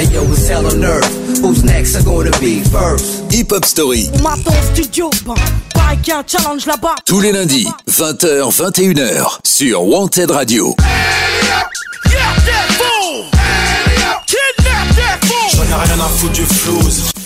Hey 0.00 0.06
yo, 0.14 0.22
it's 0.32 0.48
hell 0.48 0.64
on 0.64 0.82
earth. 0.82 1.12
Who's 1.42 1.62
next? 1.62 1.94
Are 1.94 2.02
gonna 2.02 2.30
be 2.40 2.60
first? 2.60 3.30
Hip 3.30 3.50
Hop 3.50 3.66
Story. 3.66 4.08
Maton 4.22 4.54
studio, 4.72 5.10
bah, 5.26 5.34
a 5.76 5.92
un 5.92 6.24
challenge 6.26 6.64
là-bas. 6.64 6.94
Tous 7.04 7.20
les 7.20 7.32
lundis, 7.32 7.68
20h, 7.86 8.50
21h, 8.50 9.40
sur 9.44 9.82
Wanted 9.86 10.30
Radio. 10.30 10.74
J'en 15.52 15.64
ai 15.64 15.74
rien 15.74 16.00
à 16.00 16.08
foutre 16.08 16.32
du 16.32 16.46
flouze. 16.46 17.19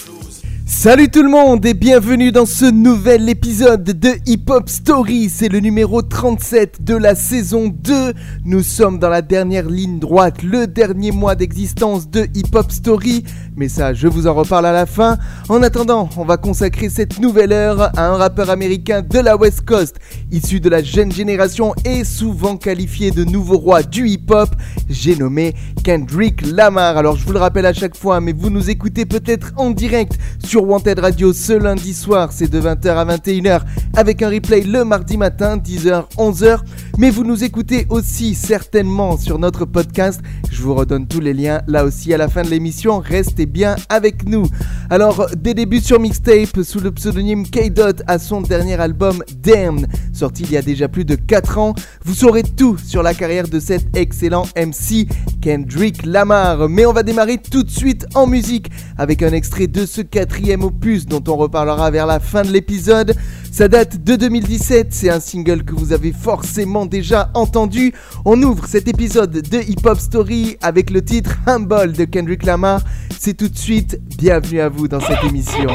Salut 0.85 1.09
tout 1.09 1.23
le 1.23 1.31
monde 1.31 1.65
et 1.65 1.73
bienvenue 1.73 2.31
dans 2.31 2.45
ce 2.45 2.67
nouvel 2.67 3.31
épisode 3.31 3.85
de 3.85 4.11
Hip 4.27 4.51
Hop 4.51 4.69
Story. 4.69 5.31
C'est 5.31 5.49
le 5.49 5.61
numéro 5.61 6.03
37 6.03 6.85
de 6.85 6.95
la 6.95 7.15
saison 7.15 7.69
2. 7.69 8.13
Nous 8.45 8.63
sommes 8.63 8.99
dans 8.99 9.09
la 9.09 9.23
dernière 9.23 9.67
ligne 9.67 9.99
droite, 9.99 10.43
le 10.43 10.67
dernier 10.67 11.11
mois 11.11 11.37
d'existence 11.37 12.11
de 12.11 12.29
Hip 12.35 12.55
Hop 12.55 12.71
Story. 12.71 13.25
Mais 13.57 13.69
ça, 13.69 13.95
je 13.95 14.09
vous 14.09 14.27
en 14.27 14.35
reparle 14.35 14.67
à 14.67 14.73
la 14.73 14.85
fin. 14.85 15.17
En 15.49 15.63
attendant, 15.63 16.09
on 16.17 16.25
va 16.25 16.37
consacrer 16.37 16.89
cette 16.89 17.21
nouvelle 17.21 17.53
heure 17.53 17.83
à 17.97 18.09
un 18.09 18.17
rappeur 18.17 18.51
américain 18.51 19.01
de 19.01 19.19
la 19.21 19.37
West 19.37 19.65
Coast, 19.65 20.01
issu 20.33 20.59
de 20.59 20.69
la 20.69 20.83
jeune 20.83 21.13
génération 21.13 21.73
et 21.85 22.03
souvent 22.03 22.57
qualifié 22.57 23.13
de 23.13 23.23
nouveau 23.23 23.59
roi 23.59 23.85
du 23.85 24.09
hip 24.09 24.27
hop. 24.31 24.49
J'ai 24.91 25.15
nommé 25.15 25.55
Kendrick 25.85 26.45
Lamar. 26.45 26.97
Alors 26.97 27.17
je 27.17 27.25
vous 27.25 27.33
le 27.33 27.39
rappelle 27.39 27.67
à 27.67 27.73
chaque 27.73 27.97
fois, 27.97 28.21
mais 28.21 28.33
vous 28.33 28.51
nous 28.51 28.71
écoutez 28.71 29.07
peut-être 29.07 29.53
en 29.57 29.71
direct 29.71 30.19
sur 30.45 30.65
Wanted 30.65 30.99
Radio 30.99 31.33
ce 31.33 31.53
lundi 31.53 31.95
soir, 31.95 32.33
c'est 32.33 32.51
de 32.51 32.61
20h 32.61 32.89
à 32.89 33.05
21h, 33.05 33.61
avec 33.95 34.23
un 34.23 34.31
replay 34.31 34.63
le 34.63 34.85
mardi 34.85 35.17
matin, 35.17 35.59
10h, 35.59 36.07
11h. 36.17 36.59
Mais 36.97 37.11
vous 37.11 37.25
nous 37.25 37.43
écoutez 37.43 37.87
aussi 37.91 38.37
certainement 38.37 39.17
sur 39.17 39.41
notre 39.41 39.65
podcast. 39.65 40.21
Je 40.53 40.63
vous 40.63 40.75
redonne 40.75 41.09
tous 41.09 41.19
les 41.19 41.35
liens 41.35 41.61
là 41.67 41.85
aussi 41.85 42.15
à 42.15 42.17
la 42.17 42.29
fin 42.29 42.43
de 42.43 42.49
l'émission. 42.49 43.01
Restez 43.01 43.47
bien 43.47 43.75
avec 43.89 44.29
nous. 44.29 44.47
Alors, 44.91 45.27
des 45.37 45.55
débuts 45.55 45.81
sur 45.81 45.99
mixtape 45.99 46.63
sous 46.63 46.79
le 46.79 46.93
pseudonyme 46.93 47.49
K-Dot 47.49 48.03
à 48.07 48.21
son 48.21 48.43
dernier 48.43 48.75
album 48.75 49.25
Damn, 49.43 49.87
sorti 50.13 50.45
il 50.45 50.53
y 50.53 50.57
a 50.57 50.63
déjà 50.63 50.87
plus 50.87 51.05
de 51.05 51.17
4 51.17 51.59
ans. 51.59 51.75
Vous 52.05 52.15
saurez 52.15 52.45
tout 52.45 52.79
sur 52.79 53.03
la 53.03 53.13
carrière 53.13 53.49
de 53.49 53.59
cet 53.59 53.97
excellent 53.97 54.47
MC 54.57 55.09
Kendrick 55.43 56.07
Lamar. 56.07 56.69
Mais 56.69 56.87
on 56.87 56.93
va 56.93 57.03
démarrer 57.03 57.39
tout 57.39 57.65
de 57.65 57.71
suite 57.71 58.07
en 58.15 58.29
musique 58.29 58.71
avec 58.97 59.23
un 59.25 59.33
extrait 59.33 59.67
de 59.67 59.85
ce 59.85 60.01
quatrième 60.01 60.63
opus 60.63 61.07
dont 61.07 61.25
on 61.27 61.37
reparlera 61.37 61.91
vers 61.91 62.07
la 62.07 62.21
fin 62.21 62.43
de 62.43 62.53
l'épisode. 62.53 63.17
Ça 63.51 63.69
date 63.69 64.03
de 64.03 64.17
2017, 64.17 64.89
c'est 64.91 65.11
un 65.11 65.21
single 65.21 65.63
que 65.63 65.75
vous 65.75 65.93
avez 65.93 66.13
forcément 66.13 66.84
déjà 66.85 67.31
entendu. 67.35 67.93
On 68.25 68.43
ouvre 68.43 68.67
cet 68.67 68.89
épisode 68.89 69.31
de 69.31 69.59
Hip 69.59 69.87
Hop 69.87 69.99
Story 69.99 70.57
avec 70.63 70.91
le 70.91 71.05
titre 71.05 71.37
Humble 71.47 71.93
de 71.93 72.05
Kendrick 72.05 72.45
Lamar. 72.45 72.81
C'est 73.19 73.35
tout 73.35 73.49
de 73.49 73.59
suite, 73.59 73.99
bienvenue 74.19 74.61
à 74.61 74.69
vous 74.69 74.89
dans 74.89 75.01
cette 75.01 75.23
émission. 75.25 75.67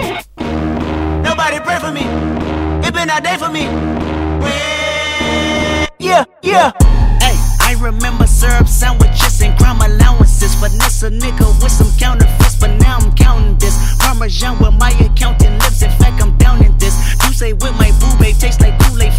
Nobody 1.23 1.59
pray 1.63 1.79
for 1.79 1.91
me. 1.91 2.01
It 2.83 2.93
been 2.93 3.09
a 3.09 3.21
day 3.21 3.38
for 3.38 3.49
me. 3.49 3.67
Yeah, 5.99 6.23
yeah. 6.41 6.71
Hey, 7.19 7.35
I 7.59 7.75
remember 7.81 8.25
syrup 8.25 8.67
sandwiches 8.67 9.41
and 9.41 9.57
crime 9.57 9.81
allowances. 9.81 10.55
Finesse 10.55 11.03
a 11.03 11.09
nigga 11.09 11.45
with 11.61 11.71
some 11.71 11.91
counterfeits, 11.97 12.55
but 12.59 12.71
now 12.79 12.97
I'm 12.99 13.11
counting 13.16 13.57
this. 13.57 13.75
Parmesan 13.99 14.59
with 14.59 14.73
my 14.79 14.91
accountant 14.99 15.61
lips. 15.61 15.81
In 15.81 15.91
fact, 15.91 16.21
I'm 16.21 16.38
down 16.38 16.63
in 16.63 16.77
this. 16.77 16.95
You 17.27 17.33
say 17.33 17.53
with 17.53 17.75
my 17.77 17.91
boo 17.99 18.17
babe 18.17 18.38
tastes 18.38 18.61
like 18.61 18.79
Kool-Aid 18.79 19.13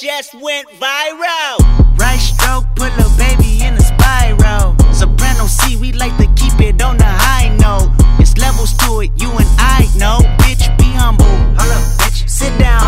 just 0.00 0.32
went 0.34 0.68
viral. 0.78 1.58
Right 1.98 2.18
stroke, 2.18 2.64
put 2.76 2.92
a 2.92 3.08
baby 3.18 3.64
in 3.64 3.74
a 3.74 3.80
spiral. 3.80 4.76
Soprano 4.92 5.46
C, 5.46 5.76
we 5.76 5.92
like 5.92 6.16
to 6.18 6.26
keep 6.36 6.60
it 6.60 6.80
on 6.82 6.98
the 6.98 7.04
high 7.04 7.48
note. 7.56 7.90
It's 8.20 8.36
levels 8.36 8.74
to 8.78 9.00
it, 9.00 9.10
you 9.16 9.28
and 9.30 9.48
I 9.58 9.88
know. 9.96 10.18
Bitch, 10.38 10.66
be 10.78 10.84
humble. 10.94 11.24
Hold 11.24 11.72
up, 11.72 11.82
bitch. 11.98 12.28
Sit 12.28 12.56
down. 12.58 12.80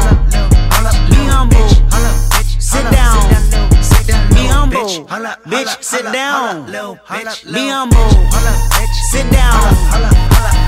Hold 0.72 0.86
up, 0.86 1.10
Be 1.10 1.16
humble. 1.26 1.68
Holla, 1.90 2.12
bitch. 2.30 2.62
Sit 2.62 2.84
down. 2.92 3.18
Be 4.30 4.46
humble. 4.46 5.06
Bitch, 5.46 5.82
sit 5.82 6.04
down. 6.12 6.66
Be 6.66 7.68
humble. 7.68 7.98
Holla, 8.30 8.54
bitch. 8.70 8.94
Sit 9.10 9.30
down. 9.32 10.59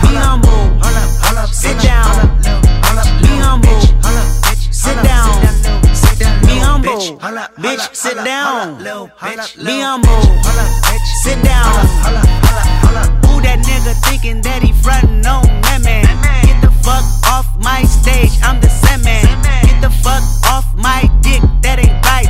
Bitch, 7.22 7.94
sit 7.94 8.16
down. 8.16 8.78
Be 8.78 9.80
humble. 9.80 10.10
Bitch, 10.10 11.06
sit 11.22 11.40
down. 11.44 11.70
Who 13.26 13.40
that 13.42 13.60
nigga 13.62 13.94
thinking 14.10 14.42
that 14.42 14.60
he 14.64 14.72
frontin' 14.72 15.24
on 15.24 15.44
that 15.62 15.82
man? 15.84 16.02
Get 16.42 16.60
the 16.60 16.72
fuck 16.82 17.04
off 17.30 17.46
my 17.62 17.84
stage, 17.84 18.32
I'm 18.42 18.60
the 18.60 18.68
Sandman. 18.68 19.22
Get 19.62 19.80
the 19.80 19.90
fuck 20.02 20.24
off 20.50 20.66
my 20.74 21.02
dick, 21.22 21.42
that 21.62 21.78
ain't 21.78 22.04
right. 22.04 22.26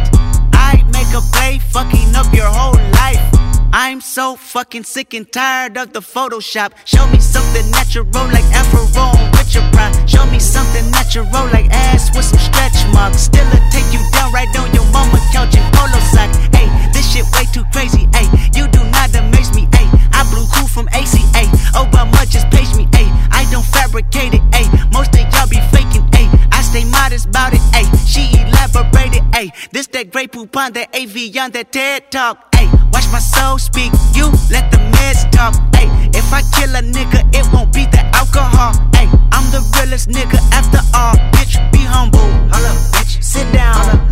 I 0.53 0.85
make 0.93 1.09
a 1.17 1.23
play, 1.33 1.59
fucking 1.59 2.15
up 2.15 2.31
your 2.35 2.53
whole 2.53 2.77
life. 2.93 3.42
I'm 3.75 4.03
so 4.03 4.37
fucking 4.37 4.85
sick 4.85 5.15
and 5.15 5.31
tired 5.33 5.79
of 5.79 5.95
the 5.95 6.01
Photoshop. 6.01 6.73
Show 6.85 7.07
me 7.09 7.19
something 7.21 7.71
natural 7.71 8.05
like 8.29 8.45
Afro 8.53 8.85
on 9.01 9.33
Richard 9.33 9.65
Pryor. 9.73 10.07
Show 10.07 10.27
me 10.27 10.39
something 10.39 10.91
natural 10.91 11.25
like 11.57 11.71
ass 11.71 12.15
with 12.15 12.27
some 12.27 12.39
stretch 12.39 12.77
marks. 12.93 13.23
Still 13.23 13.49
a 13.49 13.59
take 13.73 13.89
you 13.91 14.05
down 14.13 14.31
right 14.31 14.49
on 14.59 14.69
your 14.75 14.85
mama 14.93 15.19
couch 15.33 15.57
in 15.57 15.65
polo 15.73 15.99
sock. 16.13 16.29
Hey, 16.53 16.69
this 16.93 17.11
shit 17.11 17.25
way 17.33 17.49
too 17.55 17.65
crazy. 17.73 18.09
Hey, 18.13 18.29
you 18.53 18.69
do 18.69 18.85
not 18.93 19.09
amaze 19.17 19.55
me. 19.55 19.67
Hey, 19.73 19.89
I 20.13 20.29
blew 20.29 20.45
cool 20.53 20.69
from 20.69 20.87
ACA. 20.93 21.49
Obama 21.73 22.29
just 22.29 22.51
page 22.51 22.77
me. 22.77 22.85
Hey, 22.93 23.09
I 23.33 23.49
don't 23.51 23.65
fabricate 23.65 24.35
it. 24.35 24.43
Hey, 24.53 24.69
most 24.93 25.15
of 25.17 25.25
y'all 25.33 25.49
be 25.49 25.57
faking. 25.73 26.05
Hey, 26.13 26.29
I 26.53 26.61
stay 26.61 26.85
modest 26.85 27.29
about 27.29 27.55
it. 27.55 27.63
Hey, 27.73 27.89
she 28.05 28.37
elaborated. 28.37 29.23
Hey, 29.35 29.51
this 29.71 29.87
that 29.89 30.11
Grey 30.13 30.27
Poupon, 30.27 30.75
that 30.75 30.95
AV 30.95 31.35
on 31.43 31.53
that 31.53 31.73
TED 31.73 32.11
talk. 32.11 32.55
Hey, 32.55 32.69
watch 32.93 33.09
my 33.11 33.19
soul 33.19 33.59
speak. 33.59 33.93
You 34.15 34.27
let 34.51 34.71
the 34.71 34.79
meds 34.95 35.31
talk. 35.31 35.55
Hey, 35.75 35.89
if 36.15 36.33
I 36.33 36.43
kill 36.55 36.75
a 36.77 36.83
nigga, 36.83 37.21
it 37.35 37.45
won't 37.53 37.73
be 37.73 37.87
the 37.87 38.03
alcohol. 38.15 38.73
Hey, 38.95 39.09
I'm 39.33 39.51
the 39.51 39.61
realest 39.77 40.09
nigga 40.09 40.39
after 40.53 40.81
all. 40.95 41.15
Bitch, 41.33 41.57
be 41.73 41.79
humble. 41.79 42.21
Hold 42.21 42.67
up, 42.71 42.79
bitch. 42.95 43.23
Sit 43.23 43.53
down. 43.53 44.09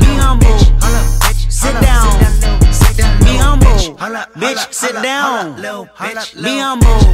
Be 0.00 0.10
humble. 0.18 0.58
Sit 1.48 1.74
down. 1.80 2.06
Be 3.20 3.36
humble. 3.36 3.68
Bitch, 4.36 4.72
sit 4.72 4.94
down. 5.02 5.56
Be 6.42 6.58
humble. 6.58 7.09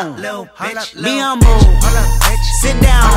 Be 0.00 1.18
humble. 1.18 1.46
Sit 2.62 2.80
down. 2.80 3.10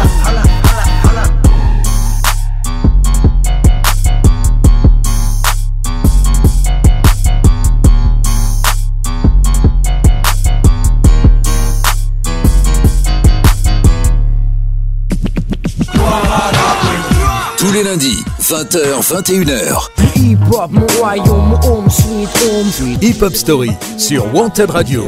Tous 17.58 17.72
les 17.72 17.84
lundis, 17.84 18.26
20h, 18.42 19.02
21h. 19.02 19.88
Hip 20.18 20.38
hop, 20.52 20.72
mon 20.72 20.86
royaume, 21.00 21.48
mon 21.48 21.62
home 21.62 21.90
sweet 21.90 22.28
home. 22.28 22.98
Hip 23.02 23.22
Hop 23.22 23.34
Story 23.34 23.72
sur 23.98 24.34
Wanted 24.34 24.70
Radio. 24.70 25.06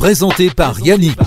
Présenté 0.00 0.48
par 0.48 0.80
Yannick. 0.80 1.18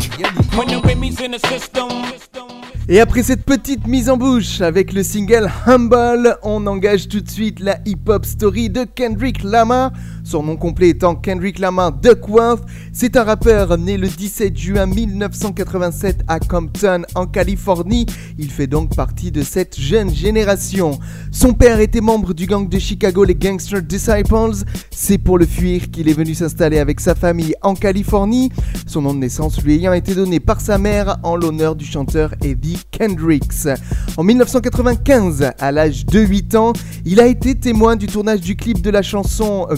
Et 2.89 2.99
après 2.99 3.21
cette 3.21 3.45
petite 3.45 3.85
mise 3.85 4.09
en 4.09 4.17
bouche 4.17 4.61
avec 4.61 4.93
le 4.93 5.03
single 5.03 5.51
Humble, 5.67 6.39
on 6.41 6.65
engage 6.65 7.07
tout 7.07 7.21
de 7.21 7.29
suite 7.29 7.59
la 7.59 7.77
hip-hop 7.85 8.25
story 8.25 8.71
de 8.71 8.83
Kendrick 8.83 9.43
Lamar, 9.43 9.91
son 10.23 10.43
nom 10.43 10.55
complet 10.55 10.89
étant 10.89 11.15
Kendrick 11.15 11.59
Lamar 11.59 11.91
Duckworth. 11.91 12.63
C'est 12.91 13.17
un 13.17 13.23
rappeur 13.23 13.77
né 13.77 13.97
le 13.97 14.07
17 14.07 14.57
juin 14.57 14.85
1987 14.85 16.21
à 16.27 16.39
Compton 16.39 17.03
en 17.15 17.25
Californie. 17.25 18.05
Il 18.37 18.49
fait 18.49 18.67
donc 18.67 18.95
partie 18.95 19.31
de 19.31 19.41
cette 19.41 19.79
jeune 19.79 20.13
génération. 20.13 20.99
Son 21.31 21.53
père 21.53 21.79
était 21.79 22.01
membre 22.01 22.33
du 22.33 22.45
gang 22.45 22.67
de 22.67 22.79
Chicago, 22.79 23.23
les 23.23 23.35
Gangster 23.35 23.81
Disciples. 23.81 24.63
C'est 24.91 25.17
pour 25.17 25.37
le 25.37 25.45
fuir 25.45 25.91
qu'il 25.91 26.09
est 26.09 26.13
venu 26.13 26.33
s'installer 26.33 26.79
avec 26.79 26.99
sa 26.99 27.15
famille 27.15 27.55
en 27.61 27.75
Californie. 27.75 28.51
Son 28.87 29.01
nom 29.01 29.13
de 29.13 29.19
naissance 29.19 29.61
lui 29.61 29.75
ayant 29.75 29.93
été 29.93 30.15
donné 30.15 30.39
par 30.39 30.61
sa 30.61 30.77
mère 30.77 31.17
en 31.23 31.35
l'honneur 31.35 31.75
du 31.75 31.85
chanteur 31.85 32.33
Eddie 32.41 32.79
Kendricks. 32.91 33.67
En 34.17 34.23
1995, 34.23 35.51
à 35.59 35.71
l'âge 35.71 36.05
de 36.05 36.19
8 36.19 36.55
ans, 36.55 36.73
il 37.05 37.19
a 37.19 37.27
été 37.27 37.55
témoin 37.55 37.95
du 37.95 38.07
tournage 38.07 38.41
du 38.41 38.55
clip 38.55 38.81
de 38.81 38.89
la 38.89 39.01
chanson 39.01 39.67
euh, 39.69 39.75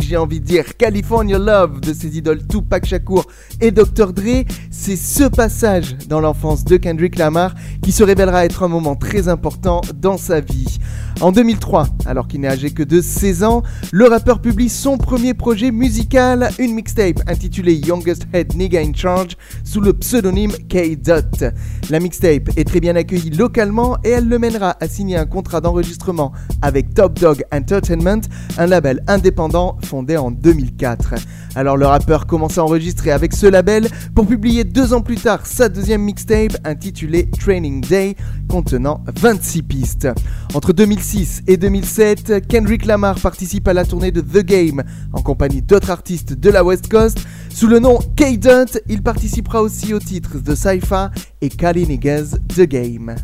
j'ai 0.00 0.16
envie 0.16 0.40
de 0.40 0.44
dire, 0.44 0.76
California 0.76 1.38
Love 1.38 1.80
de 1.80 1.94
ses 1.94 2.18
idoles 2.18 2.46
Tupac 2.46 2.84
Shakur 2.84 3.24
et 3.60 3.70
Dr. 3.70 4.12
Dre. 4.12 4.44
C'est 4.70 4.96
ce 4.96 5.24
passage 5.24 5.96
dans 6.08 6.20
l'enfance 6.20 6.64
de 6.64 6.76
Kendrick 6.76 7.16
Lamar 7.16 7.54
qui 7.82 7.92
se 7.92 8.04
révélera 8.04 8.44
être 8.44 8.62
un 8.62 8.68
moment 8.68 8.96
très 8.96 9.28
important 9.28 9.80
dans 9.94 10.18
sa 10.18 10.40
vie. 10.40 10.78
En 11.20 11.32
2003, 11.32 11.88
alors 12.06 12.28
qu'il 12.28 12.42
n'est 12.42 12.48
âgé 12.48 12.70
que 12.70 12.84
de 12.84 13.00
16 13.00 13.42
ans, 13.42 13.64
le 13.90 14.06
rappeur 14.06 14.40
publie 14.40 14.68
son 14.68 14.98
premier 14.98 15.34
projet 15.34 15.72
musical, 15.72 16.50
une 16.60 16.74
mixtape 16.74 17.20
intitulée 17.26 17.74
Youngest 17.74 18.28
Head 18.32 18.54
Nigga 18.54 18.80
in 18.80 18.92
Charge 18.94 19.36
sous 19.64 19.80
le 19.80 19.94
pseudonyme 19.94 20.52
K-Dot. 20.68 21.44
La 21.90 21.98
mixtape 21.98 22.50
est 22.56 22.64
très 22.64 22.78
bien 22.78 22.94
accueillie 22.94 23.30
localement 23.30 23.96
et 24.04 24.10
elle 24.10 24.28
le 24.28 24.38
mènera 24.38 24.76
à 24.78 24.86
signer 24.86 25.16
un 25.16 25.26
contrat 25.26 25.60
d'enregistrement 25.60 26.30
avec 26.62 26.94
Top 26.94 27.18
Dog 27.18 27.42
Entertainment, 27.52 28.20
un 28.56 28.66
label 28.66 29.02
indépendant 29.08 29.76
fondé 29.84 30.16
en 30.16 30.30
2004. 30.30 31.14
Alors 31.56 31.76
le 31.76 31.86
rappeur 31.86 32.28
commence 32.28 32.58
à 32.58 32.64
enregistrer 32.64 33.10
avec 33.10 33.34
ce 33.34 33.46
label 33.46 33.88
pour 34.14 34.24
publier 34.24 34.62
deux 34.62 34.92
ans 34.92 35.00
plus 35.00 35.16
tard 35.16 35.46
sa 35.46 35.68
deuxième 35.68 36.02
mixtape 36.02 36.56
intitulée 36.64 37.28
Training 37.40 37.80
Day 37.80 38.14
contenant 38.48 39.02
26 39.16 39.62
pistes. 39.64 40.08
Entre 40.54 40.72
2006 40.72 41.07
et 41.46 41.56
2007, 41.56 42.46
Kendrick 42.48 42.84
Lamar 42.84 43.18
participe 43.18 43.66
à 43.68 43.72
la 43.72 43.84
tournée 43.84 44.10
de 44.10 44.20
The 44.20 44.44
Game 44.44 44.82
en 45.12 45.22
compagnie 45.22 45.62
d'autres 45.62 45.90
artistes 45.90 46.34
de 46.34 46.50
la 46.50 46.62
West 46.62 46.88
Coast. 46.88 47.20
Sous 47.48 47.66
le 47.66 47.78
nom 47.78 47.98
K-Dot, 48.16 48.78
il 48.88 49.02
participera 49.02 49.62
aussi 49.62 49.94
aux 49.94 50.00
titres 50.00 50.38
de 50.38 50.54
Cypher 50.54 51.06
et 51.40 51.48
Kali 51.48 51.86
Niggas 51.86 52.36
The 52.54 52.62
Game. 52.62 53.14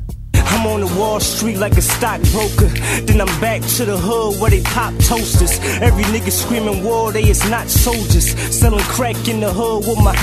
I'm 0.64 0.70
on 0.70 0.80
the 0.80 0.98
Wall 0.98 1.20
Street 1.20 1.58
like 1.58 1.76
a 1.76 1.82
stockbroker. 1.82 2.68
Then 3.04 3.20
I'm 3.20 3.38
back 3.38 3.60
to 3.76 3.84
the 3.84 3.98
hood 3.98 4.40
where 4.40 4.50
they 4.50 4.62
pop 4.62 4.94
toasters. 4.94 5.58
Every 5.82 6.04
nigga 6.04 6.30
screaming 6.30 6.82
war, 6.82 7.12
they 7.12 7.24
is 7.24 7.46
not 7.50 7.68
soldiers. 7.68 8.30
Selling 8.58 8.80
crack 8.84 9.28
in 9.28 9.40
the 9.40 9.52
hood 9.52 9.84
with 9.86 9.98
my. 9.98 10.14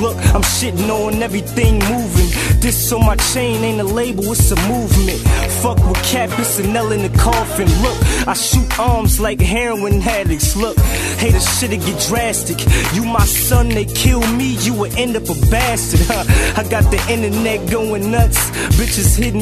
Look, 0.00 0.16
I'm 0.34 0.40
shitting 0.40 0.88
on 0.88 1.22
everything 1.22 1.74
moving. 1.80 2.30
This 2.62 2.92
on 2.92 3.04
my 3.04 3.16
chain 3.16 3.62
ain't 3.62 3.80
a 3.80 3.84
label, 3.84 4.32
it's 4.32 4.50
a 4.52 4.56
movement. 4.68 5.20
Fuck 5.60 5.78
with 5.86 6.02
cap, 6.02 6.30
it's 6.38 6.58
a 6.58 6.66
nail 6.66 6.90
in 6.92 7.02
the 7.02 7.18
coffin. 7.18 7.68
Look, 7.82 7.98
I 8.26 8.32
shoot 8.32 8.78
arms 8.78 9.20
like 9.20 9.40
heroin 9.40 10.00
addicts. 10.00 10.56
Look, 10.56 10.78
hey, 11.18 11.30
the 11.30 11.40
shit'll 11.40 11.78
get 11.84 12.00
drastic. 12.08 12.58
You 12.94 13.04
my 13.04 13.26
son, 13.26 13.68
they 13.68 13.84
kill 13.84 14.26
me, 14.32 14.56
you 14.60 14.74
would 14.74 14.96
end 14.96 15.16
up 15.16 15.24
a 15.24 15.34
bastard. 15.50 16.06
Huh? 16.06 16.24
I 16.56 16.66
got 16.68 16.84
the 16.90 17.00
internet 17.12 17.68
going 17.70 18.10
nuts. 18.10 18.50
Bitches 18.78 19.18
hit 19.18 19.34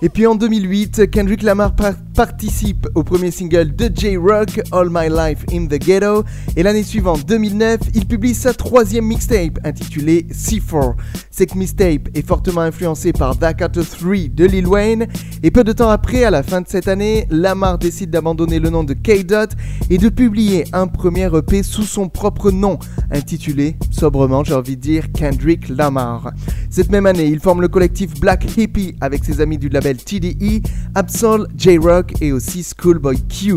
Et 0.00 0.08
puis 0.08 0.26
en 0.26 0.36
2008, 0.36 1.10
Kendrick 1.10 1.42
Lamar 1.42 1.74
par- 1.74 1.94
participe 2.14 2.86
au 2.94 3.02
premier 3.02 3.32
single 3.32 3.74
de 3.74 3.90
J-Rock, 3.92 4.60
All 4.70 4.88
My 4.90 5.08
Life 5.08 5.44
in 5.52 5.66
the 5.66 5.78
Ghetto. 5.80 6.22
Et 6.56 6.62
l'année 6.62 6.84
suivante, 6.84 7.24
2009, 7.26 7.80
il 7.96 8.06
publie 8.06 8.34
sa 8.34 8.52
troisième 8.54 9.06
mixtape 9.06 9.58
intitulée 9.64 10.26
C4. 10.32 10.94
Cette 11.32 11.56
mixtape 11.56 12.08
est 12.14 12.26
fortement 12.26 12.60
influencée 12.60 13.12
par 13.12 13.34
Dark 13.34 13.60
Out 13.60 13.72
3 13.98 14.28
de 14.32 14.44
Lil 14.44 14.68
Wayne. 14.68 15.08
Et 15.42 15.50
peu 15.50 15.64
de 15.64 15.72
temps 15.72 15.90
après, 15.90 16.22
à 16.22 16.30
la 16.30 16.44
fin 16.44 16.60
de 16.60 16.68
cette 16.68 16.86
année, 16.86 17.26
Lamar 17.30 17.78
décide 17.78 18.10
d'abandonner 18.10 18.60
le 18.60 18.70
nom 18.70 18.84
de 18.84 18.94
K-Dot 18.94 19.50
et 19.90 19.98
de 19.98 20.08
publier 20.08 20.64
un 20.72 20.86
premier 20.86 21.28
EP 21.36 21.64
sous 21.64 21.82
son 21.82 22.08
propre 22.08 22.52
nom, 22.52 22.78
intitulé, 23.10 23.76
sobrement 23.90 24.44
j'ai 24.44 24.54
envie 24.54 24.76
de 24.76 24.80
dire, 24.82 25.10
Kendrick 25.12 25.68
Lamar. 25.68 26.30
Cette 26.78 26.92
même 26.92 27.06
année, 27.06 27.26
il 27.26 27.40
forme 27.40 27.60
le 27.60 27.66
collectif 27.66 28.20
Black 28.20 28.56
Hippie 28.56 28.94
avec 29.00 29.24
ses 29.24 29.40
amis 29.40 29.58
du 29.58 29.68
label 29.68 29.96
TDE, 29.96 30.62
Absol, 30.94 31.48
J-Rock 31.56 32.12
et 32.20 32.30
aussi 32.30 32.62
Schoolboy 32.62 33.20
Q. 33.28 33.54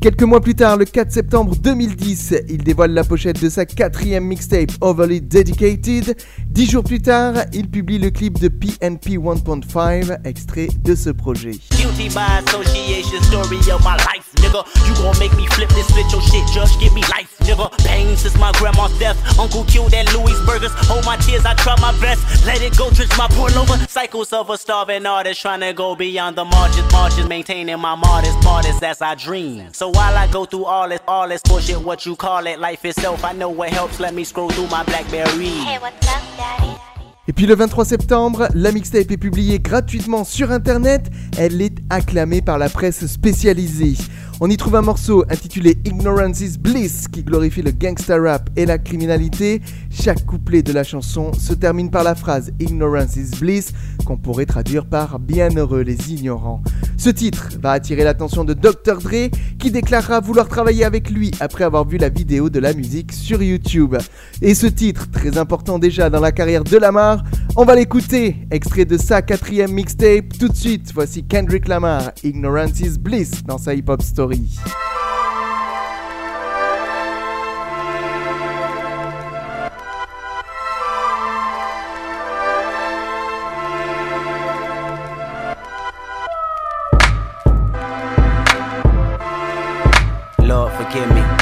Quelques 0.00 0.22
mois 0.22 0.40
plus 0.40 0.54
tard, 0.54 0.78
le 0.78 0.86
4 0.86 1.12
septembre 1.12 1.54
2010, 1.56 2.36
il 2.48 2.64
dévoile 2.64 2.92
la 2.92 3.04
pochette 3.04 3.42
de 3.42 3.50
sa 3.50 3.66
quatrième 3.66 4.24
mixtape 4.24 4.70
Overly 4.80 5.20
Dedicated. 5.20 6.16
Dix 6.46 6.70
jours 6.70 6.84
plus 6.84 7.02
tard, 7.02 7.34
il 7.52 7.68
publie 7.68 7.98
le 7.98 8.08
clip 8.08 8.38
de 8.38 8.48
PNP 8.48 9.18
1.5, 9.18 10.20
extrait 10.24 10.68
de 10.82 10.94
ce 10.94 11.10
projet. 11.10 11.52
Nigga. 17.42 17.70
Pain 17.84 18.16
since 18.16 18.36
my 18.38 18.52
grandma's 18.52 18.96
death. 18.98 19.16
Uncle 19.38 19.64
killed 19.64 19.94
at 19.94 20.12
Louis 20.14 20.38
Burgers. 20.46 20.72
Hold 20.88 21.04
my 21.04 21.16
tears, 21.16 21.44
I 21.44 21.54
try 21.54 21.74
my 21.80 21.92
best. 22.00 22.46
Let 22.46 22.62
it 22.62 22.76
go, 22.76 22.90
drench 22.90 23.16
my 23.18 23.28
pour 23.28 23.50
over. 23.50 23.76
Cycles 23.88 24.32
of 24.32 24.50
a 24.50 24.58
starving 24.58 25.06
artist 25.06 25.40
trying 25.40 25.60
to 25.60 25.72
go 25.72 25.94
beyond 25.94 26.36
the 26.36 26.44
margins, 26.44 26.90
margins, 26.92 27.28
maintaining 27.28 27.78
my 27.78 27.94
modest, 27.94 28.42
modest 28.44 28.82
as 28.82 29.02
I 29.02 29.14
dream. 29.14 29.72
So 29.72 29.90
while 29.90 30.16
I 30.16 30.26
go 30.30 30.44
through 30.44 30.64
all 30.64 30.88
this, 30.88 31.00
all 31.06 31.28
this 31.28 31.42
bullshit, 31.42 31.80
what 31.80 32.06
you 32.06 32.16
call 32.16 32.46
it, 32.46 32.58
life 32.58 32.84
itself, 32.84 33.24
I 33.24 33.32
know 33.32 33.48
what 33.48 33.70
helps. 33.70 34.00
Let 34.00 34.14
me 34.14 34.24
scroll 34.24 34.50
through 34.50 34.68
my 34.68 34.84
Blackberry. 34.84 35.46
Hey, 35.46 35.78
what's 35.78 36.06
up, 36.08 36.22
daddy? 36.36 36.72
Et 37.28 37.32
puis 37.32 37.46
le 37.46 37.54
23 37.54 37.84
septembre, 37.84 38.48
la 38.52 38.72
mixtape 38.72 39.12
est 39.12 39.16
publiée 39.16 39.60
gratuitement 39.60 40.24
sur 40.24 40.50
internet. 40.50 41.08
Elle 41.38 41.62
est 41.62 41.76
acclamée 41.88 42.42
par 42.42 42.58
la 42.58 42.68
presse 42.68 43.06
spécialisée. 43.06 43.96
On 44.44 44.50
y 44.50 44.56
trouve 44.56 44.74
un 44.74 44.82
morceau 44.82 45.24
intitulé 45.30 45.76
Ignorance 45.84 46.40
is 46.40 46.58
Bliss 46.58 47.06
qui 47.06 47.22
glorifie 47.22 47.62
le 47.62 47.70
gangsta 47.70 48.20
rap 48.20 48.50
et 48.56 48.66
la 48.66 48.76
criminalité. 48.76 49.62
Chaque 49.88 50.26
couplet 50.26 50.64
de 50.64 50.72
la 50.72 50.82
chanson 50.82 51.32
se 51.32 51.52
termine 51.52 51.92
par 51.92 52.02
la 52.02 52.16
phrase 52.16 52.50
Ignorance 52.58 53.14
is 53.14 53.30
Bliss 53.38 53.72
qu'on 54.04 54.16
pourrait 54.16 54.46
traduire 54.46 54.84
par 54.86 55.20
Bienheureux 55.20 55.82
les 55.82 56.10
ignorants. 56.10 56.60
Ce 56.96 57.08
titre 57.08 57.50
va 57.60 57.70
attirer 57.70 58.02
l'attention 58.02 58.44
de 58.44 58.52
Dr. 58.52 58.98
Dre 59.00 59.30
qui 59.60 59.70
déclarera 59.70 60.18
vouloir 60.18 60.48
travailler 60.48 60.84
avec 60.84 61.10
lui 61.10 61.30
après 61.38 61.62
avoir 61.62 61.86
vu 61.86 61.96
la 61.96 62.08
vidéo 62.08 62.50
de 62.50 62.58
la 62.58 62.74
musique 62.74 63.12
sur 63.12 63.44
YouTube. 63.44 63.96
Et 64.40 64.56
ce 64.56 64.66
titre, 64.66 65.08
très 65.12 65.38
important 65.38 65.78
déjà 65.78 66.10
dans 66.10 66.20
la 66.20 66.32
carrière 66.32 66.64
de 66.64 66.76
Lamar, 66.76 67.22
on 67.54 67.64
va 67.64 67.76
l'écouter, 67.76 68.38
extrait 68.50 68.86
de 68.86 68.96
sa 68.96 69.20
quatrième 69.22 69.72
mixtape. 69.72 70.36
Tout 70.38 70.48
de 70.48 70.56
suite, 70.56 70.90
voici 70.94 71.22
Kendrick 71.22 71.68
Lamar, 71.68 72.10
Ignorance 72.24 72.80
is 72.80 72.98
Bliss 72.98 73.44
dans 73.44 73.58
sa 73.58 73.74
hip-hop 73.74 74.02
story. 74.02 74.31
Lord, 90.40 90.72
forgive 90.72 91.08
me. 91.14 91.41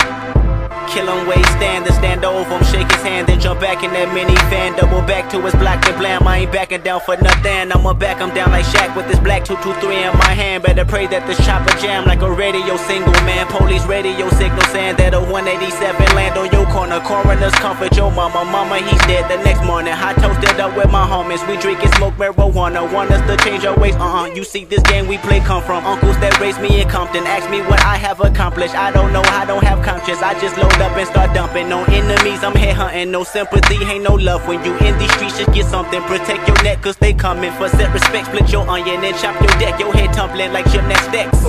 Kill 0.91 1.07
him, 1.07 1.29
wait, 1.29 1.47
stand 1.55 1.87
and 1.87 1.95
stand 1.95 2.25
over 2.25 2.51
him, 2.51 2.65
shake 2.65 2.91
his 2.91 3.03
hand, 3.03 3.29
then 3.29 3.39
jump 3.39 3.61
back 3.61 3.85
in 3.85 3.93
that 3.93 4.11
minifan. 4.11 4.77
Double 4.77 5.07
back 5.07 5.31
to 5.31 5.41
his 5.41 5.55
black 5.55 5.87
and 5.87 5.97
blam. 5.97 6.27
I 6.27 6.39
ain't 6.39 6.51
backing 6.51 6.83
down 6.83 7.01
for 7.01 7.17
nothing. 7.17 7.71
I'ma 7.71 7.95
back 7.95 8.19
him 8.19 8.35
down 8.35 8.51
like 8.51 8.67
Shaq 8.67 8.97
with 8.97 9.07
this 9.07 9.21
black 9.21 9.45
223 9.45 10.03
in 10.03 10.19
my 10.19 10.35
hand. 10.35 10.65
Better 10.65 10.85
pray 10.85 11.07
that 11.07 11.23
this 11.31 11.39
chopper 11.47 11.71
jam 11.79 12.07
like 12.07 12.23
a 12.23 12.31
radio 12.31 12.75
single, 12.91 13.15
man. 13.23 13.47
Police 13.47 13.87
radio 13.87 14.27
signal 14.35 14.67
saying 14.75 14.97
that 14.97 15.15
a 15.15 15.21
187 15.23 15.71
land 16.19 16.35
on 16.35 16.51
your 16.51 16.67
corner. 16.75 16.99
Coroners 17.07 17.55
comfort 17.63 17.95
your 17.95 18.11
mama. 18.11 18.43
Mama, 18.51 18.83
he's 18.83 18.99
dead 19.07 19.31
the 19.31 19.39
next 19.47 19.63
morning. 19.63 19.95
Hot 19.95 20.19
toasted 20.19 20.59
up 20.59 20.75
with 20.75 20.91
my 20.91 21.07
homies. 21.07 21.39
We 21.47 21.55
drink 21.63 21.79
and 21.87 21.95
smoke 21.95 22.19
marijuana. 22.19 22.83
Want 22.91 23.15
us 23.15 23.23
to 23.31 23.39
change 23.47 23.63
our 23.65 23.79
ways? 23.79 23.95
Uh 23.95 24.11
uh. 24.11 24.27
You 24.35 24.43
see, 24.43 24.65
this 24.65 24.83
game 24.91 25.07
we 25.07 25.19
play 25.23 25.39
come 25.39 25.63
from 25.63 25.87
uncles 25.87 26.19
that 26.19 26.35
raised 26.43 26.61
me 26.61 26.83
in 26.83 26.89
Compton. 26.89 27.31
Ask 27.31 27.47
me 27.47 27.63
what 27.71 27.79
I 27.87 27.95
have 27.95 28.19
accomplished. 28.19 28.75
I 28.75 28.91
don't 28.91 29.13
know, 29.13 29.23
I 29.39 29.47
don't 29.47 29.63
have 29.63 29.87
conscience. 29.87 30.19
I 30.19 30.35
just 30.43 30.59
load 30.59 30.80
up 30.81 30.97
and 30.97 31.07
start 31.07 31.35
dumping 31.35 31.73
on 31.73 31.89
enemies. 31.91 32.43
I'm 32.43 32.55
headhunting. 32.55 33.11
No 33.11 33.25
sympathy, 33.25 33.77
ain't 33.85 34.05
no 34.05 34.15
love. 34.15 34.47
When 34.49 34.65
you 34.65 34.73
in 34.79 34.99
these 34.99 35.13
streets, 35.15 35.39
just 35.39 35.53
get 35.53 35.67
something. 35.67 36.01
Protect 36.03 36.47
your 36.49 36.63
neck, 36.63 36.83
cause 36.83 36.97
they 36.97 37.13
coming. 37.13 37.53
For 37.53 37.69
set 37.69 37.93
respect, 37.93 38.27
split 38.27 38.51
your 38.51 38.69
onion 38.69 39.05
and 39.05 39.17
chop 39.17 39.41
your 39.41 39.53
deck. 39.59 39.79
Your 39.79 39.93
head 39.93 40.13
tumbling 40.13 40.53
like 40.53 40.71
gymnastics. 40.71 41.43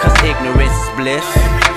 Cause 0.00 0.16
ignorance 0.22 0.72
is 0.72 0.96
bliss. 0.96 1.67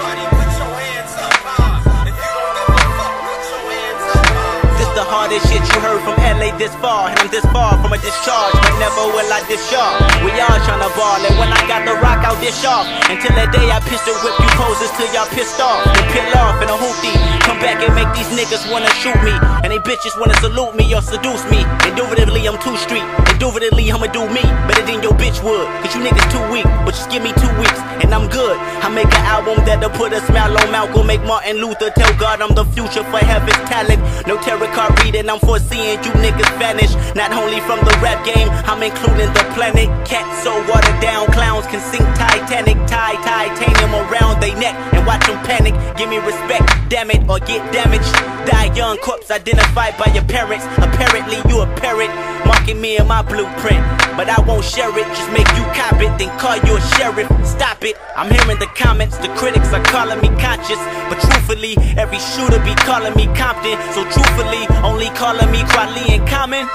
The 4.92 5.08
hardest 5.08 5.48
shit 5.48 5.64
you 5.72 5.80
heard 5.80 6.04
from 6.04 6.20
LA 6.20 6.52
this 6.60 6.76
far. 6.84 7.08
And 7.08 7.16
I'm 7.24 7.32
this 7.32 7.48
far 7.56 7.80
from 7.80 7.96
a 7.96 8.00
discharge, 8.04 8.52
but 8.60 8.76
never 8.76 9.08
will 9.16 9.24
I 9.32 9.40
discharge. 9.48 10.04
We 10.20 10.36
all 10.36 10.60
tryna 10.68 10.92
ball, 11.00 11.16
and 11.24 11.32
when 11.40 11.48
I 11.48 11.64
got 11.64 11.88
the 11.88 11.96
rock, 12.04 12.20
I'll 12.28 12.36
dish 12.44 12.60
off. 12.68 12.84
Until 13.08 13.32
that 13.40 13.56
day 13.56 13.72
I 13.72 13.80
pistol 13.88 14.12
whip 14.20 14.36
you 14.36 14.52
poses 14.60 14.92
till 15.00 15.08
y'all 15.16 15.32
pissed 15.32 15.64
off. 15.64 15.88
Then 15.96 16.04
peel 16.12 16.36
off 16.36 16.60
in 16.60 16.68
a 16.68 16.76
hoopty. 16.76 17.16
Come 17.48 17.64
back 17.64 17.80
and 17.80 17.96
make 17.96 18.12
these 18.12 18.28
niggas 18.36 18.68
wanna 18.68 18.92
shoot 19.00 19.16
me. 19.24 19.32
And 19.64 19.72
they 19.72 19.80
bitches 19.80 20.20
wanna 20.20 20.36
salute 20.44 20.76
me 20.76 20.92
or 20.92 21.00
seduce 21.00 21.48
me. 21.48 21.64
Indubitably, 21.88 22.44
I'm 22.44 22.60
too 22.60 22.76
street. 22.76 23.08
Indubitably, 23.32 23.88
I'ma 23.88 24.12
do 24.12 24.28
me 24.28 24.44
better 24.68 24.84
than 24.84 25.00
your 25.00 25.16
bitch 25.16 25.40
would. 25.40 25.72
Cause 25.88 25.96
you 25.96 26.04
niggas 26.04 26.28
too 26.36 26.44
weak, 26.52 26.68
but 26.84 26.92
just 26.92 27.08
give 27.08 27.24
me 27.24 27.32
two 27.40 27.52
weeks 27.56 27.80
and 28.04 28.14
I'm 28.14 28.28
good. 28.28 28.58
I 28.84 28.90
make 28.90 29.08
an 29.08 29.24
album 29.24 29.64
that'll 29.64 29.90
put 29.92 30.12
a 30.12 30.20
smile 30.28 30.52
on 30.52 30.72
Malcolm, 30.72 31.08
make 31.08 31.24
Martin 31.24 31.58
Luther 31.64 31.90
tell 31.96 32.12
God 32.20 32.42
I'm 32.42 32.54
the 32.54 32.66
future 32.76 33.04
for 33.08 33.24
heaven's 33.24 33.64
talent. 33.72 34.04
No 34.28 34.36
tarot 34.44 34.68
card 34.82 35.04
reading, 35.04 35.30
I'm 35.30 35.40
foreseeing 35.40 36.02
you 36.04 36.12
niggas 36.26 36.52
vanish. 36.58 36.94
Not 37.16 37.32
only 37.34 37.60
from 37.62 37.80
the 37.86 37.94
rap 38.02 38.26
game, 38.26 38.50
I'm 38.66 38.82
including 38.82 39.32
the 39.34 39.46
planet. 39.54 39.88
Cats 40.08 40.44
so 40.44 40.54
watered 40.70 41.00
down, 41.02 41.28
clowns 41.32 41.68
can 41.68 41.82
sink 41.92 42.06
Titanic. 42.18 42.78
Tie 42.88 43.18
titanium 43.22 43.94
around 43.94 44.42
they 44.42 44.54
neck 44.56 44.76
and 44.94 45.06
watch 45.06 45.26
them 45.28 45.38
panic. 45.46 45.76
Give 45.98 46.10
me 46.10 46.18
respect, 46.18 46.66
damn 46.90 47.12
it, 47.12 47.22
or 47.30 47.40
get 47.40 47.62
damaged. 47.72 48.41
Die 48.46 48.74
young 48.76 48.98
corpse 48.98 49.30
identified 49.32 49.98
by 49.98 50.12
your 50.14 50.24
parents. 50.26 50.66
Apparently 50.78 51.38
you 51.50 51.62
a 51.62 51.68
parrot, 51.78 52.10
marking 52.46 52.80
me 52.82 52.98
in 52.98 53.08
my 53.08 53.22
blueprint. 53.22 53.84
But 54.18 54.30
I 54.30 54.42
won't 54.42 54.66
share 54.66 54.92
it, 54.98 55.08
just 55.16 55.32
make 55.32 55.48
you 55.58 55.64
cop 55.78 56.02
it, 56.02 56.12
then 56.18 56.32
call 56.40 56.58
you 56.68 56.78
a 56.78 56.82
sheriff. 56.98 57.28
Stop 57.46 57.84
it. 57.84 57.96
I'm 58.16 58.32
hearing 58.32 58.60
the 58.60 58.70
comments, 58.76 59.18
the 59.18 59.30
critics 59.36 59.74
are 59.74 59.84
calling 59.84 60.20
me 60.22 60.30
conscious. 60.42 60.82
But 61.10 61.20
truthfully, 61.22 61.76
every 61.98 62.20
shooter 62.20 62.60
be 62.64 62.74
calling 62.84 63.16
me 63.16 63.26
Compton. 63.38 63.78
So 63.94 64.04
truthfully, 64.10 64.66
only 64.84 65.10
calling 65.18 65.50
me 65.52 65.60
Kwali 65.72 66.18
and 66.18 66.28
Common 66.28 66.68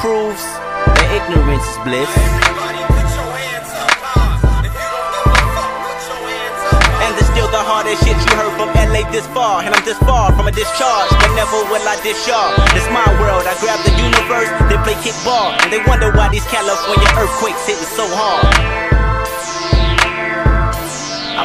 proves 0.00 0.42
that 0.94 1.08
ignorance 1.16 1.64
is 1.64 1.78
bliss. 1.84 2.53
The 7.74 7.90
hardest 7.90 8.06
shit 8.06 8.14
you 8.14 8.36
heard 8.38 8.54
from 8.54 8.70
LA 8.70 9.02
this 9.10 9.26
far. 9.34 9.62
And 9.62 9.74
I'm 9.74 9.84
this 9.84 9.98
far 9.98 10.30
from 10.36 10.46
a 10.46 10.52
discharge, 10.52 11.10
but 11.10 11.34
never 11.34 11.58
will 11.66 11.82
I 11.82 11.98
y'all. 12.26 12.54
It's 12.76 12.86
my 12.94 13.06
world, 13.18 13.42
I 13.46 13.54
grab 13.58 13.82
the 13.82 13.94
universe, 13.98 14.50
they 14.70 14.78
play 14.86 14.94
kickball. 15.02 15.58
And 15.62 15.72
they 15.72 15.82
wonder 15.82 16.12
why 16.12 16.28
these 16.28 16.46
California 16.46 17.08
earthquakes 17.18 17.66
hitting 17.66 17.90
so 17.98 18.06
hard. 18.06 18.83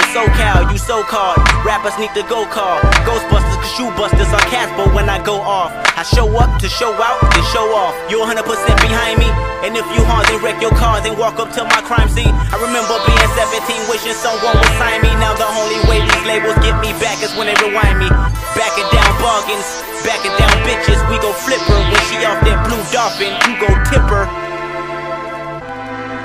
I'm 0.10 0.26
so 0.26 0.34
cal, 0.42 0.66
you 0.74 0.82
so 0.82 1.06
called. 1.06 1.38
Rappers 1.62 1.94
need 2.02 2.10
to 2.18 2.26
go 2.26 2.42
call. 2.50 2.82
Ghostbusters, 3.06 3.62
cause 3.62 3.74
shoe 3.78 3.94
busters 3.94 4.26
are 4.34 4.42
Casper 4.50 4.90
when 4.90 5.06
I 5.06 5.22
go 5.22 5.38
off. 5.38 5.70
I 5.94 6.02
show 6.02 6.26
up 6.34 6.50
to 6.66 6.68
show 6.68 6.90
out, 6.98 7.22
then 7.30 7.46
show 7.54 7.70
off. 7.78 7.94
You 8.10 8.18
100% 8.18 8.42
behind 8.82 9.22
me. 9.22 9.30
And 9.62 9.78
if 9.78 9.86
you 9.94 10.02
hard, 10.10 10.26
then 10.26 10.42
wreck 10.42 10.58
your 10.66 10.74
car, 10.74 10.98
then 10.98 11.14
walk 11.14 11.38
up 11.38 11.54
to 11.54 11.62
my 11.62 11.86
crime 11.86 12.10
scene. 12.10 12.34
I 12.34 12.58
remember 12.58 12.98
being 13.06 13.30
17, 13.38 13.86
wishing 13.86 14.18
someone 14.18 14.58
would 14.58 14.76
sign 14.82 14.98
me. 15.06 15.14
Now 15.22 15.38
the 15.38 15.46
only 15.46 15.78
way 15.86 16.02
these 16.02 16.26
labels 16.26 16.58
get 16.66 16.74
me 16.82 16.90
back 16.98 17.22
is 17.22 17.30
when 17.38 17.46
they 17.46 17.58
rewind 17.62 18.02
me. 18.02 18.10
Backing 18.58 18.90
down 18.90 19.14
bargains, 19.22 19.70
backing 20.02 20.34
down 20.42 20.58
bitches. 20.66 20.98
We 21.14 21.22
go 21.22 21.38
flip 21.38 21.62
her 21.70 21.82
when 21.86 22.02
she 22.10 22.18
off 22.26 22.42
that 22.50 22.58
blue 22.66 22.82
dolphin. 22.90 23.30
You 23.46 23.62
go 23.62 23.70
tip 23.86 24.10
her. 24.10 24.26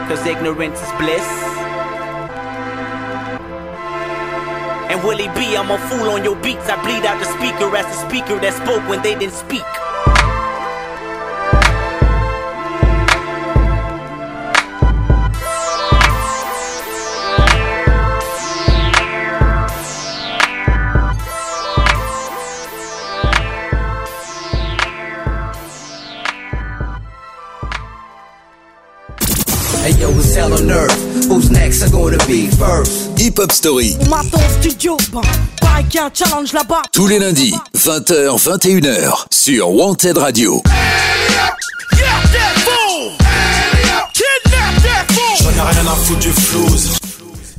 Cause 0.08 0.24
ignorance 0.24 0.80
is 0.80 0.92
bliss. 0.96 1.28
And 4.90 5.02
Willie 5.02 5.28
B, 5.34 5.56
I'm 5.56 5.70
a 5.70 5.78
fool 5.88 6.10
on 6.10 6.24
your 6.24 6.36
beats. 6.36 6.68
I 6.68 6.76
bleed 6.82 7.04
out 7.06 7.18
the 7.18 7.28
speaker 7.36 7.74
as 7.76 7.86
the 7.86 8.08
speaker 8.08 8.38
that 8.40 8.54
spoke 8.54 8.86
when 8.88 9.02
they 9.02 9.14
didn't 9.14 9.34
speak. 9.34 9.83
Hell 30.34 30.52
on 30.52 30.68
earth. 30.70 31.26
Who's 31.28 31.48
next 31.50 31.82
are 31.82 31.90
gonna 31.90 32.18
be 32.26 32.48
first? 32.48 33.16
Hip 33.18 33.38
Hop 33.38 33.52
Story, 33.52 33.96
studio, 34.60 34.96
pareil 35.60 35.84
qu'il 35.86 35.94
y 35.94 35.98
a 35.98 36.06
un 36.06 36.10
challenge 36.12 36.52
là-bas. 36.52 36.82
tous 36.92 37.06
les 37.06 37.20
lundis, 37.20 37.54
20h, 37.76 38.36
21h, 38.36 39.26
sur 39.32 39.70
Wanted 39.70 40.18
Radio. 40.18 40.60
J'en 45.40 45.50
ai 45.50 45.60
rien 45.60 45.86
à 45.86 45.94
foutre 45.94 46.18
du 46.20 46.32
flouze. 46.32 46.90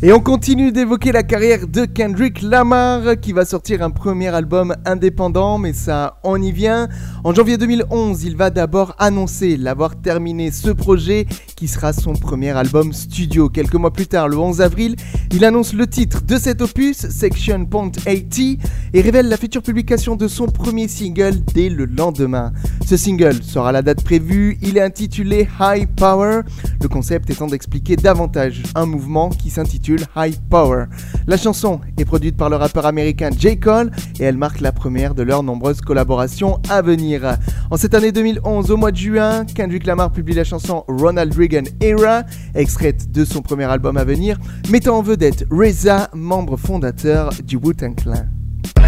Et 0.01 0.11
on 0.11 0.19
continue 0.19 0.73
d'évoquer 0.73 1.13
la 1.13 1.23
carrière 1.23 1.67
de 1.67 1.85
Kendrick 1.85 2.41
Lamar 2.41 3.17
qui 3.21 3.31
va 3.31 3.45
sortir 3.45 3.81
un 3.81 3.91
premier 3.91 4.27
album 4.27 4.75
indépendant, 4.85 5.57
mais 5.57 5.71
ça, 5.71 6.19
on 6.23 6.41
y 6.41 6.51
vient. 6.51 6.89
En 7.23 7.33
janvier 7.33 7.57
2011, 7.57 8.25
il 8.25 8.35
va 8.35 8.49
d'abord 8.49 8.93
annoncer 8.99 9.55
l'avoir 9.55 9.95
terminé 9.95 10.51
ce 10.51 10.69
projet 10.69 11.25
qui 11.55 11.69
sera 11.69 11.93
son 11.93 12.11
premier 12.11 12.51
album 12.51 12.91
studio. 12.91 13.47
Quelques 13.47 13.75
mois 13.75 13.93
plus 13.93 14.07
tard, 14.07 14.27
le 14.27 14.37
11 14.37 14.59
avril, 14.59 14.97
il 15.31 15.45
annonce 15.45 15.73
le 15.73 15.87
titre 15.87 16.21
de 16.21 16.37
cet 16.37 16.61
opus, 16.61 17.07
Section 17.09 17.65
Point 17.65 17.89
80, 17.91 18.55
et 18.93 19.01
révèle 19.01 19.29
la 19.29 19.37
future 19.37 19.63
publication 19.63 20.17
de 20.17 20.27
son 20.27 20.47
premier 20.47 20.89
single 20.89 21.39
dès 21.53 21.69
le 21.69 21.85
lendemain. 21.85 22.51
Ce 22.85 22.97
single 22.97 23.41
sera 23.41 23.71
la 23.71 23.81
date 23.81 24.03
prévue, 24.03 24.57
il 24.61 24.77
est 24.77 24.81
intitulé 24.81 25.47
High 25.59 25.87
Power, 25.95 26.41
le 26.81 26.87
concept 26.89 27.29
étant 27.29 27.47
d'expliquer 27.47 27.95
davantage 27.95 28.61
un 28.75 28.85
mouvement 28.85 29.29
qui 29.29 29.49
s'intitule 29.49 29.85
High 30.15 30.37
Power. 30.49 30.85
La 31.27 31.37
chanson 31.37 31.81
est 31.97 32.05
produite 32.05 32.37
par 32.37 32.49
le 32.49 32.55
rappeur 32.55 32.85
américain 32.85 33.29
J. 33.37 33.59
Cole 33.59 33.91
et 34.19 34.23
elle 34.23 34.37
marque 34.37 34.61
la 34.61 34.71
première 34.71 35.15
de 35.15 35.23
leurs 35.23 35.43
nombreuses 35.43 35.81
collaborations 35.81 36.59
à 36.69 36.81
venir. 36.81 37.37
En 37.71 37.77
cette 37.77 37.93
année 37.93 38.11
2011, 38.11 38.71
au 38.71 38.77
mois 38.77 38.91
de 38.91 38.97
juin, 38.97 39.45
Kendrick 39.45 39.85
Lamar 39.85 40.11
publie 40.11 40.35
la 40.35 40.43
chanson 40.43 40.83
Ronald 40.87 41.33
Reagan 41.33 41.63
Era, 41.81 42.23
extraite 42.53 43.11
de 43.11 43.25
son 43.25 43.41
premier 43.41 43.65
album 43.65 43.97
à 43.97 44.03
venir, 44.03 44.37
mettant 44.69 44.97
en 44.97 45.01
vedette 45.01 45.45
RZA, 45.51 46.09
membre 46.13 46.57
fondateur 46.57 47.31
du 47.43 47.57
Wu-Tang 47.57 47.95
Clan. 47.95 48.25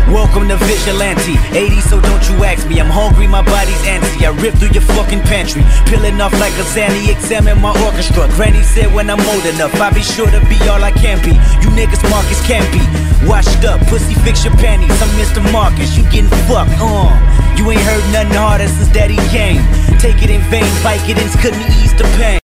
Welcome 0.08 0.48
to 0.48 0.56
Vigilante. 0.64 1.36
80, 1.52 1.82
so 1.82 2.00
don't 2.00 2.24
you 2.30 2.40
ask 2.48 2.64
me. 2.70 2.80
I'm 2.80 2.88
hungry, 2.88 3.28
my 3.28 3.44
body's 3.44 3.84
antsy. 3.84 4.24
I 4.24 4.32
rip 4.40 4.56
through 4.56 4.72
your 4.72 4.88
fucking 4.96 5.20
pantry. 5.28 5.68
Peeling 5.84 6.22
off 6.22 6.32
like 6.40 6.56
a 6.56 6.64
Zanny, 6.64 7.12
examine 7.12 7.60
my 7.60 7.76
orchestra. 7.84 8.24
Granny 8.40 8.64
said 8.64 8.88
when 8.96 9.10
I'm 9.10 9.20
old 9.20 9.46
enough, 9.46 9.76
I'll 9.76 9.94
be 9.94 10.02
sure 10.02 10.32
to 10.32 10.40
be 10.48 10.56
all 10.72 10.80
I 10.80 10.92
can 10.96 11.20
be. 11.20 11.36
You 11.60 11.70
niggas 11.76 12.00
Marcus 12.10 12.40
can't 12.48 12.64
be. 12.72 12.80
Washed 13.28 13.66
up, 13.68 13.84
pussy 13.92 14.16
fix 14.24 14.46
your 14.46 14.56
panties. 14.56 14.96
I'm 15.04 15.12
Mr. 15.20 15.44
Marcus, 15.52 15.98
you 15.98 16.04
getting 16.08 16.32
fucked, 16.48 16.72
uh. 16.80 17.12
You 17.60 17.70
ain't 17.70 17.82
heard 17.82 18.08
nothing 18.16 18.40
harder 18.40 18.68
since 18.68 18.88
daddy 18.96 19.20
came. 19.28 19.60
Take 20.00 20.24
it 20.24 20.32
in 20.32 20.40
vain, 20.48 20.72
Vicodins 20.88 21.36
couldn't 21.42 21.68
ease 21.84 21.92
the 22.00 22.08
pain. 22.16 22.47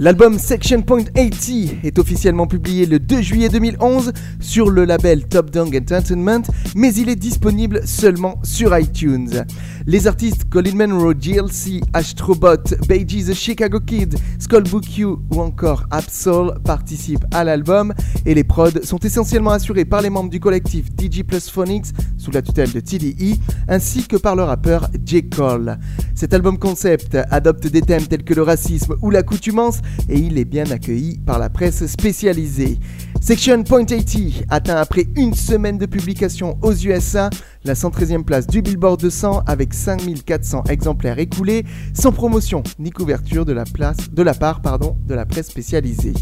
L'album 0.00 0.38
Section 0.38 0.82
Point 0.82 1.02
80 1.12 1.80
est 1.82 1.98
officiellement 1.98 2.46
publié 2.46 2.86
le 2.86 3.00
2 3.00 3.20
juillet 3.20 3.48
2011 3.48 4.12
sur 4.38 4.70
le 4.70 4.84
label 4.84 5.26
Top 5.26 5.50
Dog 5.50 5.76
Entertainment, 5.76 6.42
mais 6.76 6.94
il 6.94 7.08
est 7.08 7.16
disponible 7.16 7.80
seulement 7.84 8.38
sur 8.44 8.78
iTunes. 8.78 9.44
Les 9.90 10.06
artistes 10.06 10.44
Colin 10.50 10.74
Monroe, 10.74 11.14
GLC, 11.14 11.80
Astrobot, 11.94 12.76
Beiji 12.86 13.24
The 13.24 13.32
Chicago 13.32 13.80
Kid, 13.80 14.18
Skullbook 14.38 14.98
You 14.98 15.22
ou 15.30 15.40
encore 15.40 15.86
Absol 15.90 16.58
participent 16.62 17.24
à 17.32 17.42
l'album 17.42 17.94
et 18.26 18.34
les 18.34 18.44
prods 18.44 18.82
sont 18.84 18.98
essentiellement 18.98 19.52
assurés 19.52 19.86
par 19.86 20.02
les 20.02 20.10
membres 20.10 20.28
du 20.28 20.40
collectif 20.40 20.88
DJ 21.00 21.22
Plus 21.22 21.48
Phonics 21.48 21.86
sous 22.18 22.30
la 22.30 22.42
tutelle 22.42 22.70
de 22.70 22.80
TDE 22.80 23.38
ainsi 23.66 24.06
que 24.06 24.18
par 24.18 24.36
le 24.36 24.42
rappeur 24.42 24.90
J. 25.06 25.26
Cole. 25.26 25.78
Cet 26.14 26.34
album 26.34 26.58
concept 26.58 27.16
adopte 27.30 27.66
des 27.66 27.80
thèmes 27.80 28.06
tels 28.06 28.24
que 28.24 28.34
le 28.34 28.42
racisme 28.42 28.94
ou 29.00 29.08
l'accoutumance 29.08 29.78
et 30.10 30.18
il 30.18 30.36
est 30.36 30.44
bien 30.44 30.70
accueilli 30.70 31.18
par 31.24 31.38
la 31.38 31.48
presse 31.48 31.86
spécialisée. 31.86 32.78
Section 33.22 33.62
Point 33.64 33.84
80 33.84 34.44
atteint 34.50 34.76
après 34.76 35.06
une 35.16 35.34
semaine 35.34 35.78
de 35.78 35.86
publication 35.86 36.58
aux 36.62 36.74
USA 36.74 37.30
la 37.64 37.74
113e 37.74 38.24
place 38.24 38.46
du 38.46 38.62
Billboard 38.62 39.00
200 39.00 39.42
avec 39.46 39.74
5400 39.74 40.64
exemplaires 40.68 41.18
écoulés, 41.18 41.64
sans 41.92 42.12
promotion 42.12 42.62
ni 42.78 42.90
couverture 42.90 43.44
de 43.44 43.52
la, 43.52 43.64
part 43.64 44.60
de 44.60 45.14
la 45.14 45.26
presse 45.26 45.48
spécialisée. 45.48 46.14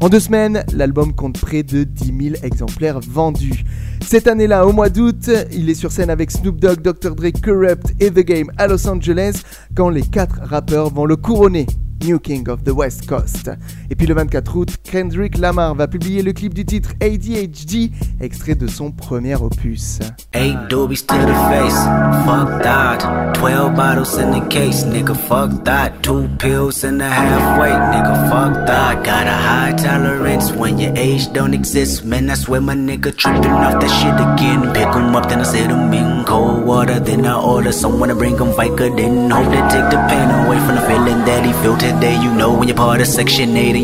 En 0.00 0.08
deux 0.08 0.20
semaines, 0.20 0.64
l'album 0.72 1.12
compte 1.12 1.40
près 1.40 1.62
de 1.62 1.84
10 1.84 2.32
000 2.32 2.36
exemplaires 2.42 3.00
vendus. 3.00 3.64
Cette 4.06 4.26
année-là, 4.26 4.66
au 4.66 4.72
mois 4.72 4.88
d'août, 4.88 5.30
il 5.52 5.68
est 5.70 5.74
sur 5.74 5.92
scène 5.92 6.10
avec 6.10 6.30
Snoop 6.30 6.60
Dogg, 6.60 6.80
Dr. 6.82 7.14
Dre, 7.14 7.30
Corrupt 7.42 7.94
et 8.00 8.10
The 8.10 8.24
Game 8.24 8.50
à 8.56 8.66
Los 8.66 8.86
Angeles 8.88 9.42
quand 9.74 9.88
les 9.88 10.02
quatre 10.02 10.40
rappeurs 10.42 10.90
vont 10.90 11.06
le 11.06 11.16
couronner 11.16 11.66
New 12.04 12.18
King 12.18 12.48
of 12.48 12.62
the 12.64 12.70
West 12.70 13.06
Coast. 13.06 13.50
Et 13.94 13.96
puis 13.96 14.08
le 14.08 14.14
24 14.14 14.56
août, 14.56 14.68
Kendrick 14.82 15.38
Lamar 15.38 15.76
va 15.76 15.86
publier 15.86 16.22
le 16.22 16.32
clip 16.32 16.52
du 16.52 16.64
titre 16.64 16.90
ADHD, 17.00 17.92
extrait 18.20 18.56
de 18.56 18.66
son 18.66 18.90
premier 18.90 19.36
opus. 19.36 20.00
Eight 20.32 20.56
doobies 20.68 21.06
to 21.06 21.14
the 21.14 21.32
face, 21.48 21.78
fuck 22.26 22.60
that. 22.64 22.98
Twelve 23.34 23.76
bottles 23.76 24.18
in 24.18 24.32
the 24.32 24.44
case, 24.48 24.84
nigga, 24.84 25.14
fuck 25.14 25.62
that. 25.62 26.02
Two 26.02 26.26
pills 26.40 26.82
in 26.82 26.98
the 26.98 27.04
halfway, 27.04 27.70
nigga, 27.70 28.28
fuck 28.28 28.66
that. 28.66 29.04
Got 29.04 29.28
a 29.28 29.30
high 29.30 29.74
tolerance 29.76 30.50
when 30.50 30.80
your 30.80 30.92
age 30.96 31.32
don't 31.32 31.54
exist, 31.54 32.04
man. 32.04 32.26
That's 32.26 32.48
where 32.48 32.60
my 32.60 32.74
nigga 32.74 33.16
tripping 33.16 33.52
off 33.52 33.80
that 33.80 33.90
shit 33.90 34.18
again. 34.18 34.72
Pick 34.74 34.88
'em 34.88 35.14
up, 35.14 35.28
then 35.28 35.38
I 35.38 35.44
set 35.44 35.70
'em 35.70 35.92
in 35.92 36.24
cold 36.24 36.66
water, 36.66 36.98
then 36.98 37.24
I 37.24 37.34
order 37.34 37.70
someone 37.70 38.08
to 38.08 38.16
bring 38.16 38.34
'em 38.40 38.54
Vicodin. 38.54 39.30
Hope 39.30 39.52
to 39.52 39.62
take 39.70 39.88
the 39.90 40.02
pain 40.08 40.28
away 40.42 40.58
from 40.66 40.74
the 40.74 40.82
feeling 40.82 41.24
that 41.26 41.44
he 41.46 41.52
feel 41.62 41.76
today. 41.76 42.16
You 42.20 42.32
know 42.32 42.52
when 42.58 42.66
you're 42.66 42.76
part 42.76 43.00
of 43.00 43.06
Section 43.06 43.56
8 43.56 43.76
and 43.76 43.83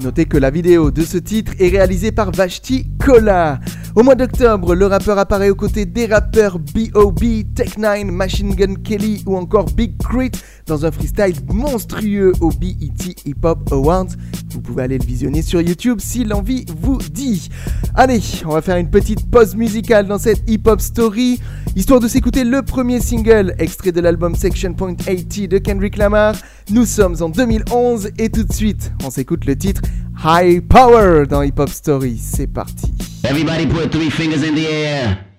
Notez 0.00 0.24
que 0.24 0.38
la 0.38 0.50
vidéo 0.50 0.90
de 0.90 1.02
ce 1.02 1.18
titre 1.18 1.52
est 1.58 1.68
réalisée 1.68 2.12
par 2.12 2.30
Vashti 2.30 2.86
Kola. 3.04 3.60
Au 3.96 4.02
mois 4.02 4.14
d'octobre, 4.14 4.74
le 4.74 4.86
rappeur 4.86 5.18
apparaît 5.18 5.50
aux 5.50 5.56
côtés 5.56 5.84
des 5.84 6.06
rappeurs 6.06 6.58
B.O.B., 6.58 7.44
Tech9, 7.54 8.10
Machine 8.10 8.54
Gun 8.54 8.76
Kelly 8.76 9.22
ou 9.26 9.36
encore 9.36 9.66
Big 9.66 9.98
Crit 9.98 10.30
dans 10.70 10.86
un 10.86 10.92
freestyle 10.92 11.34
monstrueux 11.52 12.32
au 12.40 12.50
BET 12.50 13.16
Hip 13.26 13.34
Hop 13.42 13.72
Awards. 13.72 14.06
Vous 14.50 14.60
pouvez 14.60 14.84
aller 14.84 14.98
le 14.98 15.04
visionner 15.04 15.42
sur 15.42 15.60
YouTube 15.60 15.98
si 16.00 16.24
l'envie 16.24 16.64
vous 16.80 16.98
dit. 16.98 17.48
Allez, 17.96 18.20
on 18.46 18.50
va 18.50 18.62
faire 18.62 18.76
une 18.76 18.88
petite 18.88 19.28
pause 19.30 19.56
musicale 19.56 20.06
dans 20.06 20.18
cette 20.18 20.48
hip 20.48 20.62
hop 20.66 20.80
story, 20.80 21.40
histoire 21.74 21.98
de 21.98 22.06
s'écouter 22.06 22.44
le 22.44 22.62
premier 22.62 23.00
single 23.00 23.54
extrait 23.58 23.90
de 23.90 24.00
l'album 24.00 24.36
Section 24.36 24.72
Point 24.72 24.94
80 24.94 25.48
de 25.48 25.58
Kendrick 25.58 25.96
Lamar. 25.96 26.36
Nous 26.70 26.84
sommes 26.84 27.16
en 27.20 27.30
2011 27.30 28.10
et 28.18 28.30
tout 28.30 28.44
de 28.44 28.52
suite, 28.52 28.92
on 29.04 29.10
s'écoute 29.10 29.46
le 29.46 29.56
titre 29.56 29.82
High 30.24 30.60
Power 30.60 31.26
dans 31.28 31.42
Hip 31.42 31.58
Hop 31.58 31.70
Story. 31.70 32.16
C'est 32.22 32.46
parti. 32.46 32.92
Everybody 33.24 33.66
put 33.66 33.90
three 33.90 34.08
fingers 34.08 34.48
in 34.48 34.54
the 34.54 34.66
air. 34.70 35.29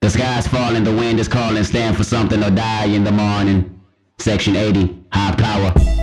The 0.00 0.10
sky's 0.10 0.46
falling, 0.46 0.84
the 0.84 0.92
wind 0.94 1.18
is 1.18 1.26
calling, 1.26 1.64
stand 1.64 1.96
for 1.96 2.04
something 2.04 2.42
or 2.42 2.50
die 2.50 2.86
in 2.86 3.02
the 3.02 3.10
morning. 3.10 3.80
Section 4.18 4.54
80, 4.54 5.04
high 5.12 5.34
power. 5.34 5.97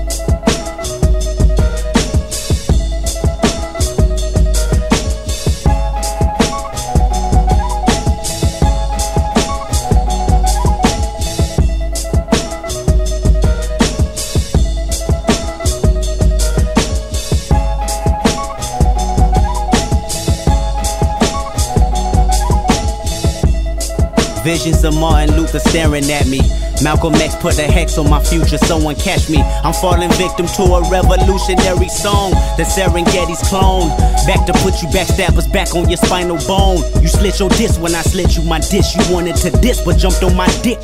Visions 24.45 24.83
of 24.83 24.93
Martin 24.93 25.35
Luther 25.35 25.57
staring 25.57 26.05
at 26.11 26.27
me. 26.27 26.39
Malcolm 26.83 27.15
X 27.15 27.35
put 27.35 27.57
a 27.57 27.63
hex 27.63 27.97
on 27.97 28.07
my 28.07 28.23
future, 28.23 28.59
someone 28.59 28.93
catch 28.93 29.27
me. 29.27 29.41
I'm 29.41 29.73
falling 29.73 30.11
victim 30.11 30.45
to 30.45 30.61
a 30.61 30.87
revolutionary 30.87 31.89
song. 31.89 32.29
The 32.55 32.61
Serengeti's 32.61 33.41
clone. 33.49 33.89
Back 34.27 34.45
to 34.45 34.53
put 34.61 34.83
you 34.83 34.89
backstabbers 34.89 35.51
back 35.51 35.73
on 35.73 35.89
your 35.89 35.97
spinal 35.97 36.37
bone. 36.45 36.77
You 37.01 37.07
slit 37.07 37.39
your 37.39 37.49
disc 37.49 37.81
when 37.81 37.95
I 37.95 38.03
slit 38.03 38.37
you 38.37 38.43
my 38.43 38.59
dish. 38.59 38.95
You 38.95 39.11
wanted 39.11 39.35
to 39.37 39.49
diss, 39.49 39.81
but 39.81 39.97
jumped 39.97 40.21
on 40.21 40.35
my 40.35 40.47
dick. 40.61 40.77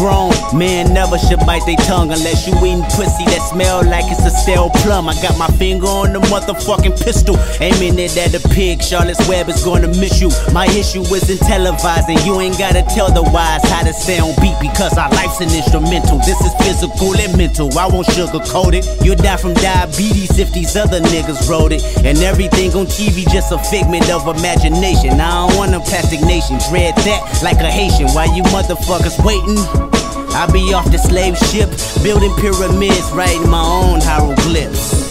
Grown 0.00 0.32
man 0.56 0.94
never 0.94 1.18
should 1.18 1.40
bite 1.40 1.64
their 1.66 1.76
tongue 1.84 2.10
unless 2.10 2.46
you 2.46 2.54
eating 2.64 2.82
pussy 2.96 3.24
that 3.28 3.44
smell 3.52 3.84
like 3.84 4.04
it's 4.08 4.24
a 4.24 4.30
stale 4.30 4.70
plum. 4.82 5.08
I 5.08 5.14
got 5.20 5.36
my 5.38 5.46
finger 5.60 5.86
on 5.86 6.12
the 6.12 6.20
motherfucking 6.32 6.96
pistol, 7.04 7.36
aiming 7.60 7.98
it 7.98 8.16
at 8.16 8.32
the 8.32 8.40
pig. 8.50 8.82
Charlotte's 8.82 9.20
Web 9.28 9.48
is 9.48 9.62
gonna 9.62 9.88
miss 9.88 10.20
you. 10.20 10.30
My 10.52 10.66
issue 10.72 11.02
isn't 11.02 11.40
televised, 11.44 12.08
and 12.08 12.20
you 12.24 12.40
ain't 12.40 12.58
gotta 12.58 12.82
tell 12.88 13.12
the 13.12 13.22
wise 13.22 13.62
how 13.68 13.84
to 13.84 13.92
stay 13.92 14.18
on 14.18 14.32
beat 14.40 14.56
because 14.60 14.96
our 14.96 15.10
life's 15.10 15.40
an 15.40 15.52
instrumental. 15.52 16.18
This 16.24 16.40
is 16.40 16.54
physical 16.64 17.12
and 17.16 17.36
mental. 17.36 17.68
I 17.78 17.86
won't 17.86 18.06
sugarcoat 18.08 18.72
it. 18.72 18.88
You'll 19.04 19.20
die 19.20 19.36
from 19.36 19.54
diabetes 19.54 20.38
if 20.38 20.52
these 20.52 20.76
other 20.76 21.00
niggas 21.12 21.48
wrote 21.48 21.72
it. 21.72 21.84
And 22.04 22.18
everything 22.18 22.72
on 22.72 22.86
TV 22.86 23.28
just 23.30 23.52
a 23.52 23.58
figment 23.70 24.10
of 24.10 24.26
imagination. 24.26 25.20
I 25.20 25.46
don't 25.46 25.56
want 25.56 25.74
a 25.74 25.80
plastic 25.80 26.20
nation. 26.22 26.58
Dread 26.68 26.96
that 27.04 27.20
like 27.42 27.60
a 27.60 27.70
Haitian. 27.70 28.08
Why 28.16 28.26
you 28.34 28.42
motherfuckers 28.44 29.20
waiting? 29.24 29.89
I 30.32 30.48
be 30.52 30.72
off 30.72 30.90
the 30.90 30.98
slave 30.98 31.36
ship, 31.36 31.70
building 32.02 32.34
pyramids, 32.36 33.10
writing 33.12 33.48
my 33.48 33.62
own 33.62 34.00
hieroglyphs. 34.00 35.10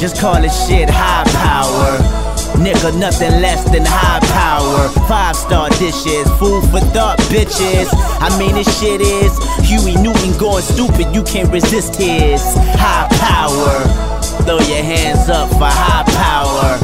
Just 0.00 0.20
call 0.20 0.42
it 0.42 0.50
shit 0.50 0.88
high 0.90 1.24
power. 1.30 2.22
Nigga, 2.58 2.98
nothing 2.98 3.40
less 3.40 3.64
than 3.70 3.82
high 3.84 4.20
power. 4.30 4.88
Five 5.08 5.36
star 5.36 5.68
dishes, 5.70 6.26
food 6.38 6.62
for 6.70 6.80
thought, 6.94 7.18
bitches. 7.30 7.88
I 8.20 8.36
mean, 8.38 8.54
this 8.54 8.68
shit 8.80 9.00
is 9.00 9.32
Huey 9.68 9.96
Newton 9.96 10.36
going 10.38 10.62
stupid, 10.62 11.14
you 11.14 11.22
can't 11.22 11.50
resist 11.52 11.96
his 11.96 12.42
high 12.78 13.08
power. 13.18 14.22
Throw 14.44 14.58
your 14.58 14.82
hands 14.82 15.28
up 15.28 15.48
for 15.50 15.70
high 15.70 16.04
power. 16.14 16.81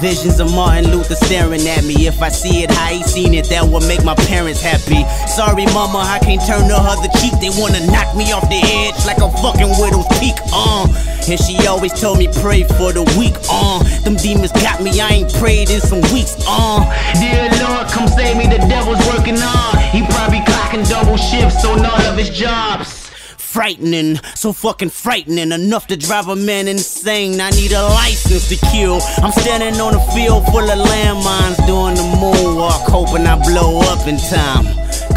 Visions 0.00 0.40
of 0.40 0.50
Martin 0.54 0.90
Luther 0.90 1.14
staring 1.14 1.60
at 1.68 1.84
me. 1.84 2.06
If 2.06 2.22
I 2.22 2.30
see 2.30 2.64
it 2.64 2.70
how 2.70 2.88
he 2.88 3.02
seen 3.02 3.34
it, 3.34 3.50
that 3.50 3.68
will 3.68 3.84
make 3.84 4.02
my 4.02 4.14
parents 4.14 4.62
happy. 4.62 5.04
Sorry, 5.28 5.66
mama, 5.76 6.00
I 6.00 6.18
can't 6.20 6.40
turn 6.40 6.68
the 6.68 6.76
other 6.80 7.12
cheek. 7.20 7.36
They 7.36 7.52
wanna 7.60 7.84
knock 7.84 8.16
me 8.16 8.32
off 8.32 8.48
the 8.48 8.64
edge 8.64 8.96
like 9.04 9.20
a 9.20 9.28
fucking 9.44 9.68
widow's 9.76 10.08
peak. 10.16 10.40
Uh. 10.56 10.88
And 11.28 11.36
she 11.36 11.66
always 11.68 11.92
told 11.92 12.16
me 12.16 12.32
pray 12.40 12.64
for 12.64 12.96
the 12.96 13.04
weak. 13.20 13.36
Uh. 13.52 13.84
Them 14.00 14.16
demons 14.16 14.52
got 14.52 14.80
me, 14.80 15.00
I 15.00 15.20
ain't 15.20 15.34
prayed 15.34 15.68
in 15.68 15.80
some 15.80 16.00
weeks. 16.16 16.32
Uh. 16.48 16.80
Dear 17.20 17.52
Lord, 17.60 17.92
come 17.92 18.08
save 18.08 18.40
me, 18.40 18.48
the 18.48 18.64
devil's 18.72 19.04
working 19.12 19.36
on. 19.36 19.76
He 19.92 20.00
probably 20.16 20.40
clocking 20.48 20.88
double 20.88 21.18
shifts 21.18 21.62
on 21.64 21.84
all 21.84 22.00
of 22.08 22.16
his 22.16 22.30
jobs. 22.30 22.99
Frightening, 23.50 24.14
so 24.36 24.52
fucking 24.52 24.90
frightening, 24.90 25.50
enough 25.50 25.88
to 25.88 25.96
drive 25.96 26.28
a 26.28 26.36
man 26.36 26.68
insane. 26.68 27.40
I 27.40 27.50
need 27.50 27.72
a 27.72 27.82
license 27.82 28.48
to 28.48 28.56
kill. 28.70 29.00
I'm 29.18 29.32
standing 29.32 29.80
on 29.80 29.92
a 29.92 30.12
field 30.14 30.46
full 30.46 30.62
of 30.62 30.78
landmines 30.78 31.58
doing 31.66 31.96
the 31.96 32.06
moonwalk, 32.22 32.86
hoping 32.86 33.26
I 33.26 33.34
blow 33.42 33.80
up 33.90 34.06
in 34.06 34.18
time. 34.18 34.66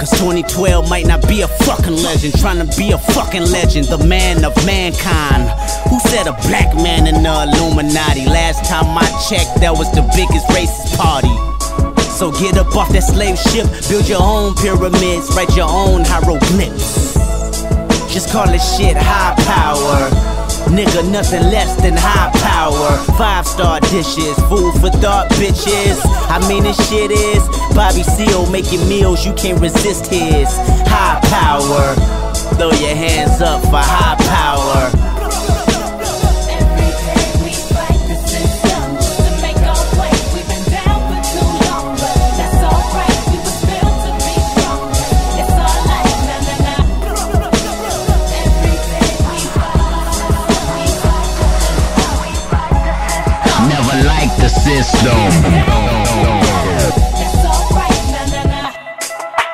Cause 0.01 0.09
2012 0.17 0.89
might 0.89 1.05
not 1.05 1.21
be 1.27 1.41
a 1.41 1.47
fucking 1.47 1.93
legend, 1.93 2.33
trying 2.39 2.57
to 2.57 2.65
be 2.75 2.91
a 2.91 2.97
fucking 2.97 3.51
legend, 3.51 3.85
the 3.85 3.99
man 3.99 4.43
of 4.43 4.55
mankind. 4.65 5.45
Who 5.93 5.99
said 6.09 6.25
a 6.25 6.33
black 6.49 6.73
man 6.73 7.05
in 7.05 7.21
the 7.21 7.53
Illuminati? 7.53 8.25
Last 8.25 8.65
time 8.65 8.97
I 8.97 9.05
checked, 9.29 9.61
that 9.61 9.77
was 9.77 9.91
the 9.91 10.01
biggest 10.17 10.47
racist 10.49 10.97
party. 10.97 11.29
So 12.17 12.31
get 12.31 12.57
up 12.57 12.75
off 12.75 12.89
that 12.93 13.03
slave 13.03 13.37
ship, 13.37 13.69
build 13.89 14.09
your 14.09 14.23
own 14.23 14.55
pyramids, 14.55 15.29
write 15.37 15.55
your 15.55 15.69
own 15.69 16.01
hieroglyphs. 16.03 17.32
Just 18.13 18.29
call 18.31 18.47
it 18.47 18.59
shit 18.59 18.95
high 18.95 19.33
power. 19.43 20.07
Nigga, 20.69 21.11
nothing 21.11 21.41
less 21.49 21.75
than 21.81 21.95
high 21.97 22.29
power. 22.45 22.97
Five 23.17 23.47
star 23.47 23.79
dishes, 23.79 24.37
food 24.49 24.73
for 24.73 24.91
thought, 25.01 25.31
bitches. 25.31 25.99
I 26.29 26.37
mean, 26.47 26.61
this 26.61 26.77
shit 26.89 27.09
is 27.09 27.41
Bobby 27.73 28.03
Seal 28.03 28.47
making 28.51 28.87
meals, 28.87 29.25
you 29.25 29.33
can't 29.33 29.59
resist 29.59 30.05
his 30.05 30.47
high 30.85 31.19
power. 31.23 31.95
Throw 32.55 32.69
your 32.69 32.95
hands 32.95 33.41
up 33.41 33.63
for 33.63 33.81
high 33.81 34.15
power. 34.29 35.02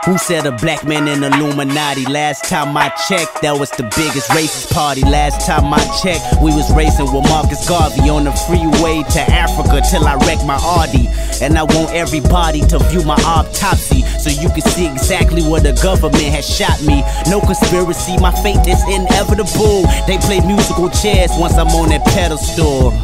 Who 0.09 0.17
said 0.17 0.47
a 0.47 0.51
black 0.51 0.83
man 0.87 1.07
in 1.07 1.23
Illuminati? 1.23 2.03
Last 2.07 2.45
time 2.45 2.75
I 2.75 2.89
checked, 3.07 3.43
that 3.43 3.53
was 3.59 3.69
the 3.69 3.83
biggest 3.93 4.31
racist 4.31 4.73
party. 4.73 5.01
Last 5.01 5.45
time 5.45 5.71
I 5.71 5.77
checked, 6.01 6.41
we 6.41 6.49
was 6.49 6.73
racing 6.73 7.13
with 7.13 7.29
Marcus 7.29 7.61
Garvey 7.69 8.09
on 8.09 8.23
the 8.23 8.33
freeway 8.49 9.05
to 9.13 9.21
Africa 9.29 9.85
till 9.85 10.07
I 10.07 10.15
wrecked 10.25 10.47
my 10.49 10.57
Audi. 10.57 11.05
And 11.45 11.59
I 11.59 11.63
want 11.63 11.93
everybody 11.93 12.61
to 12.73 12.79
view 12.89 13.03
my 13.03 13.21
autopsy 13.21 14.01
so 14.17 14.33
you 14.33 14.49
can 14.49 14.65
see 14.73 14.89
exactly 14.89 15.43
where 15.43 15.61
the 15.61 15.77
government 15.77 16.33
has 16.33 16.41
shot 16.41 16.81
me. 16.81 17.05
No 17.29 17.39
conspiracy, 17.39 18.17
my 18.17 18.33
fate 18.41 18.65
is 18.65 18.81
inevitable. 18.89 19.85
They 20.09 20.17
play 20.25 20.41
musical 20.41 20.89
chairs 20.89 21.29
once 21.37 21.53
I'm 21.53 21.69
on 21.77 21.89
that 21.93 22.01
pedestal. 22.09 22.97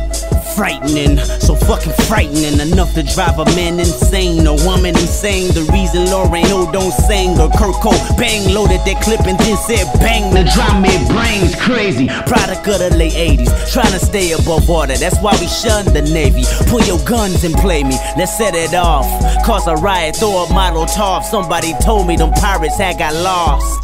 Frightening, 0.55 1.17
so 1.17 1.55
fucking 1.55 1.93
frightening. 2.07 2.59
Enough 2.59 2.93
to 2.93 3.03
drive 3.03 3.37
a 3.39 3.45
man 3.55 3.79
insane, 3.79 4.47
a 4.47 4.55
woman 4.65 4.95
insane. 4.95 5.53
The 5.53 5.67
reason 5.71 6.09
Lorraine 6.09 6.71
don't 6.71 6.91
sing 6.91 7.37
or 7.39 7.49
Kurt 7.51 7.75
bang 8.17 8.53
loaded 8.53 8.81
that 8.87 9.01
clip 9.03 9.21
and 9.27 9.37
then 9.39 9.57
said 9.57 9.85
bang. 9.99 10.33
The 10.33 10.49
drum 10.55 10.81
me 10.81 10.95
brains 11.11 11.55
crazy. 11.55 12.07
Product 12.25 12.67
of 12.67 12.79
the 12.79 12.95
late 12.95 13.13
80s, 13.13 13.71
trying 13.71 13.91
to 13.91 13.99
stay 13.99 14.31
above 14.31 14.67
water. 14.67 14.97
That's 14.97 15.19
why 15.19 15.35
we 15.39 15.47
shun 15.47 15.85
the 15.93 16.01
Navy. 16.01 16.43
Pull 16.67 16.81
your 16.83 16.99
guns 17.05 17.43
and 17.43 17.53
play 17.55 17.83
me. 17.83 17.97
Let's 18.17 18.37
set 18.37 18.55
it 18.55 18.73
off. 18.73 19.05
Cause 19.45 19.67
a 19.67 19.75
riot, 19.75 20.15
throw 20.15 20.45
a 20.45 20.53
model 20.53 20.85
top. 20.85 21.23
Somebody 21.23 21.73
told 21.83 22.07
me 22.07 22.15
them 22.15 22.31
pirates 22.31 22.77
had 22.77 22.97
got 22.97 23.13
lost. 23.13 23.83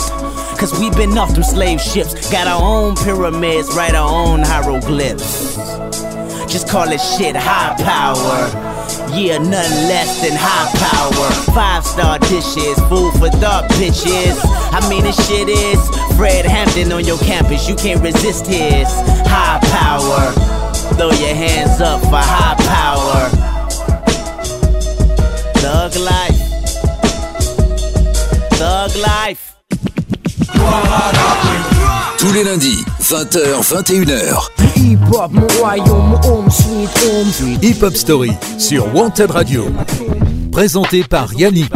Cause 0.58 0.78
we 0.80 0.90
been 0.92 1.18
off 1.18 1.34
them 1.34 1.44
slave 1.44 1.82
ships. 1.82 2.32
Got 2.32 2.48
our 2.48 2.62
own 2.62 2.96
pyramids, 2.96 3.76
write 3.76 3.96
our 3.96 4.10
own 4.10 4.42
hieroglyphs. 4.42 5.91
Just 6.52 6.68
call 6.68 6.92
it 6.92 7.00
shit 7.00 7.34
high 7.34 7.74
power. 7.82 8.40
Yeah, 9.16 9.38
nothing 9.38 9.88
less 9.88 10.20
than 10.20 10.34
high 10.36 10.68
power. 10.76 11.32
Five 11.56 11.86
star 11.86 12.20
dishes, 12.20 12.78
food 12.90 13.14
for 13.14 13.30
thought, 13.40 13.72
bitches. 13.80 14.36
I 14.76 14.86
mean, 14.90 15.04
this 15.04 15.16
shit 15.30 15.48
is 15.48 15.80
Fred 16.18 16.46
Hampton 16.46 16.92
on 16.92 17.06
your 17.06 17.18
campus. 17.20 17.70
You 17.70 17.76
can't 17.76 18.02
resist 18.02 18.48
his 18.48 18.90
high 19.32 19.60
power. 19.72 20.34
Throw 20.98 21.12
your 21.12 21.34
hands 21.34 21.80
up 21.80 22.02
for 22.02 22.20
high 22.20 22.56
power. 22.68 23.30
Thug 25.64 25.96
life. 25.96 26.42
Thug 28.60 28.92
life. 28.98 29.56
Tous 32.18 32.34
les 32.34 32.44
lundis, 32.44 32.84
20h, 33.00 33.64
21h. 33.64 34.71
Hip 34.82 34.98
hop, 35.12 35.32
mon 35.32 35.48
royaume, 35.60 36.20
home 36.24 36.50
sweet 36.50 36.90
home. 37.06 37.60
Hip 37.62 37.84
Hop 37.84 37.96
Story 37.96 38.32
sur 38.58 38.94
Wanted 38.96 39.30
Radio. 39.30 39.66
Présenté 40.52 41.04
par 41.04 41.32
Yannick. 41.36 41.72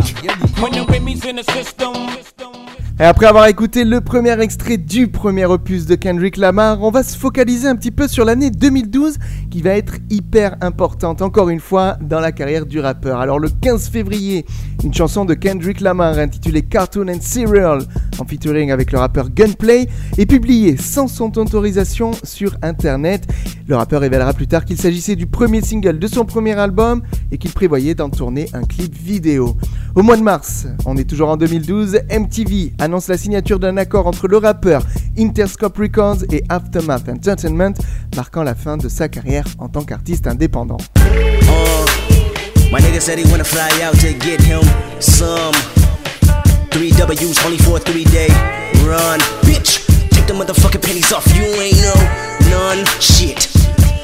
Et 2.98 3.04
après 3.04 3.26
avoir 3.26 3.48
écouté 3.48 3.84
le 3.84 4.00
premier 4.00 4.40
extrait 4.40 4.78
du 4.78 5.10
premier 5.10 5.44
opus 5.44 5.86
de 5.86 5.96
Kendrick 5.96 6.38
Lamar, 6.38 6.82
on 6.82 6.92
va 6.92 7.04
se 7.04 7.18
focaliser 7.18 7.68
un 7.68 7.76
petit 7.76 7.92
peu 7.92 8.08
sur 8.08 8.24
l'année 8.24 8.50
2012 8.52 9.18
qui 9.52 9.62
va 9.62 9.72
être 9.72 9.96
hyper 10.10 10.56
importante 10.62 11.22
encore 11.22 11.50
une 11.50 11.60
fois 11.60 11.98
dans 12.00 12.22
la 12.22 12.32
carrière 12.32 12.66
du 12.66 12.80
rappeur. 12.80 13.20
Alors 13.20 13.38
le 13.38 13.50
15 13.50 13.90
février, 13.90 14.46
une 14.82 14.94
chanson 14.94 15.26
de 15.26 15.34
Kendrick 15.34 15.82
Lamar 15.82 16.18
intitulée 16.18 16.62
Cartoon 16.62 17.10
and 17.10 17.20
Cereal 17.20 17.82
en 18.18 18.24
featuring 18.24 18.72
avec 18.72 18.94
le 18.94 19.00
rappeur 19.00 19.30
Gunplay 19.30 19.90
est 20.18 20.26
publiée 20.26 20.78
sans 20.78 21.10
son 21.10 21.38
autorisation 21.38 22.12
sur 22.24 22.56
internet. 22.62 23.28
Le 23.68 23.76
rappeur 23.76 24.02
révélera 24.02 24.32
plus 24.32 24.48
tard 24.48 24.64
qu'il 24.64 24.78
s'agissait 24.78 25.18
du 25.18 25.26
premier 25.26 25.62
single 25.62 26.00
de 26.00 26.08
son 26.08 26.24
premier 26.24 26.54
album 26.54 27.02
et 27.30 27.38
qu'il 27.38 27.52
prévoyait 27.52 27.96
d'en 27.96 28.10
tourner 28.10 28.48
un 28.54 28.64
clip 28.64 28.96
vidéo. 28.96 29.58
Au 29.96 30.02
mois 30.02 30.18
de 30.18 30.22
mars, 30.24 30.68
on 30.86 30.98
est 30.98 31.10
toujours 31.10 31.30
en 31.30 31.38
2012, 31.38 32.02
MTV 32.12 32.74
annonce 32.80 33.08
la 33.08 33.18
signature 33.18 33.60
d'un 33.60 33.78
accord 33.78 34.08
entre 34.08 34.28
le 34.28 34.36
rappeur 34.36 34.82
Interscope 35.18 35.78
Records 35.78 36.26
et 36.34 36.44
Aftermath 36.50 37.08
Entertainment, 37.08 37.74
marquant 38.14 38.44
la 38.44 38.56
fin 38.56 38.76
de 38.76 38.90
sa 38.90 39.08
carrière 39.08 39.46
en 39.58 39.70
tant 39.70 39.84
qu'artiste 39.84 40.28
indépendant. 40.28 40.80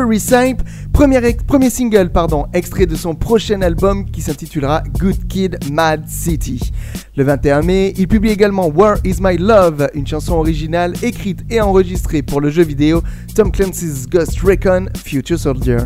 ex- 1.25 1.43
premier 1.43 1.71
single, 1.71 2.11
pardon, 2.11 2.47
extrait 2.53 2.87
de 2.87 2.95
son 2.95 3.17
prochain 3.17 3.63
album 3.63 4.09
qui 4.09 4.23
s'intitulera 4.23 4.85
Good 5.01 5.27
Kid, 5.27 5.59
Mad 5.73 6.09
City. 6.09 6.71
Le 7.17 7.25
21 7.25 7.63
mai, 7.63 7.95
il 7.99 8.07
publie 8.07 8.31
également 8.31 8.69
Where 8.69 8.99
Is 9.05 9.17
My 9.21 9.39
Love, 9.39 9.89
une 9.95 10.07
chanson 10.07 10.35
originale 10.35 10.93
écrite 11.03 11.41
et 11.51 11.61
enregistrée 11.61 12.23
pour 12.23 12.41
le 12.41 12.49
jeu 12.51 12.63
vidéo 12.63 13.03
Tom 13.35 13.51
Clancy's 13.51 14.09
Ghost 14.09 14.39
Recon 14.39 14.87
Future 15.05 15.37
Soldier. 15.37 15.79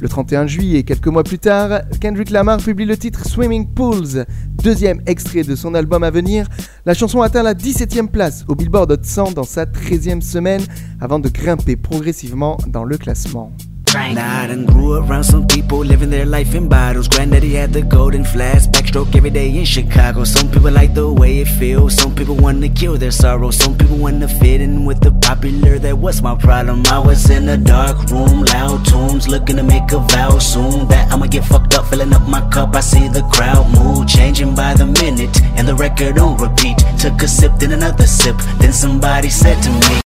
Le 0.00 0.08
31 0.08 0.46
juillet, 0.46 0.82
quelques 0.82 1.06
mois 1.06 1.22
plus 1.22 1.38
tard, 1.38 1.80
Kendrick 2.00 2.30
Lamar 2.30 2.58
publie 2.58 2.84
le 2.84 2.96
titre 2.96 3.26
Swimming 3.26 3.68
Pools, 3.68 4.26
deuxième 4.62 5.00
extrait 5.06 5.42
de 5.44 5.54
son 5.54 5.74
album 5.74 6.02
à 6.02 6.10
venir. 6.10 6.48
La 6.84 6.94
chanson 6.94 7.22
atteint 7.22 7.42
la 7.42 7.54
17e 7.54 8.08
place 8.08 8.44
au 8.48 8.54
Billboard 8.54 8.90
Hot 8.92 9.02
100 9.02 9.32
dans 9.32 9.44
sa 9.44 9.64
13e 9.64 10.20
semaine 10.20 10.62
avant 11.00 11.18
de 11.18 11.28
grimper 11.28 11.76
progressivement 11.76 12.58
dans 12.66 12.84
le 12.84 12.98
classement. 12.98 13.52
Nah, 13.94 14.42
I 14.42 14.46
done 14.48 14.66
grew 14.66 14.94
around 14.94 15.22
some 15.22 15.46
people 15.46 15.78
living 15.78 16.10
their 16.10 16.26
life 16.26 16.54
in 16.56 16.68
bottles. 16.68 17.06
Granddaddy 17.06 17.54
had 17.54 17.72
the 17.72 17.80
golden 17.82 18.24
flask, 18.24 18.70
backstroke 18.70 19.14
every 19.14 19.30
day 19.30 19.56
in 19.56 19.64
Chicago. 19.64 20.24
Some 20.24 20.50
people 20.50 20.72
like 20.72 20.94
the 20.94 21.12
way 21.12 21.38
it 21.38 21.46
feels, 21.46 21.94
some 21.94 22.12
people 22.12 22.34
wanna 22.34 22.68
kill 22.68 22.96
their 22.96 23.12
sorrow. 23.12 23.52
Some 23.52 23.78
people 23.78 23.96
wanna 23.96 24.26
fit 24.26 24.60
in 24.60 24.84
with 24.84 25.00
the 25.00 25.12
popular. 25.12 25.78
That 25.78 25.96
was 25.98 26.22
my 26.22 26.34
problem. 26.34 26.82
I 26.86 26.98
was 26.98 27.30
in 27.30 27.48
a 27.48 27.56
dark 27.56 28.10
room, 28.10 28.44
loud 28.44 28.84
tunes, 28.84 29.28
looking 29.28 29.56
to 29.56 29.62
make 29.62 29.92
a 29.92 29.98
vow 29.98 30.38
soon. 30.38 30.88
That 30.88 31.12
I'ma 31.12 31.26
get 31.26 31.44
fucked 31.44 31.74
up, 31.74 31.86
filling 31.86 32.12
up 32.12 32.28
my 32.28 32.42
cup. 32.50 32.74
I 32.74 32.80
see 32.80 33.06
the 33.08 33.22
crowd 33.32 33.66
mood 33.78 34.08
changing 34.08 34.56
by 34.56 34.74
the 34.74 34.86
minute, 34.86 35.40
and 35.56 35.68
the 35.68 35.74
record 35.76 36.18
on 36.18 36.36
repeat. 36.36 36.78
Took 36.98 37.22
a 37.22 37.28
sip, 37.28 37.52
then 37.58 37.72
another 37.72 38.06
sip, 38.06 38.36
then 38.58 38.72
somebody 38.72 39.30
said 39.30 39.62
to 39.62 39.70
me. 39.70 40.03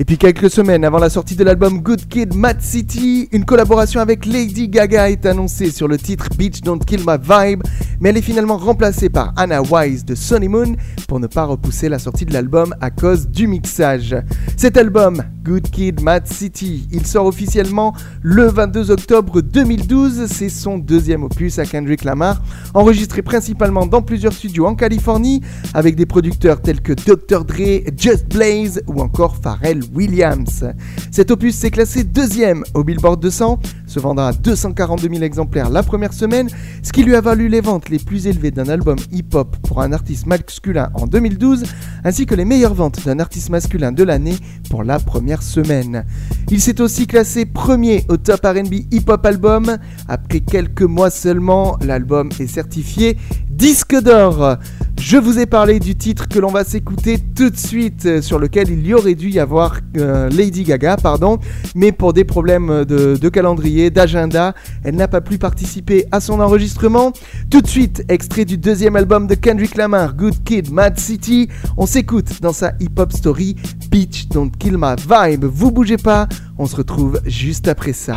Et 0.00 0.04
puis 0.06 0.16
quelques 0.16 0.48
semaines 0.48 0.82
avant 0.86 0.96
la 0.96 1.10
sortie 1.10 1.36
de 1.36 1.44
l'album 1.44 1.82
Good 1.82 2.08
Kid, 2.08 2.34
Mad 2.34 2.62
City, 2.62 3.28
une 3.32 3.44
collaboration 3.44 4.00
avec 4.00 4.24
Lady 4.24 4.66
Gaga 4.66 5.10
est 5.10 5.26
annoncée 5.26 5.70
sur 5.70 5.88
le 5.88 5.98
titre 5.98 6.30
Beach 6.38 6.62
Don't 6.62 6.78
Kill 6.78 7.00
My 7.00 7.18
Vibe, 7.22 7.62
mais 8.00 8.08
elle 8.08 8.16
est 8.16 8.22
finalement 8.22 8.56
remplacée 8.56 9.10
par 9.10 9.34
Anna 9.36 9.60
Wise 9.60 10.06
de 10.06 10.14
Sonny 10.14 10.48
Moon 10.48 10.74
pour 11.06 11.20
ne 11.20 11.26
pas 11.26 11.44
repousser 11.44 11.90
la 11.90 11.98
sortie 11.98 12.24
de 12.24 12.32
l'album 12.32 12.74
à 12.80 12.90
cause 12.90 13.28
du 13.28 13.46
mixage. 13.46 14.16
Cet 14.56 14.78
album, 14.78 15.22
Good 15.42 15.68
Kid, 15.70 16.00
Mad 16.00 16.26
City, 16.26 16.88
il 16.92 17.06
sort 17.06 17.26
officiellement 17.26 17.94
le 18.22 18.44
22 18.44 18.90
octobre 18.90 19.42
2012, 19.42 20.28
c'est 20.32 20.48
son 20.48 20.78
deuxième 20.78 21.24
opus 21.24 21.58
à 21.58 21.66
Kendrick 21.66 22.04
Lamar, 22.04 22.40
enregistré 22.72 23.20
principalement 23.20 23.84
dans 23.84 24.00
plusieurs 24.00 24.32
studios 24.32 24.64
en 24.64 24.74
Californie 24.74 25.42
avec 25.74 25.94
des 25.94 26.06
producteurs 26.06 26.62
tels 26.62 26.80
que 26.80 26.94
Dr. 26.94 27.44
Dre, 27.44 27.82
Just 27.98 28.28
Blaze 28.28 28.80
ou 28.86 29.02
encore 29.02 29.36
Pharrell 29.36 29.89
Williams. 29.94 30.64
Cet 31.10 31.30
opus 31.30 31.54
s'est 31.56 31.70
classé 31.70 32.04
deuxième 32.04 32.64
au 32.74 32.84
Billboard 32.84 33.20
200, 33.20 33.58
se 33.86 34.00
vendant 34.00 34.26
à 34.26 34.32
242 34.32 35.08
000 35.08 35.22
exemplaires 35.22 35.70
la 35.70 35.82
première 35.82 36.12
semaine, 36.12 36.48
ce 36.82 36.92
qui 36.92 37.02
lui 37.02 37.14
a 37.14 37.20
valu 37.20 37.48
les 37.48 37.60
ventes 37.60 37.88
les 37.88 37.98
plus 37.98 38.26
élevées 38.26 38.50
d'un 38.50 38.68
album 38.68 38.96
hip-hop 39.12 39.56
pour 39.66 39.80
un 39.82 39.92
artiste 39.92 40.26
masculin 40.26 40.90
en 40.94 41.06
2012, 41.06 41.64
ainsi 42.04 42.26
que 42.26 42.34
les 42.34 42.44
meilleures 42.44 42.74
ventes 42.74 43.04
d'un 43.04 43.18
artiste 43.18 43.50
masculin 43.50 43.92
de 43.92 44.04
l'année 44.04 44.36
pour 44.68 44.84
la 44.84 44.98
première 44.98 45.42
semaine. 45.42 46.04
Il 46.50 46.60
s'est 46.60 46.80
aussi 46.80 47.06
classé 47.06 47.46
premier 47.46 48.04
au 48.08 48.16
top 48.16 48.40
RB 48.44 48.72
hip-hop 48.90 49.24
album. 49.26 49.76
Après 50.08 50.40
quelques 50.40 50.82
mois 50.82 51.10
seulement, 51.10 51.76
l'album 51.80 52.30
est 52.38 52.46
certifié 52.46 53.16
disque 53.60 54.00
d'or. 54.00 54.56
Je 54.98 55.18
vous 55.18 55.38
ai 55.38 55.44
parlé 55.44 55.80
du 55.80 55.94
titre 55.94 56.28
que 56.28 56.38
l'on 56.38 56.50
va 56.50 56.64
s'écouter 56.64 57.18
tout 57.18 57.50
de 57.50 57.58
suite, 57.58 58.06
euh, 58.06 58.22
sur 58.22 58.38
lequel 58.38 58.70
il 58.70 58.86
y 58.86 58.94
aurait 58.94 59.14
dû 59.14 59.28
y 59.28 59.38
avoir 59.38 59.80
euh, 59.98 60.30
Lady 60.30 60.62
Gaga, 60.62 60.96
pardon, 60.96 61.38
mais 61.74 61.92
pour 61.92 62.14
des 62.14 62.24
problèmes 62.24 62.86
de, 62.86 63.16
de 63.16 63.28
calendrier, 63.28 63.90
d'agenda, 63.90 64.54
elle 64.82 64.96
n'a 64.96 65.08
pas 65.08 65.20
pu 65.20 65.36
participer 65.36 66.06
à 66.10 66.20
son 66.20 66.40
enregistrement. 66.40 67.12
Tout 67.50 67.60
de 67.60 67.66
suite, 67.66 68.02
extrait 68.08 68.46
du 68.46 68.56
deuxième 68.56 68.96
album 68.96 69.26
de 69.26 69.34
Kendrick 69.34 69.74
Lamar, 69.74 70.14
Good 70.14 70.42
Kid, 70.42 70.72
Mad 70.72 70.98
City. 70.98 71.50
On 71.76 71.84
s'écoute 71.84 72.40
dans 72.40 72.54
sa 72.54 72.72
hip-hop 72.80 73.12
story, 73.12 73.56
Beach 73.90 74.26
Don't 74.28 74.50
Kill 74.58 74.78
My 74.78 74.94
Vibe. 74.96 75.44
Vous 75.44 75.70
bougez 75.70 75.98
pas, 75.98 76.28
on 76.56 76.64
se 76.64 76.76
retrouve 76.76 77.20
juste 77.26 77.68
après 77.68 77.92
ça. 77.92 78.16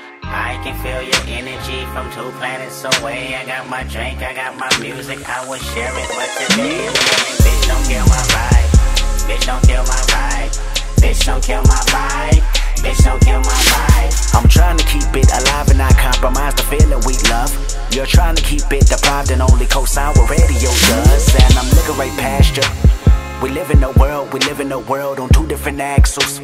I 0.31 0.55
can 0.63 0.75
feel 0.79 1.03
your 1.03 1.23
energy 1.27 1.83
from 1.91 2.07
two 2.15 2.31
planets 2.39 2.83
away. 2.83 3.35
I 3.35 3.45
got 3.45 3.67
my 3.69 3.83
drink, 3.83 4.23
I 4.23 4.33
got 4.33 4.55
my 4.55 4.71
music, 4.79 5.19
I 5.27 5.47
would 5.47 5.59
share 5.59 5.91
it. 5.91 6.07
But 6.07 6.29
today 6.39 6.87
I'm 6.87 6.95
bitch, 7.43 7.67
don't 7.67 7.83
kill 7.83 8.05
my 8.07 8.23
vibe. 8.31 8.71
Bitch, 9.27 9.45
don't 9.45 9.63
kill 9.67 9.83
my 9.83 10.01
vibe. 10.07 10.51
Bitch, 11.03 11.25
don't 11.25 11.43
kill 11.43 11.63
my 11.63 11.81
vibe. 11.91 12.41
Bitch, 12.79 13.03
don't 13.03 13.21
kill 13.21 13.41
my 13.43 13.59
vibe. 13.75 14.35
I'm 14.35 14.47
trying 14.47 14.77
to 14.77 14.85
keep 14.85 15.11
it 15.13 15.27
alive 15.31 15.67
and 15.67 15.77
not 15.77 15.95
compromise 15.97 16.55
the 16.55 16.63
feeling 16.63 17.03
we 17.05 17.19
love. 17.29 17.51
You're 17.91 18.07
trying 18.07 18.35
to 18.35 18.41
keep 18.41 18.63
it 18.71 18.87
deprived 18.87 19.31
and 19.31 19.41
only 19.41 19.67
co-sign 19.67 20.15
what 20.15 20.29
We 23.41 23.49
live 23.49 23.71
in 23.71 23.83
a 23.83 23.89
world, 23.93 24.31
we 24.33 24.39
live 24.41 24.59
in 24.59 24.71
a 24.71 24.77
world 24.77 25.19
on 25.19 25.29
two 25.29 25.47
different 25.47 25.81
axles. 25.81 26.39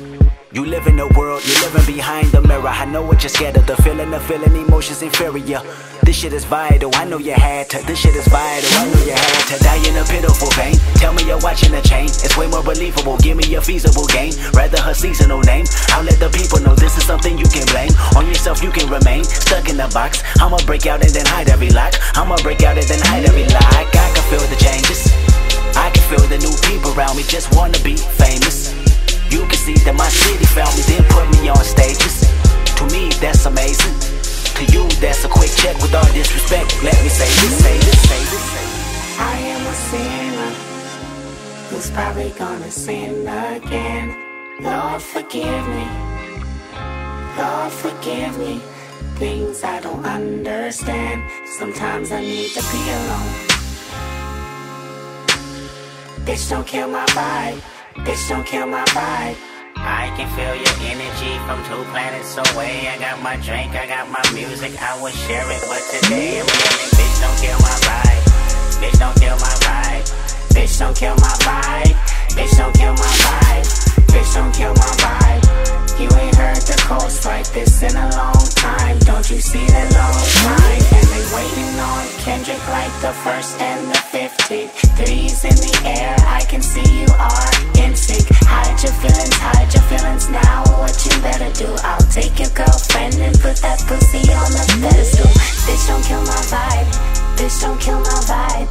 You 0.52 0.66
live 0.66 0.88
in 0.88 0.98
a 0.98 1.08
world, 1.10 1.44
you're 1.46 1.70
living 1.70 1.86
behind 1.94 2.32
the 2.32 2.42
mirror. 2.42 2.70
I 2.70 2.86
know 2.86 3.04
what 3.04 3.22
you're 3.22 3.30
scared 3.30 3.56
of, 3.56 3.68
the 3.68 3.76
feeling, 3.84 4.10
the 4.10 4.20
feeling, 4.20 4.56
emotions 4.56 5.04
inferior. 5.04 5.62
This 6.02 6.18
shit 6.18 6.34
is 6.34 6.44
vital, 6.46 6.90
I 6.96 7.06
know 7.06 7.20
you 7.20 7.34
had 7.34 7.70
to. 7.70 7.86
This 7.86 8.00
shit 8.00 8.16
is 8.16 8.28
vital, 8.30 8.70
I 8.82 8.90
know 8.90 9.06
you 9.06 9.14
had 9.14 9.46
to 9.46 9.64
die 9.64 9.78
in 9.88 9.96
a 9.96 10.04
pitiful 10.10 10.50
pain. 10.58 10.74
Tell 10.96 11.14
me 11.14 11.24
you're 11.28 11.38
watching 11.42 11.76
a 11.76 11.82
chain, 11.84 12.06
it's 12.06 12.36
way 12.36 12.48
more 12.48 12.64
believable. 12.64 13.16
Give 13.20 13.38
me 13.38 13.54
a 13.54 13.62
feasible 13.62 14.08
game, 14.08 14.34
rather 14.54 14.82
her 14.82 14.96
seasonal 14.96 15.42
name. 15.42 15.66
I'll 15.90 16.04
let 16.04 16.18
the 16.20 16.34
people 16.34 16.60
know 16.66 16.74
this 16.74 16.98
is 16.98 17.06
something 17.06 17.38
you 17.38 17.46
can 17.46 17.68
blame. 17.68 17.92
On 18.18 18.26
yourself, 18.26 18.64
you 18.64 18.72
can 18.72 18.90
remain 18.90 19.24
stuck 19.24 19.70
in 19.70 19.78
the 19.78 19.88
box. 19.94 20.24
I'ma 20.42 20.58
break 20.66 20.88
out 20.88 21.06
and 21.06 21.14
then 21.14 21.28
hide 21.28 21.50
every 21.50 21.70
lock. 21.70 21.94
I'ma 22.18 22.38
break 22.42 22.64
out 22.64 22.76
and 22.76 22.88
then 22.90 23.00
hide 23.06 23.30
every 23.30 23.46
lock. 23.54 23.70
I 23.70 23.86
can 23.86 24.26
feel 24.34 24.42
the 24.50 24.58
changes. 24.58 25.14
I 25.78 25.90
can 25.94 26.04
feel 26.10 26.26
the 26.28 26.40
new 26.42 26.56
people 26.66 26.92
around 26.98 27.16
me 27.18 27.24
just 27.24 27.54
wanna 27.56 27.80
be 27.86 27.96
famous. 27.96 28.74
You 29.30 29.46
can 29.46 29.60
see 29.62 29.78
that 29.86 29.96
my 29.96 30.10
city 30.10 30.46
found 30.58 30.74
me, 30.76 30.84
then 30.90 31.04
put 31.14 31.30
me 31.38 31.50
on 31.50 31.64
stages. 31.64 32.26
To 32.78 32.84
me, 32.90 33.10
that's 33.22 33.46
amazing. 33.46 33.94
To 34.58 34.64
you, 34.74 34.90
that's 35.00 35.24
a 35.24 35.30
quick 35.30 35.52
check 35.62 35.76
with 35.82 35.94
all 35.94 36.10
disrespect. 36.14 36.74
Let 36.84 36.98
me 37.04 37.10
say 37.10 37.30
this, 37.42 37.54
say 37.62 37.78
this, 37.78 38.00
say 38.10 38.22
this. 38.32 38.46
I 39.20 39.36
am 39.54 39.62
a 39.66 39.76
sinner 39.90 40.52
who's 41.70 41.90
probably 41.92 42.32
gonna 42.32 42.72
sin 42.72 43.28
again. 43.28 44.18
Lord, 44.60 45.02
forgive 45.02 45.64
me. 45.78 45.88
Lord, 47.38 47.72
forgive 47.72 48.34
me. 48.40 48.62
Things 49.16 49.64
I 49.64 49.80
don't 49.82 50.06
understand. 50.06 51.22
Sometimes 51.60 52.12
I 52.12 52.22
need 52.22 52.50
to 52.50 52.62
be 52.72 52.82
alone. 52.90 53.47
Bitch, 56.28 56.50
don't 56.50 56.68
kill 56.68 56.90
my 56.90 57.06
vibe. 57.16 57.62
Bitch, 58.04 58.28
don't 58.28 58.46
kill 58.46 58.68
my 58.68 58.84
vibe. 58.92 59.38
I 59.78 60.12
can 60.18 60.28
feel 60.36 60.56
your 60.60 60.76
energy 60.92 61.40
from 61.48 61.64
two 61.64 61.82
planets 61.92 62.36
away. 62.36 62.90
I 62.90 63.00
got 63.00 63.24
my 63.24 63.38
drink, 63.38 63.72
I 63.72 63.88
got 63.88 64.12
my 64.12 64.20
music, 64.36 64.76
I 64.82 65.02
would 65.02 65.14
share 65.14 65.50
it. 65.50 65.64
But 65.70 65.80
today 65.88 66.42
I'm 66.42 66.48
yelling, 66.52 66.92
bitch, 67.00 67.16
don't 67.24 67.40
kill 67.40 67.58
my 67.64 67.80
vibe. 67.88 68.24
Bitch, 68.84 69.00
don't 69.00 69.16
kill 69.16 69.38
my 69.40 69.56
vibe. 69.64 70.04
Bitch, 70.52 70.78
don't 70.78 70.98
kill 70.98 71.16
my 71.16 71.32
vibe. 71.48 71.96
Bitch, 72.36 72.58
don't 72.58 72.76
kill 72.76 72.92
my 72.92 73.14
vibe. 73.24 73.66
Bitch, 74.12 74.34
don't 74.36 74.54
kill 74.54 74.74
my 74.74 74.92
vibe. 75.00 75.87
You 75.98 76.06
ain't 76.14 76.36
heard 76.36 76.62
the 76.62 76.78
coast 76.86 77.26
like 77.26 77.50
this 77.58 77.82
in 77.82 77.96
a 77.98 78.08
long 78.14 78.46
time. 78.54 79.00
Don't 79.00 79.26
you 79.34 79.42
see 79.42 79.66
the 79.66 79.84
long 79.98 80.22
line? 80.46 80.84
And 80.94 81.08
they 81.10 81.26
waiting 81.34 81.74
on 81.82 82.06
Kendrick 82.22 82.62
like 82.70 82.94
the 83.02 83.14
first 83.26 83.60
and 83.60 83.90
the 83.90 83.98
fifteenth. 83.98 84.78
Threes 84.94 85.42
in 85.44 85.58
the 85.58 85.74
air, 85.90 86.14
I 86.30 86.46
can 86.46 86.62
see 86.62 86.86
you 86.86 87.10
are 87.18 87.50
in 87.82 87.96
sync. 87.96 88.30
Hide 88.46 88.78
your 88.78 88.94
feelings, 89.02 89.38
hide 89.42 89.74
your 89.74 89.82
feelings 89.90 90.30
now. 90.30 90.70
What 90.78 90.94
you 91.02 91.18
better 91.26 91.50
do? 91.58 91.74
I'll 91.82 92.08
take 92.14 92.38
your 92.38 92.54
girlfriend 92.54 93.18
and 93.18 93.34
put 93.42 93.58
that 93.66 93.82
pussy 93.90 94.22
on 94.38 94.54
the 94.54 94.66
pedestal. 94.78 95.34
Bitch, 95.66 95.82
don't 95.90 96.06
kill 96.06 96.22
my 96.22 96.42
vibe. 96.46 96.90
Bitch, 97.42 97.58
don't 97.60 97.82
kill 97.82 98.00
my 98.06 98.22
vibe. 98.30 98.70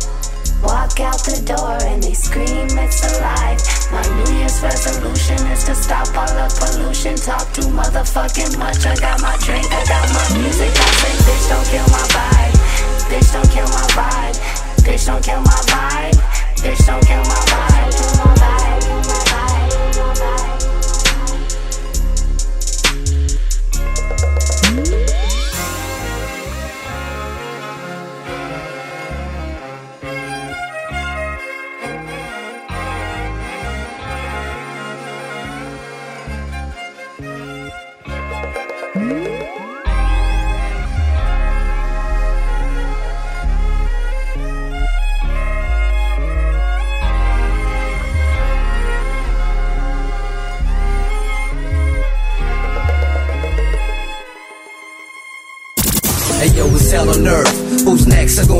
Walk 0.62 1.00
out 1.02 1.18
the 1.26 1.42
door 1.42 1.74
and 1.90 2.00
they 2.00 2.14
scream 2.14 2.70
it's 2.78 3.02
alive. 3.18 3.75
My 3.92 4.02
New 4.02 4.38
Year's 4.38 4.60
resolution 4.62 5.38
is 5.48 5.64
to 5.64 5.74
stop 5.74 6.08
all 6.16 6.26
the 6.26 6.48
pollution. 6.58 7.14
Talk 7.14 7.52
too 7.52 7.68
motherfucking 7.70 8.58
much. 8.58 8.84
I 8.86 8.96
got 8.96 9.20
my 9.22 9.36
drink, 9.44 9.66
I 9.70 9.84
got 9.86 10.08
my 10.10 10.38
music. 10.38 10.70
I 10.74 10.90
say, 10.98 11.14
bitch, 11.22 11.48
don't 11.48 11.66
kill 11.70 11.86
my 11.94 12.04
vibe. 12.14 12.56
Bitch, 13.10 13.32
don't 13.32 13.50
kill 13.50 13.68
my 13.68 13.86
vibe. 13.94 14.36
Bitch, 14.82 15.06
don't 15.06 15.22
kill 15.22 15.40
my 15.40 15.60
vibe. 15.70 16.16
Bitch, 16.62 16.86
don't 16.86 17.06
kill 17.06 17.22
my 17.22 17.40
vibe. 17.46 17.75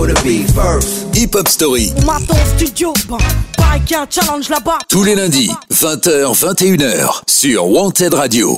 Hip 0.08 1.34
Hop 1.34 1.48
Story, 1.48 1.92
On 1.96 2.04
m'attend 2.04 2.34
au 2.34 2.56
studio, 2.56 2.92
ben, 3.08 3.18
pareil 3.56 3.80
qu'il 3.84 3.96
y 3.96 3.98
a 3.98 4.02
un 4.02 4.06
challenge 4.08 4.48
là-bas. 4.48 4.78
tous 4.88 5.02
les 5.02 5.16
lundis, 5.16 5.50
20h, 5.72 6.32
21h, 6.32 7.22
sur 7.26 7.66
Wanted 7.68 8.14
Radio. 8.14 8.56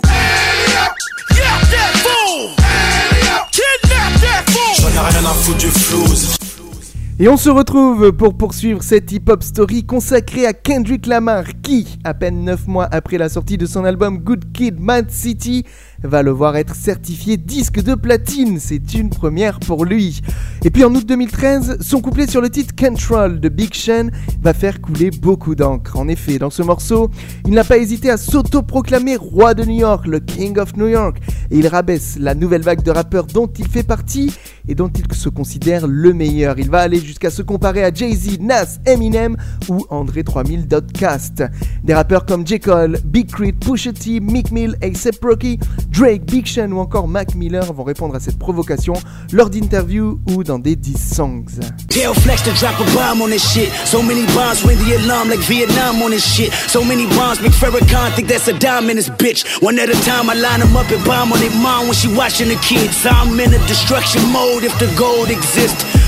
Et 7.20 7.28
on 7.28 7.36
se 7.36 7.48
retrouve 7.48 8.12
pour 8.12 8.36
poursuivre 8.36 8.82
cette 8.82 9.10
hip-hop 9.10 9.42
story 9.42 9.84
consacrée 9.84 10.46
à 10.46 10.52
Kendrick 10.52 11.06
Lamar 11.06 11.44
qui, 11.62 11.98
à 12.04 12.12
peine 12.12 12.44
9 12.44 12.66
mois 12.66 12.88
après 12.92 13.16
la 13.16 13.28
sortie 13.30 13.56
de 13.56 13.66
son 13.66 13.84
album 13.84 14.18
Good 14.18 14.52
Kid, 14.52 14.78
Mad 14.78 15.10
City, 15.10 15.64
va 16.02 16.22
le 16.22 16.30
voir 16.30 16.56
être 16.56 16.74
certifié 16.74 17.36
disque 17.36 17.82
de 17.82 17.94
platine. 17.94 18.58
C'est 18.60 18.94
une 18.94 19.10
première 19.10 19.58
pour 19.60 19.84
lui. 19.84 20.20
Et 20.64 20.70
puis 20.70 20.84
en 20.84 20.94
août 20.94 21.04
2013, 21.06 21.78
son 21.80 22.00
couplet 22.00 22.26
sur 22.26 22.40
le 22.40 22.50
titre 22.50 22.74
Control 22.76 23.40
de 23.40 23.48
Big 23.48 23.74
Sean 23.74 24.08
va 24.42 24.54
faire 24.54 24.80
couler 24.80 25.10
beaucoup 25.10 25.54
d'encre. 25.54 25.96
En 25.96 26.08
effet, 26.08 26.38
dans 26.38 26.50
ce 26.50 26.62
morceau, 26.62 27.10
il 27.46 27.52
n'a 27.52 27.64
pas 27.64 27.78
hésité 27.78 28.10
à 28.10 28.16
s'auto-proclamer 28.16 29.16
roi 29.16 29.54
de 29.54 29.64
New 29.64 29.78
York, 29.78 30.06
le 30.06 30.20
King 30.20 30.58
of 30.58 30.76
New 30.76 30.88
York, 30.88 31.18
et 31.50 31.58
il 31.58 31.66
rabaisse 31.66 32.16
la 32.18 32.34
nouvelle 32.34 32.62
vague 32.62 32.82
de 32.82 32.90
rappeurs 32.90 33.26
dont 33.26 33.50
il 33.58 33.66
fait 33.66 33.82
partie 33.82 34.32
et 34.68 34.74
dont 34.74 34.88
il 34.88 35.12
se 35.14 35.28
considère 35.28 35.86
le 35.86 36.12
meilleur. 36.12 36.58
Il 36.58 36.70
va 36.70 36.80
aller 36.80 37.00
jusqu'à 37.00 37.30
se 37.30 37.42
comparer 37.42 37.84
à 37.84 37.92
Jay-Z, 37.92 38.38
Nas, 38.40 38.78
Eminem 38.86 39.36
ou 39.68 39.84
André 39.90 40.24
3000 40.24 40.68
Dotcast. 40.68 41.42
Des 41.82 41.94
rappeurs 41.94 42.26
comme 42.26 42.46
J. 42.46 42.60
Cole, 42.60 42.98
Big 43.04 43.30
Crit, 43.30 43.52
Pusha 43.52 43.92
T, 43.92 44.20
Mick 44.20 44.52
Mill, 44.52 44.76
A$AP 44.82 45.24
Rocky, 45.24 45.58
Drake, 45.90 46.24
Big 46.26 46.46
Sean 46.46 46.70
ou 46.72 46.78
encore 46.78 47.08
Mac 47.08 47.34
Miller 47.34 47.72
vont 47.72 47.84
répondre 47.84 48.14
à 48.14 48.20
cette 48.20 48.38
provocation 48.38 48.94
lors 49.32 49.50
d'interviews 49.50 50.20
ou 50.30 50.44
dans 50.44 50.58
des 50.58 50.76
diss 50.76 51.14
songs. 51.14 51.44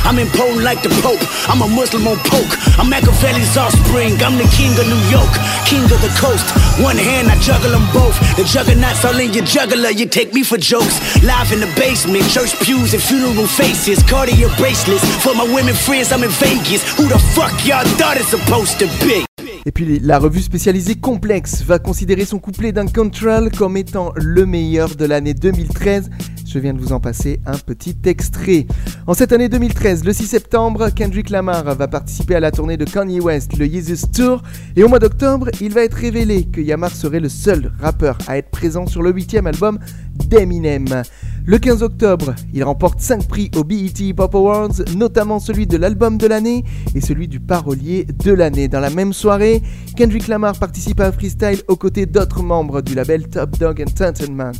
I'm 0.04 0.18
impotent 0.18 0.62
like 0.62 0.82
the 0.82 0.90
Pope. 1.02 1.20
I'm 1.48 1.62
a 1.62 1.68
Muslim 1.68 2.06
on 2.08 2.18
poke. 2.24 2.52
I'm 2.78 2.88
Machiavelli's 2.88 3.56
offspring. 3.56 4.16
I'm 4.22 4.36
the 4.36 4.48
king 4.56 4.72
of 4.78 4.86
New 4.88 5.02
York, 5.08 5.32
king 5.66 5.84
of 5.84 6.00
the 6.00 6.12
coast. 6.18 6.46
One 6.80 6.96
hand 6.96 7.28
I 7.28 7.38
juggle 7.40 7.70
them 7.70 7.86
both. 7.92 8.16
The 8.36 8.44
juggernauts 8.44 9.04
all 9.04 9.18
in 9.18 9.32
your 9.32 9.44
juggler. 9.44 9.90
You 9.90 10.06
take 10.06 10.32
me 10.32 10.42
for 10.42 10.58
jokes. 10.58 10.98
Live 11.22 11.52
in 11.52 11.60
the 11.60 11.70
basement, 11.76 12.24
church 12.30 12.58
pews 12.60 12.94
and 12.94 13.02
funeral 13.02 13.46
faces. 13.46 14.02
Cartier 14.04 14.48
bracelets 14.56 15.04
for 15.22 15.34
my 15.34 15.44
women 15.44 15.74
friends. 15.74 16.12
I'm 16.12 16.24
in 16.24 16.30
Vegas. 16.30 16.82
Who 16.96 17.08
the 17.08 17.18
fuck 17.36 17.54
y'all 17.66 17.84
thought 17.98 18.16
it's 18.16 18.28
supposed 18.28 18.78
to 18.80 18.86
be? 19.04 19.24
Et 19.66 19.72
puis 19.72 20.00
la 20.00 20.18
revue 20.18 20.40
spécialisée 20.40 20.94
Complex 20.94 21.62
va 21.62 21.78
considérer 21.78 22.24
son 22.24 22.38
couplet 22.38 22.72
d'un 22.72 22.86
Control 22.86 23.50
comme 23.50 23.76
étant 23.76 24.12
le 24.16 24.46
meilleur 24.46 24.96
de 24.96 25.04
l'année 25.04 25.34
2013. 25.34 26.10
Je 26.52 26.58
viens 26.58 26.74
de 26.74 26.80
vous 26.80 26.92
en 26.92 26.98
passer 26.98 27.40
un 27.46 27.56
petit 27.56 27.96
extrait. 28.06 28.66
En 29.06 29.14
cette 29.14 29.30
année 29.30 29.48
2013, 29.48 30.02
le 30.02 30.12
6 30.12 30.26
septembre, 30.26 30.90
Kendrick 30.90 31.30
Lamar 31.30 31.76
va 31.76 31.86
participer 31.86 32.34
à 32.34 32.40
la 32.40 32.50
tournée 32.50 32.76
de 32.76 32.84
Kanye 32.84 33.20
West, 33.20 33.56
le 33.56 33.66
Yeezus 33.68 34.08
Tour, 34.12 34.42
et 34.74 34.82
au 34.82 34.88
mois 34.88 34.98
d'octobre, 34.98 35.48
il 35.60 35.72
va 35.72 35.82
être 35.82 35.94
révélé 35.94 36.46
que 36.46 36.60
Yamar 36.60 36.90
serait 36.90 37.20
le 37.20 37.28
seul 37.28 37.70
rappeur 37.78 38.18
à 38.26 38.36
être 38.36 38.50
présent 38.50 38.88
sur 38.88 39.00
le 39.00 39.12
huitième 39.12 39.46
album 39.46 39.78
d'Eminem. 40.26 41.02
Le 41.46 41.58
15 41.58 41.82
octobre, 41.82 42.34
il 42.52 42.62
remporte 42.62 43.00
5 43.00 43.26
prix 43.26 43.50
au 43.56 43.64
BET 43.64 44.12
Pop 44.14 44.34
Awards, 44.34 44.74
notamment 44.96 45.40
celui 45.40 45.66
de 45.66 45.76
l'album 45.76 46.18
de 46.18 46.26
l'année 46.26 46.64
et 46.94 47.00
celui 47.00 47.28
du 47.28 47.40
parolier 47.40 48.04
de 48.04 48.32
l'année. 48.32 48.68
Dans 48.68 48.80
la 48.80 48.90
même 48.90 49.12
soirée, 49.12 49.62
Kendrick 49.96 50.28
Lamar 50.28 50.58
participe 50.58 51.00
à 51.00 51.06
un 51.06 51.12
freestyle 51.12 51.62
aux 51.66 51.76
côtés 51.76 52.06
d'autres 52.06 52.42
membres 52.42 52.82
du 52.82 52.94
label 52.94 53.28
Top 53.28 53.58
Dog 53.58 53.82
Entertainment. 53.82 54.52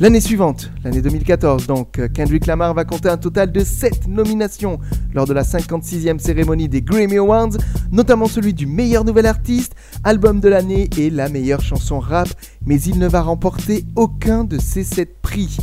L'année 0.00 0.20
suivante, 0.20 0.70
l'année 0.84 1.00
2014 1.00 1.66
donc, 1.66 2.00
Kendrick 2.12 2.46
Lamar 2.46 2.74
va 2.74 2.84
compter 2.84 3.08
un 3.08 3.16
total 3.16 3.52
de 3.52 3.60
7 3.60 4.08
nominations 4.08 4.78
lors 5.14 5.26
de 5.26 5.32
la 5.32 5.42
56e 5.42 6.18
cérémonie 6.18 6.68
des 6.68 6.82
Grammy 6.82 7.18
Awards, 7.18 7.56
notamment 7.90 8.26
celui 8.26 8.52
du 8.52 8.66
meilleur 8.66 9.04
nouvel 9.04 9.26
artiste, 9.26 9.74
album 10.04 10.40
de 10.40 10.48
l'année 10.48 10.90
et 10.98 11.08
la 11.08 11.28
meilleure 11.28 11.60
chanson 11.60 12.00
rap, 12.00 12.28
mais 12.66 12.80
il 12.80 12.98
ne 12.98 13.08
va 13.08 13.22
remporter 13.22 13.84
aucun 13.96 14.44
de 14.44 14.58
ces 14.58 14.84
7 14.84 15.20
prix. 15.20 15.58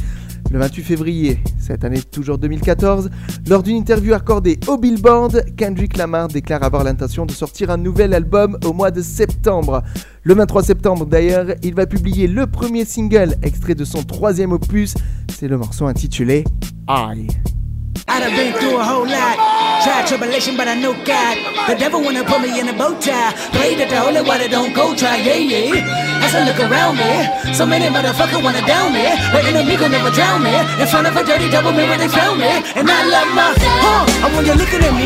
Le 0.52 0.58
28 0.58 0.84
février, 0.84 1.40
cette 1.60 1.84
année 1.84 2.02
toujours 2.02 2.40
2014, 2.40 3.12
lors 3.48 3.62
d'une 3.62 3.76
interview 3.76 4.16
accordée 4.16 4.60
au 4.68 4.78
Billboard, 4.78 5.46
Kendrick 5.56 5.96
Lamar 5.96 6.28
déclare 6.28 6.64
avoir 6.64 6.84
l'intention 6.84 7.28
de 7.28 7.32
sortir 7.32 7.70
un 7.70 7.78
nouvel 7.78 8.16
album 8.16 8.58
au 8.66 8.74
mois 8.74 8.90
de 8.90 9.02
septembre. 9.02 9.84
Le 10.24 10.34
23 10.34 10.64
septembre 10.64 11.06
d'ailleurs, 11.06 11.48
il 11.62 11.76
va 11.76 11.86
publier 11.86 12.28
le 12.28 12.48
premier 12.48 12.84
single 12.84 13.36
extrait 13.44 13.76
de 13.76 13.86
son 13.86 14.02
troisième 14.02 14.52
opus, 14.52 14.96
c'est 15.38 15.48
le 15.48 15.58
morceau 15.58 15.86
intitulé 15.86 16.44
I. 16.90 17.28
I 18.10 18.20
done 18.26 18.34
been 18.34 18.54
through 18.58 18.82
a 18.82 18.84
whole 18.84 19.06
lot. 19.06 19.38
Tried 19.86 20.10
tribulation, 20.10 20.58
but 20.58 20.68
I 20.68 20.74
know 20.74 20.98
God. 21.06 21.38
The 21.70 21.78
devil 21.78 22.02
wanna 22.02 22.26
put 22.26 22.42
me 22.42 22.60
in 22.60 22.68
a 22.68 22.74
bow 22.74 22.98
tie. 22.98 23.32
Pray 23.54 23.78
that 23.78 23.88
the 23.94 24.02
holy 24.02 24.26
water 24.26 24.50
don't 24.50 24.74
go 24.74 24.98
dry, 24.98 25.22
yeah, 25.22 25.38
yeah. 25.38 26.26
As 26.26 26.34
I 26.34 26.42
look 26.44 26.58
around 26.58 26.98
me, 26.98 27.54
so 27.54 27.70
many 27.70 27.86
motherfuckers 27.86 28.42
wanna 28.42 28.66
down 28.66 28.98
me. 28.98 29.06
But 29.30 29.46
enemy 29.46 29.78
gon' 29.78 29.94
never 29.94 30.10
drown 30.10 30.42
me. 30.42 30.52
In 30.82 30.88
front 30.90 31.06
of 31.06 31.14
a 31.16 31.22
dirty 31.24 31.54
double 31.54 31.72
mirror, 31.72 31.96
they 32.02 32.10
found 32.10 32.42
me. 32.42 32.50
And 32.74 32.90
I 32.90 33.02
love 33.14 33.30
my, 33.38 33.54
huh, 33.56 34.26
I 34.26 34.28
want 34.34 34.50
you 34.50 34.58
looking 34.58 34.82
at 34.82 34.94
me. 34.98 35.06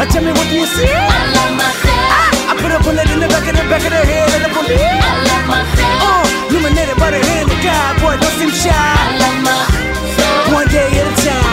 Uh, 0.00 0.08
tell 0.08 0.24
me 0.24 0.32
what 0.32 0.48
do 0.48 0.56
you 0.56 0.66
see? 0.74 0.88
I 0.88 1.20
love 1.36 1.52
myself. 1.60 2.50
I 2.50 2.52
put 2.56 2.72
a 2.72 2.80
bullet 2.80 3.04
in 3.12 3.20
the 3.20 3.28
back 3.28 3.44
of 3.46 3.54
the 3.54 3.64
back 3.68 3.84
of 3.84 3.92
the 3.92 4.00
head 4.00 4.32
of 4.32 4.40
the 4.48 4.50
police. 4.56 4.80
I 4.80 5.12
love 5.28 5.44
myself. 5.44 6.08
Uh, 6.08 6.24
illuminated 6.48 6.96
by 6.96 7.12
the 7.12 7.20
hand 7.20 7.52
of 7.52 7.60
God, 7.60 7.90
boy, 8.00 8.16
don't 8.16 8.36
seem 8.40 8.50
shy. 8.50 8.72
I 8.72 9.06
love 9.22 9.38
myself. 9.44 10.56
One 10.56 10.66
day 10.72 10.88
at 10.88 11.04
a 11.04 11.14
time. 11.20 11.49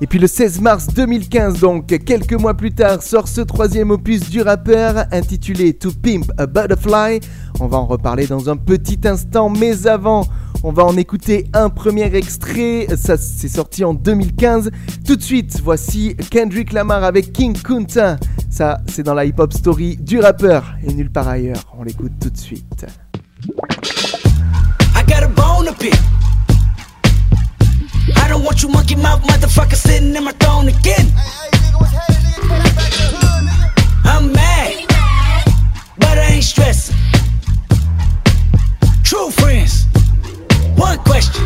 Et 0.00 0.06
puis 0.06 0.18
le 0.18 0.26
16 0.26 0.60
mars 0.60 0.86
2015, 0.88 1.60
donc 1.60 1.86
quelques 2.04 2.32
mois 2.32 2.54
plus 2.54 2.72
tard, 2.72 3.02
sort 3.02 3.28
ce 3.28 3.40
troisième 3.40 3.90
opus 3.90 4.30
du 4.30 4.42
rappeur 4.42 5.04
intitulé 5.12 5.74
To 5.74 5.90
Pimp 5.92 6.32
a 6.38 6.46
Butterfly. 6.46 7.20
On 7.60 7.68
va 7.68 7.78
en 7.78 7.86
reparler 7.86 8.26
dans 8.26 8.50
un 8.50 8.56
petit 8.56 8.98
instant, 9.04 9.48
mais 9.48 9.86
avant, 9.86 10.24
on 10.64 10.72
va 10.72 10.84
en 10.84 10.96
écouter 10.96 11.46
un 11.52 11.68
premier 11.68 12.14
extrait. 12.16 12.86
Ça, 12.96 13.16
c'est 13.16 13.48
sorti 13.48 13.84
en 13.84 13.94
2015. 13.94 14.70
Tout 15.06 15.16
de 15.16 15.22
suite, 15.22 15.60
voici 15.62 16.16
Kendrick 16.30 16.72
Lamar 16.72 17.04
avec 17.04 17.32
King 17.32 17.56
Kunta. 17.56 18.16
Ça, 18.50 18.78
c'est 18.86 19.02
dans 19.02 19.14
la 19.14 19.24
hip-hop 19.24 19.52
story 19.52 19.96
du 19.96 20.18
rappeur 20.20 20.74
et 20.84 20.92
nulle 20.92 21.10
part 21.10 21.28
ailleurs. 21.28 21.64
On 21.78 21.84
l'écoute 21.84 22.12
tout 22.20 22.30
de 22.30 22.38
suite. 22.38 22.86
I 24.96 25.04
got 25.06 25.22
a 25.22 25.28
bone. 25.28 25.52
I 28.16 28.28
don't 28.28 28.42
want 28.44 28.62
you 28.62 28.68
monkey 28.68 28.96
mouth 28.96 29.22
motherfucker 29.22 29.74
sitting 29.74 30.14
in 30.14 30.24
my 30.24 30.32
throne 30.32 30.68
again. 30.68 31.06
I'm 34.04 34.32
mad, 34.32 34.86
but 35.98 36.18
I 36.18 36.32
ain't 36.34 36.44
stressing. 36.44 36.96
True 39.04 39.30
friends, 39.30 39.86
one 40.76 40.98
question. 40.98 41.44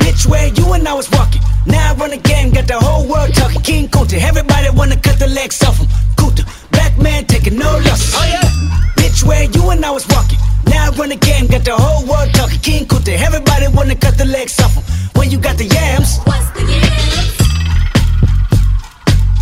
Bitch, 0.00 0.26
where 0.26 0.48
you 0.48 0.72
and 0.72 0.88
I 0.88 0.94
was 0.94 1.10
walking. 1.10 1.42
Now 1.66 1.92
I 1.92 1.94
run 1.96 2.10
the 2.10 2.16
game, 2.16 2.50
got 2.50 2.66
the 2.66 2.78
whole 2.78 3.06
world 3.06 3.34
talking. 3.34 3.60
King 3.60 3.88
Kunta, 3.88 4.18
everybody 4.20 4.70
wanna 4.70 4.96
cut 4.96 5.18
the 5.18 5.28
legs 5.28 5.62
off 5.62 5.78
him. 5.78 5.88
Kunta, 6.16 6.44
black 6.70 6.96
man 6.96 7.26
taking 7.26 7.58
no 7.58 7.70
losses. 7.84 8.14
Oh 8.16 8.24
yeah. 8.24 8.97
Bitch, 9.18 9.26
where 9.26 9.44
you 9.44 9.70
and 9.70 9.84
I 9.84 9.90
was 9.90 10.06
walking. 10.08 10.38
Now 10.66 10.86
I 10.86 10.90
run 10.96 11.08
the 11.08 11.16
game, 11.16 11.46
got 11.46 11.64
the 11.64 11.74
whole 11.74 12.06
world 12.06 12.32
talking. 12.34 12.58
King 12.60 12.86
Kunta, 12.86 13.16
everybody 13.16 13.66
wanna 13.68 13.94
cut 13.94 14.16
the 14.18 14.24
legs 14.24 14.60
off 14.60 14.74
him. 14.74 14.82
When 15.14 15.30
you 15.30 15.38
got 15.38 15.56
the 15.56 15.64
yams. 15.64 16.18
What's 16.24 16.50
the 16.50 16.64
yams? 16.64 17.36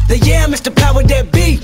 The 0.09 0.19
yam 0.19 0.55
is 0.55 0.61
the 0.61 0.71
power 0.71 1.03
that 1.03 1.33
be. 1.33 1.61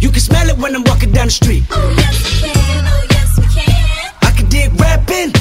You 0.00 0.10
can 0.10 0.20
smell 0.20 0.48
it 0.48 0.58
when 0.58 0.74
I'm 0.74 0.84
walking 0.84 1.12
down 1.12 1.26
the 1.26 1.32
street. 1.32 1.64
Oh 1.70 1.94
yes 1.96 2.42
we 2.42 2.48
can, 2.48 2.84
oh 2.86 3.06
yes 3.10 3.38
we 3.38 3.44
can. 3.46 4.12
I 4.22 4.30
can 4.36 4.48
dig 4.48 4.72
rapping. 4.80 5.32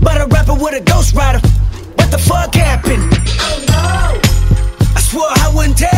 But 0.00 0.20
a 0.20 0.26
rapper 0.26 0.54
with 0.54 0.74
a 0.74 0.80
ghost 0.80 1.14
rider. 1.14 1.40
What 1.96 2.10
the 2.10 2.18
fuck 2.18 2.54
happened? 2.54 3.12
Oh 3.40 3.64
no. 3.68 4.20
I 4.96 5.00
swore 5.00 5.28
I 5.28 5.52
wouldn't 5.54 5.78
tell. 5.78 5.92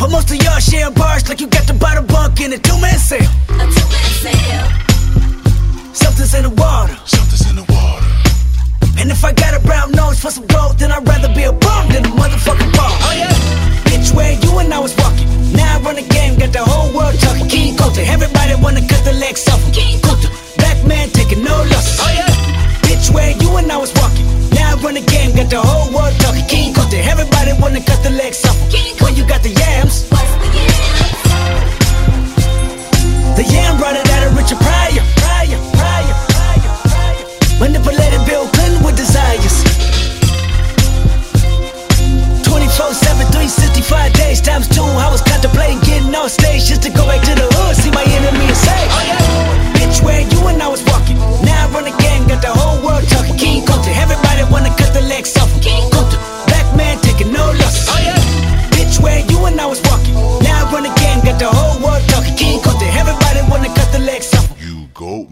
But 0.00 0.08
most 0.10 0.30
of 0.30 0.40
y'all 0.42 0.58
share 0.58 0.90
bars 0.90 1.28
like 1.28 1.42
you 1.42 1.46
got 1.46 1.66
the 1.66 1.74
bottom 1.74 2.06
bunk 2.06 2.40
in 2.40 2.54
a 2.54 2.58
two 2.58 2.80
man 2.80 2.96
sale. 2.96 3.20
A 3.52 3.68
two-man 3.68 4.08
sale. 4.24 4.68
Something's 5.92 6.32
in 6.32 6.44
the 6.48 6.54
water. 6.56 6.96
Something's 7.04 7.44
in 7.50 7.56
the 7.60 7.66
water. 7.68 8.08
And 8.96 9.10
if 9.12 9.22
I 9.22 9.32
got 9.36 9.52
a 9.52 9.60
brown 9.60 9.92
nose 9.92 10.18
for 10.18 10.30
some 10.30 10.46
gold, 10.46 10.78
then 10.78 10.90
I'd 10.90 11.06
rather 11.06 11.28
be 11.34 11.44
a 11.44 11.52
bum 11.52 11.92
than 11.92 12.06
a 12.06 12.12
motherfucking 12.16 12.72
bum. 12.72 12.92
Oh 13.04 13.12
yeah. 13.12 13.28
Bitch, 13.92 14.16
where 14.16 14.32
you 14.40 14.58
and 14.60 14.72
I 14.72 14.80
was 14.80 14.96
walking. 14.96 15.28
Now 15.52 15.76
I 15.76 15.80
run 15.84 15.96
the 15.96 16.08
game, 16.08 16.38
got 16.38 16.52
the 16.56 16.64
whole 16.64 16.88
world 16.96 17.20
talking. 17.20 17.46
King 17.48 17.76
Kunta, 17.76 18.00
everybody 18.08 18.56
wanna 18.56 18.80
cut 18.88 19.04
the 19.04 19.12
legs 19.12 19.46
off 19.52 19.60
him. 19.64 19.72
King 19.72 20.00
Kunta, 20.00 20.32
black 20.56 20.80
man 20.88 21.10
taking 21.10 21.44
no 21.44 21.52
losses. 21.68 22.00
Oh 22.00 22.08
yeah. 22.08 22.32
Bitch, 22.88 23.12
where 23.12 23.36
you 23.36 23.54
and 23.60 23.70
I 23.70 23.76
was 23.76 23.92
walking. 24.00 24.24
Now 24.56 24.72
I 24.72 24.80
run 24.80 24.94
the 24.94 25.04
game, 25.04 25.36
got 25.36 25.50
the 25.50 25.60
whole 25.60 25.92
world 25.92 26.16
talking. 26.24 26.46
King 26.48 26.72
out. 26.94 27.06
Everybody 27.06 27.52
wanna 27.60 27.80
cut 27.80 28.02
the 28.02 28.10
legs 28.10 28.44
off. 28.44 28.56
When 29.00 29.14
you 29.16 29.24
got 29.26 29.42
the 29.42 29.50
yams. 29.50 30.08
The 33.36 33.44
yam 33.44 33.78
brought 33.78 33.96
it 33.96 34.08
out 34.10 34.26
of 34.26 34.36
Richard 34.36 34.58
Pryor. 34.58 35.02
Pryor, 35.16 35.58
Pryor, 35.72 36.16
Pryor, 36.28 36.74
Pryor. 36.90 37.24
Manipulated 37.60 38.24
Bill 38.26 38.46
Clinton 38.48 38.82
with 38.84 38.96
desires. 38.96 39.64
24 42.44 42.94
7, 42.94 43.26
365 43.32 44.12
days 44.14 44.40
times 44.40 44.68
two. 44.68 44.82
I 44.82 45.08
was 45.10 45.22
contemplating 45.22 45.80
getting 45.80 46.14
off 46.14 46.30
stage 46.30 46.66
just 46.66 46.82
to 46.82 46.90
go 46.90 47.06
back 47.06 47.22
to 47.22 47.34
the 47.34 47.48
hood, 47.54 47.76
see 47.76 47.90
my 47.90 48.04
enemy 48.04 48.44
and 48.44 48.56
say, 48.56 48.80
oh, 48.90 49.02
yeah. 49.06 49.78
Bitch, 49.78 50.02
where 50.02 50.20
you 50.20 50.40
and 50.48 50.62
I 50.62 50.68
was 50.68 50.84
walking. 50.84 51.16
Now 51.46 51.66
I 51.66 51.70
run 51.70 51.86
a 51.86 51.94
gang, 51.96 52.26
got 52.28 52.42
the 52.42 52.52
whole 52.52 52.82
world 52.84 53.06
talking. 53.08 53.36
King 53.38 53.64
culture, 53.64 53.94
everybody 53.94 54.44
wanna 54.52 54.74
cut 54.76 54.92
the 54.92 55.02
legs 55.02 55.36
off. 55.38 55.50
King 55.62 55.90
the 61.40 61.69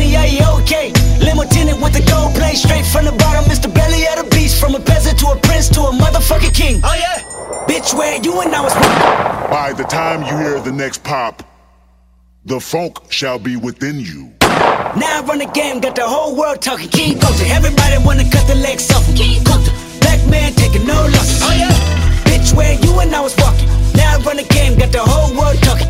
Annie, 0.00 0.16
are 0.16 0.26
you 0.26 0.62
okay? 0.62 0.92
Limo 1.20 1.44
tinted 1.44 1.76
with 1.82 1.92
the 1.92 2.00
gold 2.10 2.34
plate, 2.34 2.56
straight 2.56 2.86
from 2.86 3.04
the 3.04 3.12
bottom. 3.12 3.44
Mr. 3.44 3.72
Belly 3.72 4.06
of 4.08 4.24
the 4.24 4.34
beast, 4.34 4.58
from 4.58 4.74
a 4.74 4.80
peasant 4.80 5.18
to 5.18 5.26
a 5.28 5.36
prince 5.40 5.68
to 5.70 5.80
a 5.82 5.92
motherfucking 5.92 6.54
king. 6.54 6.80
Oh 6.82 6.96
yeah, 6.96 7.20
bitch, 7.68 7.92
where 7.92 8.16
you 8.22 8.40
and 8.40 8.54
I 8.54 8.62
was. 8.62 8.74
By 9.50 9.74
the 9.76 9.84
time 9.84 10.22
you 10.22 10.36
hear 10.38 10.58
the 10.60 10.72
next 10.72 11.04
pop, 11.04 11.42
the 12.46 12.58
funk 12.58 12.96
shall 13.10 13.38
be 13.38 13.56
within 13.56 14.00
you. 14.00 14.32
Now 14.40 15.20
I 15.20 15.24
run 15.26 15.38
the 15.38 15.50
game, 15.52 15.80
got 15.80 15.96
the 15.96 16.08
whole 16.08 16.34
world 16.34 16.62
talking. 16.62 16.88
King 16.88 17.18
Kunta, 17.18 17.44
everybody 17.50 17.98
wanna 18.02 18.24
cut 18.30 18.46
the 18.46 18.54
legs 18.54 18.90
off. 18.92 19.04
King 19.14 19.44
Kunta, 19.44 19.70
black 20.00 20.20
man 20.30 20.54
taking 20.54 20.86
no 20.86 20.96
losses. 21.12 21.42
Oh 21.44 21.52
yeah, 21.52 21.76
bitch, 22.24 22.56
where 22.56 22.72
you 22.72 22.98
and 23.00 23.14
I 23.14 23.20
was 23.20 23.36
walking. 23.36 23.68
Now 23.94 24.16
I 24.16 24.22
run 24.24 24.36
the 24.38 24.48
game, 24.48 24.78
got 24.78 24.92
the 24.92 25.04
whole 25.04 25.36
world 25.36 25.60
talking. 25.62 25.89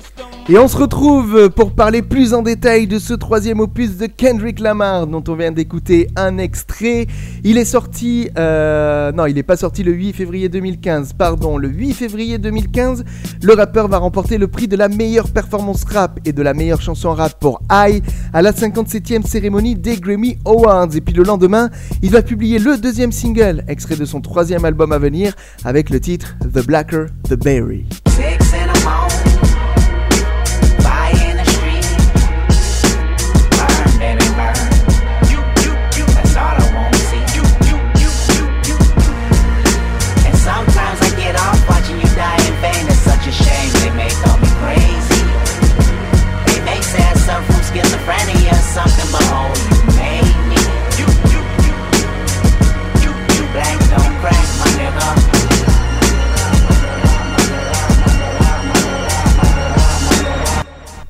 Et 0.49 0.57
on 0.57 0.67
se 0.67 0.75
retrouve 0.75 1.49
pour 1.51 1.71
parler 1.71 2.01
plus 2.01 2.33
en 2.33 2.41
détail 2.41 2.87
de 2.87 2.97
ce 2.97 3.13
troisième 3.13 3.59
opus 3.59 3.97
de 3.97 4.07
Kendrick 4.07 4.59
Lamar 4.59 5.05
dont 5.05 5.23
on 5.27 5.35
vient 5.35 5.51
d'écouter 5.51 6.07
un 6.15 6.39
extrait. 6.39 7.05
Il 7.43 7.59
est 7.59 7.65
sorti, 7.65 8.27
euh, 8.37 9.11
non 9.11 9.27
il 9.27 9.35
n'est 9.35 9.43
pas 9.43 9.55
sorti 9.55 9.83
le 9.83 9.93
8 9.93 10.13
février 10.13 10.49
2015, 10.49 11.13
pardon, 11.13 11.57
le 11.57 11.69
8 11.69 11.93
février 11.93 12.37
2015, 12.39 13.05
le 13.41 13.53
rappeur 13.53 13.87
va 13.87 13.99
remporter 13.99 14.39
le 14.39 14.47
prix 14.47 14.67
de 14.67 14.75
la 14.75 14.89
meilleure 14.89 15.29
performance 15.29 15.83
rap 15.83 16.19
et 16.25 16.33
de 16.33 16.41
la 16.41 16.55
meilleure 16.55 16.81
chanson 16.81 17.11
rap 17.11 17.39
pour 17.39 17.61
I 17.71 18.01
à 18.33 18.41
la 18.41 18.51
57e 18.51 19.25
cérémonie 19.25 19.75
des 19.75 19.97
Grammy 19.97 20.37
Awards. 20.45 20.95
Et 20.95 21.01
puis 21.01 21.13
le 21.13 21.23
lendemain, 21.23 21.69
il 22.01 22.09
va 22.09 22.23
publier 22.23 22.57
le 22.57 22.77
deuxième 22.77 23.11
single, 23.11 23.63
extrait 23.67 23.95
de 23.95 24.05
son 24.05 24.21
troisième 24.21 24.65
album 24.65 24.91
à 24.91 24.97
venir, 24.97 25.33
avec 25.63 25.91
le 25.91 25.99
titre 25.99 26.35
The 26.41 26.65
Blacker, 26.65 27.05
The 27.29 27.35
Berry. 27.35 27.85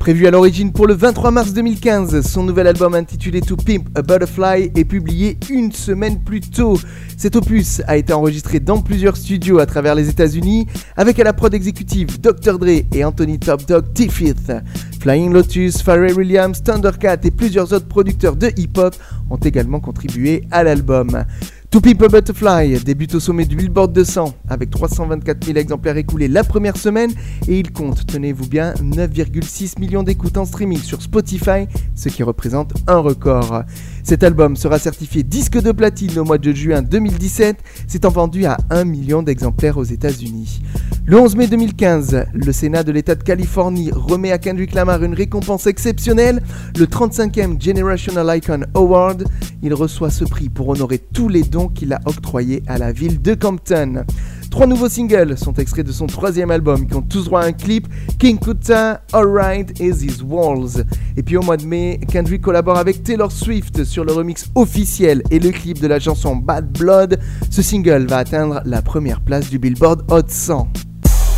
Prévu 0.01 0.25
à 0.25 0.31
l'origine 0.31 0.71
pour 0.71 0.87
le 0.87 0.95
23 0.95 1.29
mars 1.29 1.53
2015, 1.53 2.25
son 2.27 2.41
nouvel 2.41 2.65
album 2.65 2.95
intitulé 2.95 3.39
To 3.39 3.55
Pimp 3.55 3.87
a 3.93 4.01
Butterfly 4.01 4.71
est 4.75 4.83
publié 4.83 5.37
une 5.47 5.71
semaine 5.71 6.23
plus 6.23 6.41
tôt. 6.41 6.79
Cet 7.17 7.35
opus 7.35 7.83
a 7.85 7.97
été 7.97 8.11
enregistré 8.11 8.59
dans 8.59 8.81
plusieurs 8.81 9.15
studios 9.15 9.59
à 9.59 9.67
travers 9.67 9.93
les 9.93 10.09
États-Unis, 10.09 10.65
avec 10.97 11.19
à 11.19 11.23
la 11.23 11.33
prod 11.33 11.53
exécutive 11.53 12.19
Dr. 12.19 12.57
Dre 12.57 12.83
et 12.91 13.05
Anthony 13.05 13.37
Top 13.37 13.63
Dog 13.67 13.93
T-Fifth. 13.93 14.51
Flying 14.99 15.31
Lotus, 15.31 15.83
Pharrell 15.83 16.15
Williams, 16.15 16.63
Thundercat 16.63 17.17
et 17.23 17.29
plusieurs 17.29 17.71
autres 17.71 17.87
producteurs 17.87 18.35
de 18.35 18.49
hip-hop 18.57 18.95
ont 19.29 19.37
également 19.37 19.79
contribué 19.79 20.45
à 20.49 20.63
l'album. 20.63 21.25
To 21.71 21.79
People 21.79 22.09
Butterfly 22.09 22.83
débute 22.83 23.15
au 23.15 23.21
sommet 23.21 23.45
du 23.45 23.55
Billboard 23.55 23.93
200 23.93 24.33
avec 24.49 24.71
324 24.71 25.45
000 25.45 25.57
exemplaires 25.57 25.95
écoulés 25.95 26.27
la 26.27 26.43
première 26.43 26.75
semaine 26.75 27.11
et 27.47 27.57
il 27.59 27.71
compte, 27.71 28.05
tenez-vous 28.05 28.45
bien, 28.49 28.73
9,6 28.73 29.79
millions 29.79 30.03
d'écoutes 30.03 30.35
en 30.35 30.43
streaming 30.43 30.79
sur 30.79 31.01
Spotify, 31.01 31.69
ce 31.95 32.09
qui 32.09 32.23
représente 32.23 32.73
un 32.87 32.97
record. 32.97 33.63
Cet 34.03 34.21
album 34.25 34.57
sera 34.57 34.79
certifié 34.79 35.23
disque 35.23 35.61
de 35.61 35.71
platine 35.71 36.19
au 36.19 36.25
mois 36.25 36.39
de 36.39 36.51
juin 36.51 36.81
2017, 36.81 37.55
s'étant 37.87 38.09
vendu 38.09 38.43
à 38.43 38.57
1 38.69 38.83
million 38.83 39.23
d'exemplaires 39.23 39.77
aux 39.77 39.85
États-Unis. 39.85 40.61
Le 41.05 41.17
11 41.19 41.35
mai 41.37 41.47
2015, 41.47 42.25
le 42.33 42.51
Sénat 42.51 42.83
de 42.83 42.91
l'État 42.91 43.15
de 43.15 43.23
Californie 43.23 43.91
remet 43.91 44.31
à 44.31 44.37
Kendrick 44.37 44.73
Lamar 44.73 45.03
une 45.03 45.13
récompense 45.13 45.67
exceptionnelle, 45.67 46.43
le 46.77 46.85
35e 46.85 47.61
Generational 47.61 48.37
Icon 48.37 48.65
Award. 48.75 49.23
Il 49.63 49.73
reçoit 49.73 50.09
ce 50.09 50.23
prix 50.25 50.49
pour 50.49 50.69
honorer 50.69 50.97
tous 50.97 51.27
les 51.27 51.43
dons 51.43 51.60
qu'il 51.67 51.93
a 51.93 51.99
octroyés 52.05 52.63
à 52.67 52.77
la 52.77 52.91
ville 52.91 53.21
de 53.21 53.33
Compton. 53.33 54.05
Trois 54.51 54.67
nouveaux 54.67 54.89
singles 54.89 55.37
sont 55.37 55.53
extraits 55.53 55.85
de 55.85 55.93
son 55.93 56.07
troisième 56.07 56.51
album 56.51 56.85
qui 56.85 56.93
ont 56.93 57.01
tous 57.01 57.25
droit 57.25 57.41
à 57.41 57.45
un 57.45 57.53
clip, 57.53 57.87
King 58.19 58.37
Kuta, 58.37 59.01
Alright 59.13 59.79
et 59.79 59.91
These 59.91 60.23
Walls. 60.23 60.83
Et 61.15 61.23
puis 61.23 61.37
au 61.37 61.41
mois 61.41 61.55
de 61.55 61.65
mai, 61.65 62.01
Kendrick 62.11 62.41
collabore 62.41 62.77
avec 62.77 63.01
Taylor 63.01 63.31
Swift 63.31 63.85
sur 63.85 64.03
le 64.03 64.11
remix 64.11 64.47
officiel 64.55 65.23
et 65.31 65.39
le 65.39 65.51
clip 65.51 65.79
de 65.79 65.87
la 65.87 65.99
chanson 65.99 66.35
Bad 66.35 66.77
Blood. 66.77 67.19
Ce 67.49 67.61
single 67.61 68.07
va 68.07 68.17
atteindre 68.17 68.61
la 68.65 68.81
première 68.81 69.21
place 69.21 69.49
du 69.49 69.57
Billboard 69.57 70.03
Hot 70.11 70.27
100. 70.27 70.67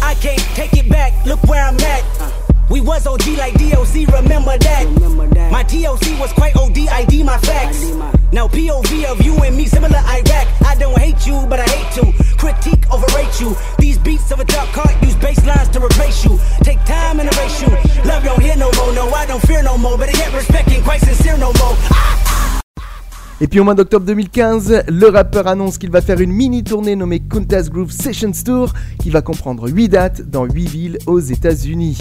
I 0.02 0.16
can't 0.20 0.44
take 0.56 0.76
it 0.78 0.90
back, 0.90 1.14
look 1.26 1.44
where 1.44 1.64
I'm 1.64 1.76
at. 1.76 2.13
We 2.74 2.82
was 2.82 3.06
OG 3.06 3.28
like 3.38 3.54
DOC, 3.54 4.10
remember 4.12 4.58
that. 4.58 5.50
My 5.52 5.62
TOC 5.62 6.20
was 6.20 6.34
quite 6.34 6.56
OD, 6.56 6.88
ID 6.90 7.22
my 7.22 7.38
facts. 7.38 7.92
Now 8.32 8.48
POV 8.48 9.04
of 9.06 9.22
you 9.22 9.36
and 9.44 9.56
me, 9.56 9.68
similar 9.68 10.00
Iraq. 10.00 10.48
I 10.66 10.74
don't 10.80 10.98
hate 10.98 11.28
you, 11.28 11.46
but 11.48 11.60
I 11.60 11.70
hate 11.70 12.02
to 12.02 12.36
critique, 12.36 12.92
overrate 12.92 13.40
you. 13.40 13.56
These 13.78 14.00
beats 14.00 14.32
of 14.32 14.40
a 14.40 14.46
dark 14.46 14.70
cart 14.70 14.92
use 15.04 15.16
bass 15.18 15.46
lines 15.46 15.70
to 15.70 15.86
replace 15.86 16.26
you. 16.26 16.40
Take 16.64 16.84
time 16.86 17.20
and 17.20 17.32
erase 17.32 17.62
you. 17.62 17.70
Love 18.06 18.24
don't 18.24 18.42
hear 18.42 18.58
no 18.58 18.72
more, 18.72 18.92
no, 18.92 19.08
I 19.12 19.28
don't 19.28 19.44
fear 19.44 19.62
no 19.62 19.78
more. 19.78 19.96
But 19.96 20.10
I 20.10 20.14
get 20.14 20.34
respect 20.34 20.72
ain't 20.72 20.84
quite 20.84 21.02
sincere 21.02 21.38
no 21.38 21.54
more. 21.54 21.78
Ah! 21.94 22.33
Et 23.44 23.48
puis 23.48 23.60
au 23.60 23.66
mois 23.66 23.76
d'octobre 23.76 24.06
2015, 24.06 24.84
le 24.88 25.08
rappeur 25.10 25.48
annonce 25.48 25.78
qu'il 25.78 25.92
va 25.92 26.00
faire 26.00 26.22
une 26.22 26.32
mini 26.32 26.64
tournée 26.64 26.96
nommée 26.96 27.20
Kuntas 27.20 27.68
Groove 27.70 27.92
Sessions 27.92 28.32
Tour 28.46 28.72
qui 29.00 29.10
va 29.10 29.22
comprendre 29.22 29.70
8 29.70 29.90
dates 29.90 30.22
dans 30.22 30.46
8 30.46 30.70
villes 30.70 30.98
aux 31.08 31.20
États-Unis. 31.20 31.98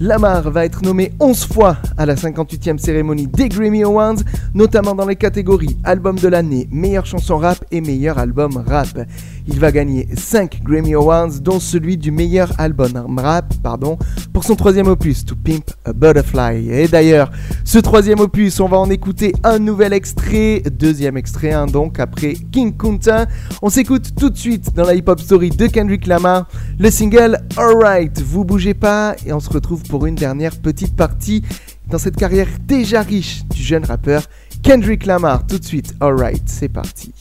Lamar 0.00 0.50
va 0.50 0.64
être 0.64 0.82
nommé 0.82 1.12
11 1.20 1.46
fois 1.46 1.76
à 1.96 2.04
la 2.04 2.16
58e 2.16 2.78
cérémonie 2.78 3.28
des 3.28 3.48
Grammy 3.48 3.84
Awards, 3.84 4.16
notamment 4.52 4.94
dans 4.94 5.06
les 5.06 5.14
catégories 5.14 5.76
Album 5.84 6.18
de 6.18 6.26
l'année, 6.26 6.68
meilleure 6.72 7.06
chanson 7.06 7.38
rap 7.38 7.64
et 7.70 7.80
meilleur 7.80 8.18
album 8.18 8.62
rap. 8.66 9.06
Il 9.46 9.60
va 9.60 9.70
gagner 9.70 10.08
5 10.16 10.62
Grammy 10.64 10.94
Awards, 10.94 11.40
dont 11.40 11.60
celui 11.60 11.96
du 11.96 12.10
meilleur 12.10 12.52
album 12.58 13.18
rap 13.18 13.54
pardon, 13.62 13.96
pour 14.32 14.42
son 14.42 14.56
troisième 14.56 14.88
opus, 14.88 15.24
To 15.26 15.36
Pimp 15.36 15.70
a 15.84 15.92
Butterfly. 15.92 16.70
Et 16.70 16.88
d'ailleurs, 16.88 17.30
ce 17.64 17.78
troisième 17.78 18.18
opus, 18.18 18.58
on 18.58 18.66
va 18.68 18.78
en 18.78 18.90
écouter 18.90 19.32
un 19.44 19.60
nouvel 19.60 19.92
extrait, 19.92 20.62
deuxième 20.84 21.16
extrait 21.16 21.52
hein, 21.52 21.64
donc, 21.64 21.98
après 21.98 22.34
King 22.52 22.76
Kunta. 22.76 23.24
On 23.62 23.70
s'écoute 23.70 24.14
tout 24.20 24.28
de 24.28 24.36
suite 24.36 24.74
dans 24.74 24.84
la 24.84 24.94
hip-hop 24.94 25.18
story 25.18 25.48
de 25.48 25.66
Kendrick 25.66 26.06
Lamar, 26.06 26.46
le 26.78 26.90
single 26.90 27.38
Alright. 27.56 28.20
Vous 28.20 28.44
bougez 28.44 28.74
pas 28.74 29.16
et 29.24 29.32
on 29.32 29.40
se 29.40 29.48
retrouve 29.48 29.82
pour 29.84 30.04
une 30.04 30.14
dernière 30.14 30.54
petite 30.60 30.94
partie 30.94 31.42
dans 31.90 31.96
cette 31.96 32.16
carrière 32.16 32.48
déjà 32.66 33.00
riche 33.00 33.46
du 33.46 33.62
jeune 33.62 33.86
rappeur 33.86 34.24
Kendrick 34.62 35.06
Lamar. 35.06 35.46
Tout 35.46 35.58
de 35.58 35.64
suite, 35.64 35.94
alright, 36.00 36.42
c'est 36.44 36.68
parti. 36.68 37.14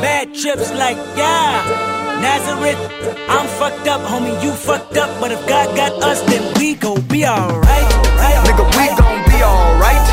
Bad 0.00 0.34
trips 0.34 0.72
like 0.72 0.96
yeah. 1.16 1.88
Nazareth, 2.20 2.80
I'm 3.28 3.46
fucked 3.58 3.88
up, 3.88 4.00
homie, 4.02 4.42
you 4.42 4.52
fucked 4.52 4.96
up, 4.96 5.08
but 5.20 5.32
if 5.32 5.40
God 5.48 5.74
got 5.74 5.92
us, 6.02 6.20
then 6.22 6.42
we 6.58 6.74
gon' 6.74 7.00
be 7.02 7.26
alright. 7.26 7.88
Right? 8.20 8.38
Nigga, 8.46 8.64
we 8.76 8.86
gon' 9.00 9.20
be 9.30 9.42
alright. 9.42 10.06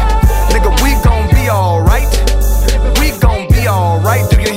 Nigga, 0.53 0.71
we 0.83 0.91
gon' 1.03 1.27
be 1.35 1.49
alright. 1.49 2.11
We 2.99 3.19
gon' 3.19 3.47
be 3.49 3.67
alright. 3.67 4.29
Do 4.29 4.41
you? 4.41 4.56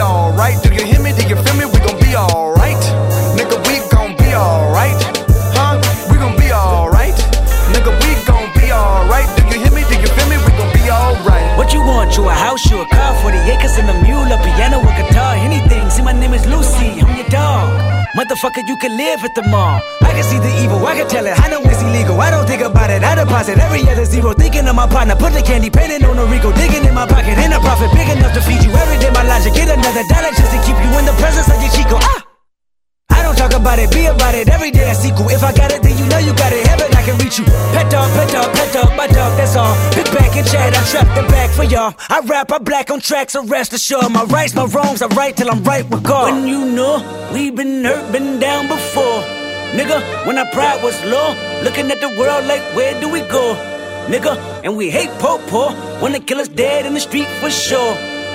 Alright. 0.00 0.62
Do 0.62 0.72
you 0.72 0.84
hear 0.84 1.00
me? 1.00 1.12
Do 1.12 1.26
you 1.26 1.34
feel 1.34 1.56
me? 1.56 1.66
We 1.66 1.78
gon' 1.80 1.98
be 2.00 2.14
alright. 2.14 2.82
Nigga, 3.36 3.58
we 3.66 3.82
gon' 3.90 4.16
be 4.16 4.32
alright. 4.34 5.00
Huh? 5.58 5.80
We 6.10 6.18
gon' 6.18 6.36
be 6.36 6.52
alright. 6.52 7.14
Nigga, 7.74 7.90
we 8.02 8.14
gon' 8.24 8.48
be 8.54 8.70
alright. 8.70 9.28
Do 9.36 9.42
you 9.48 9.64
hear 9.64 9.72
me? 9.72 9.82
Do 9.90 9.98
you 10.00 10.06
feel 10.06 10.28
me? 10.28 10.36
We 10.38 10.52
gon' 10.56 10.72
be 10.72 10.88
alright. 10.88 11.58
What 11.58 11.72
you 11.74 11.80
want? 11.80 12.16
You 12.16 12.28
a 12.28 12.32
house, 12.32 12.70
you 12.70 12.80
a 12.82 12.97
Motherfucker, 18.18 18.66
you 18.66 18.76
can 18.76 18.96
live 18.96 19.22
at 19.22 19.32
the 19.36 19.46
mall. 19.46 19.78
I 20.02 20.10
can 20.10 20.24
see 20.24 20.40
the 20.42 20.50
evil, 20.58 20.84
I 20.84 20.96
can 20.98 21.06
tell 21.06 21.24
it. 21.24 21.38
I 21.38 21.46
know 21.46 21.62
it's 21.62 21.80
illegal. 21.82 22.20
I 22.20 22.32
don't 22.32 22.48
think 22.48 22.62
about 22.62 22.90
it. 22.90 23.04
I 23.04 23.14
deposit 23.14 23.60
every 23.60 23.86
other 23.86 24.04
zero. 24.04 24.32
Thinking 24.34 24.66
of 24.66 24.74
my 24.74 24.88
partner, 24.88 25.14
put 25.14 25.34
the 25.34 25.40
candy 25.40 25.70
painting 25.70 26.02
on 26.02 26.18
a 26.18 26.26
Rico. 26.26 26.50
Digging 26.50 26.84
in 26.84 26.94
my 26.94 27.06
pocket, 27.06 27.38
in 27.38 27.52
a 27.52 27.60
profit 27.60 27.94
big 27.94 28.10
enough 28.10 28.34
to 28.34 28.42
feed 28.42 28.64
you 28.64 28.74
every 28.74 28.98
day. 28.98 29.10
My 29.14 29.22
logic, 29.22 29.54
get 29.54 29.70
another 29.70 30.02
dollar 30.10 30.34
just 30.34 30.50
to 30.50 30.58
keep 30.66 30.74
you 30.82 30.90
in 30.98 31.06
the 31.06 31.14
presence 31.22 31.46
of 31.46 31.62
your 31.62 31.70
Chico. 31.70 31.94
Ah! 32.02 32.27
Talk 33.48 33.60
about 33.60 33.78
it, 33.78 33.90
be 33.90 34.04
about 34.04 34.34
it. 34.34 34.46
Every 34.50 34.70
day 34.70 34.90
I 34.90 34.92
sequel. 34.92 35.30
If 35.30 35.42
I 35.42 35.54
got 35.54 35.72
it, 35.72 35.82
then 35.82 35.96
you 35.96 36.04
know 36.10 36.18
you 36.18 36.34
got 36.36 36.52
it. 36.52 36.66
Heaven, 36.66 36.92
I 36.94 37.02
can 37.02 37.16
reach 37.16 37.38
you. 37.38 37.46
Pet 37.72 37.90
dog, 37.90 38.12
pet 38.12 38.28
dog, 38.30 38.52
pet 38.52 38.72
dog, 38.74 38.94
my 38.94 39.06
dog, 39.06 39.38
that's 39.38 39.56
all. 39.56 39.74
Pick 39.94 40.04
back 40.12 40.36
and 40.36 40.46
chat, 40.46 40.76
I 40.76 40.84
trap 40.84 41.08
the 41.16 41.26
back 41.32 41.48
for 41.56 41.64
y'all. 41.64 41.94
I 42.10 42.20
rap, 42.26 42.52
I 42.52 42.58
black 42.58 42.90
on 42.90 43.00
tracks, 43.00 43.32
so 43.32 43.46
rest 43.46 43.72
assured. 43.72 44.12
My 44.12 44.24
rights, 44.24 44.54
my 44.54 44.66
wrongs, 44.66 45.00
I 45.00 45.06
right 45.16 45.34
till 45.34 45.50
I'm 45.50 45.64
right 45.64 45.88
with 45.88 46.02
God. 46.02 46.30
When 46.30 46.46
you 46.46 46.66
know 46.66 47.00
we 47.32 47.50
been 47.50 47.84
hurt, 47.84 48.12
been 48.12 48.38
down 48.38 48.68
before. 48.68 49.22
Nigga, 49.72 50.26
when 50.26 50.36
our 50.36 50.50
pride 50.52 50.82
was 50.82 51.02
low, 51.06 51.32
looking 51.64 51.90
at 51.90 52.02
the 52.02 52.10
world 52.20 52.44
like, 52.44 52.60
where 52.76 53.00
do 53.00 53.08
we 53.08 53.20
go? 53.20 53.54
Nigga, 54.08 54.36
and 54.62 54.76
we 54.76 54.90
hate 54.90 55.10
po 55.20 55.38
po, 55.48 55.72
wanna 56.02 56.20
kill 56.20 56.38
us 56.38 56.48
dead 56.48 56.84
in 56.84 56.92
the 56.92 57.00
street 57.00 57.28
for 57.40 57.50
sure. 57.50 58.17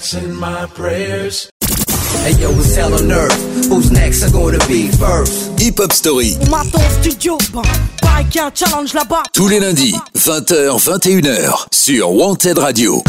Nights 0.00 0.14
and 0.14 0.36
my 0.38 0.66
prayers. 0.74 1.50
Hey 2.24 2.32
yo, 2.40 2.50
what's 2.52 2.74
hell 2.74 2.94
on 2.94 3.12
earth? 3.12 3.68
Who's 3.68 3.90
next? 3.90 4.22
Are 4.22 4.30
gonna 4.30 4.58
be 4.66 4.88
first? 4.88 5.58
Hip 5.60 5.78
Hop 5.78 5.92
Story. 5.92 6.36
On 6.40 6.50
m'attend 6.50 6.78
au 6.78 7.02
studio, 7.02 7.38
bah, 7.52 7.62
y 8.34 8.38
a 8.38 8.46
un 8.46 8.50
challenge 8.54 8.94
là-bas. 8.94 9.22
Tous 9.32 9.48
les 9.48 9.60
lundis, 9.60 9.96
20h, 10.16 10.78
21h, 10.78 11.66
sur 11.72 12.12
Wanted 12.12 12.58
Radio. 12.58 13.02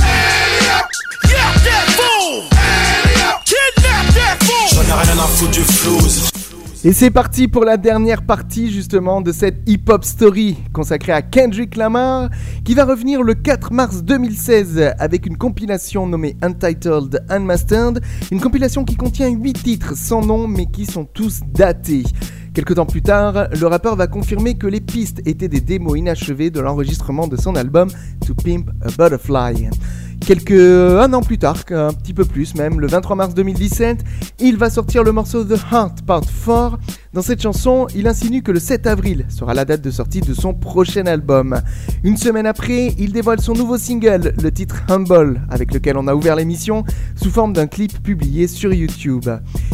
J'en 4.73 4.81
ai 4.81 5.03
rien 5.03 5.17
à 5.17 5.27
foutre 5.27 5.51
du 5.51 5.61
flouze. 5.61 6.40
Et 6.83 6.93
c'est 6.93 7.11
parti 7.11 7.47
pour 7.47 7.63
la 7.63 7.77
dernière 7.77 8.23
partie 8.23 8.71
justement 8.71 9.21
de 9.21 9.31
cette 9.31 9.61
hip-hop 9.69 10.03
story 10.03 10.57
consacrée 10.73 11.11
à 11.11 11.21
Kendrick 11.21 11.75
Lamar 11.75 12.31
qui 12.65 12.73
va 12.73 12.85
revenir 12.85 13.21
le 13.21 13.35
4 13.35 13.71
mars 13.71 14.03
2016 14.03 14.93
avec 14.97 15.27
une 15.27 15.37
compilation 15.37 16.07
nommée 16.07 16.35
Untitled 16.41 17.23
Unmastered, 17.29 18.01
une 18.31 18.41
compilation 18.41 18.83
qui 18.83 18.95
contient 18.95 19.29
8 19.29 19.53
titres 19.61 19.95
sans 19.95 20.25
nom 20.25 20.47
mais 20.47 20.65
qui 20.65 20.87
sont 20.87 21.05
tous 21.05 21.41
datés. 21.53 22.01
Quelque 22.55 22.73
temps 22.73 22.87
plus 22.87 23.03
tard, 23.03 23.49
le 23.51 23.67
rappeur 23.67 23.95
va 23.95 24.07
confirmer 24.07 24.55
que 24.55 24.65
les 24.65 24.81
pistes 24.81 25.21
étaient 25.27 25.47
des 25.47 25.61
démos 25.61 25.99
inachevées 25.99 26.49
de 26.49 26.61
l'enregistrement 26.61 27.27
de 27.27 27.37
son 27.37 27.55
album 27.55 27.89
To 28.25 28.33
Pimp 28.33 28.71
a 28.81 28.87
Butterfly. 28.87 29.69
Quelques 30.25 30.51
un 30.51 31.11
an 31.13 31.21
plus 31.21 31.37
tard, 31.37 31.57
un 31.71 31.93
petit 31.93 32.13
peu 32.13 32.25
plus 32.25 32.55
même, 32.55 32.79
le 32.79 32.87
23 32.87 33.15
mars 33.15 33.33
2017, 33.33 34.03
il 34.39 34.55
va 34.55 34.69
sortir 34.69 35.03
le 35.03 35.11
morceau 35.11 35.43
The 35.43 35.59
Heart 35.71 36.03
Part 36.05 36.21
4. 36.45 36.77
Dans 37.13 37.21
cette 37.21 37.41
chanson, 37.41 37.87
il 37.93 38.07
insinue 38.07 38.41
que 38.41 38.53
le 38.53 38.59
7 38.61 38.87
avril 38.87 39.25
sera 39.27 39.53
la 39.53 39.65
date 39.65 39.81
de 39.81 39.91
sortie 39.91 40.21
de 40.21 40.33
son 40.33 40.53
prochain 40.53 41.05
album. 41.07 41.59
Une 42.05 42.15
semaine 42.15 42.45
après, 42.45 42.95
il 42.97 43.11
dévoile 43.11 43.41
son 43.41 43.51
nouveau 43.51 43.77
single, 43.77 44.33
le 44.41 44.49
titre 44.49 44.81
Humble, 44.87 45.41
avec 45.49 45.73
lequel 45.73 45.97
on 45.97 46.07
a 46.07 46.15
ouvert 46.15 46.37
l'émission, 46.37 46.85
sous 47.17 47.29
forme 47.29 47.51
d'un 47.51 47.67
clip 47.67 48.01
publié 48.01 48.47
sur 48.47 48.71
YouTube. 48.71 49.25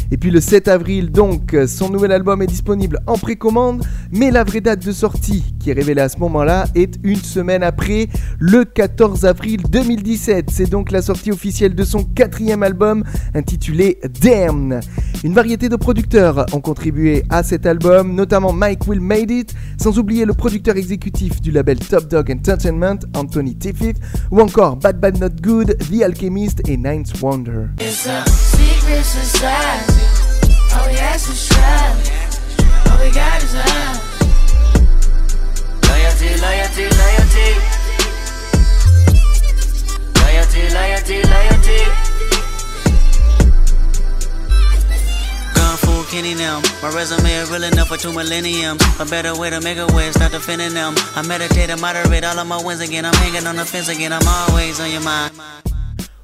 Et 0.09 0.17
puis 0.17 0.31
le 0.31 0.41
7 0.41 0.67
avril, 0.67 1.11
donc, 1.11 1.55
son 1.67 1.89
nouvel 1.89 2.11
album 2.11 2.41
est 2.41 2.47
disponible 2.47 3.01
en 3.05 3.19
précommande, 3.19 3.85
mais 4.11 4.31
la 4.31 4.43
vraie 4.43 4.61
date 4.61 4.83
de 4.83 4.91
sortie, 4.91 5.53
qui 5.59 5.69
est 5.69 5.73
révélée 5.73 6.01
à 6.01 6.09
ce 6.09 6.17
moment-là, 6.17 6.65
est 6.73 6.95
une 7.03 7.17
semaine 7.17 7.61
après, 7.61 8.07
le 8.39 8.65
14 8.65 9.25
avril 9.25 9.61
2017. 9.69 10.49
C'est 10.49 10.71
donc 10.71 10.89
la 10.89 11.03
sortie 11.03 11.31
officielle 11.31 11.75
de 11.75 11.83
son 11.83 12.03
quatrième 12.03 12.63
album, 12.63 13.03
intitulé 13.35 13.99
Damn. 14.21 14.79
Une 15.23 15.33
variété 15.33 15.69
de 15.69 15.75
producteurs 15.75 16.47
ont 16.53 16.61
contribué 16.61 17.23
à 17.29 17.43
cet 17.43 17.65
album, 17.65 18.13
notamment 18.13 18.53
Mike 18.53 18.87
Will 18.87 19.01
Made 19.01 19.31
It, 19.31 19.55
sans 19.81 19.97
oublier 19.99 20.25
le 20.25 20.33
producteur 20.33 20.77
exécutif 20.77 21.41
du 21.41 21.51
label 21.51 21.79
Top 21.79 22.07
Dog 22.07 22.31
Entertainment, 22.31 22.99
Anthony 23.15 23.55
Tiffith, 23.55 23.97
ou 24.31 24.41
encore 24.41 24.75
Bad 24.77 24.99
Bad 24.99 25.19
Not 25.19 25.41
Good, 25.41 25.77
The 25.89 26.03
Alchemist 26.03 26.61
et 26.67 26.77
Ninth 26.77 27.21
Wonder. 27.21 27.67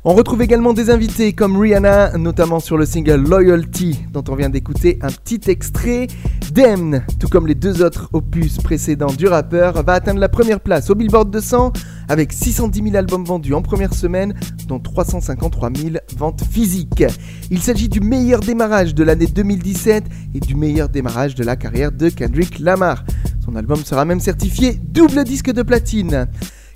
On 0.05 0.13
retrouve 0.15 0.41
également 0.41 0.73
des 0.73 0.89
invités 0.89 1.33
comme 1.33 1.57
Rihanna, 1.57 2.17
notamment 2.17 2.59
sur 2.59 2.77
le 2.77 2.85
single 2.85 3.21
Loyalty, 3.25 3.99
dont 4.11 4.23
on 4.27 4.35
vient 4.35 4.49
d'écouter 4.49 4.99
un 5.01 5.07
petit 5.07 5.49
extrait. 5.49 6.07
Damn, 6.51 7.03
tout 7.19 7.29
comme 7.29 7.47
les 7.47 7.55
deux 7.55 7.81
autres 7.81 8.09
opus 8.11 8.57
précédents 8.57 9.13
du 9.13 9.27
rappeur, 9.27 9.81
va 9.83 9.93
atteindre 9.93 10.19
la 10.19 10.27
première 10.27 10.59
place 10.59 10.89
au 10.89 10.95
Billboard 10.95 11.31
200 11.31 11.71
avec 12.07 12.33
610 12.33 12.83
000 12.83 12.95
albums 12.95 13.25
vendus 13.25 13.53
en 13.53 13.61
première 13.61 13.93
semaine, 13.93 14.33
dont 14.67 14.79
353 14.79 15.69
000 15.75 15.89
ventes 16.17 16.43
physiques. 16.43 17.03
Il 17.51 17.59
s'agit 17.59 17.89
du 17.89 17.99
meilleur 17.99 18.39
démarrage 18.39 18.95
de 18.95 19.03
l'année 19.03 19.27
2017 19.27 20.03
et 20.35 20.39
du 20.39 20.55
meilleur 20.55 20.89
démarrage 20.89 21.35
de 21.35 21.43
la 21.43 21.55
carrière 21.55 21.91
de 21.91 22.09
Kendrick 22.09 22.59
Lamar. 22.59 23.03
Son 23.43 23.55
album 23.55 23.83
sera 23.83 24.05
même 24.05 24.19
certifié 24.19 24.79
double 24.81 25.23
disque 25.23 25.51
de 25.51 25.63
platine. 25.63 26.27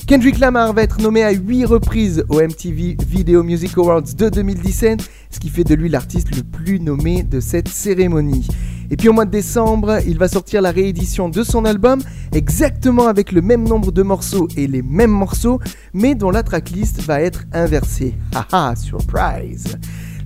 Kendrick 0.08 0.40
Lamar 0.40 0.72
va 0.72 0.84
être 0.84 1.02
nommé 1.02 1.24
à 1.24 1.32
8 1.32 1.66
reprises 1.66 2.24
au 2.30 2.42
MTV 2.42 2.96
Video 3.06 3.44
Music 3.44 3.78
Awards 3.78 4.04
de 4.04 4.30
2017, 4.30 5.02
ce 5.30 5.40
qui 5.40 5.50
fait 5.50 5.66
de 5.66 5.76
lui 5.76 5.90
l'artiste 5.90 6.34
le 6.34 6.44
plus 6.44 6.80
nommé 6.80 7.24
de 7.24 7.42
cette 7.42 7.68
cérémonie. 7.68 8.48
Et 8.90 8.98
puis 8.98 9.10
au 9.10 9.14
mois 9.14 9.26
de 9.26 9.32
décembre, 9.32 10.00
il 10.08 10.18
va 10.18 10.28
sortir 10.28 10.62
la 10.62 10.72
réédition 10.72 11.30
de 11.30 11.44
son 11.44 11.66
album, 11.66 12.02
exactement 12.34 13.08
avec 13.08 13.32
le 13.32 13.42
même 13.42 13.68
nombre 13.68 13.92
de 13.92 14.02
morceaux 14.02 14.48
et 14.56 14.68
les 14.68 14.82
mêmes 14.82 15.12
morceaux, 15.12 15.60
mais 15.94 16.16
dont 16.16 16.32
la 16.32 16.44
tracklist 16.44 17.02
va 17.02 17.22
être 17.22 17.44
inversée. 17.54 18.16
Haha, 18.34 18.76
surprise 18.76 19.78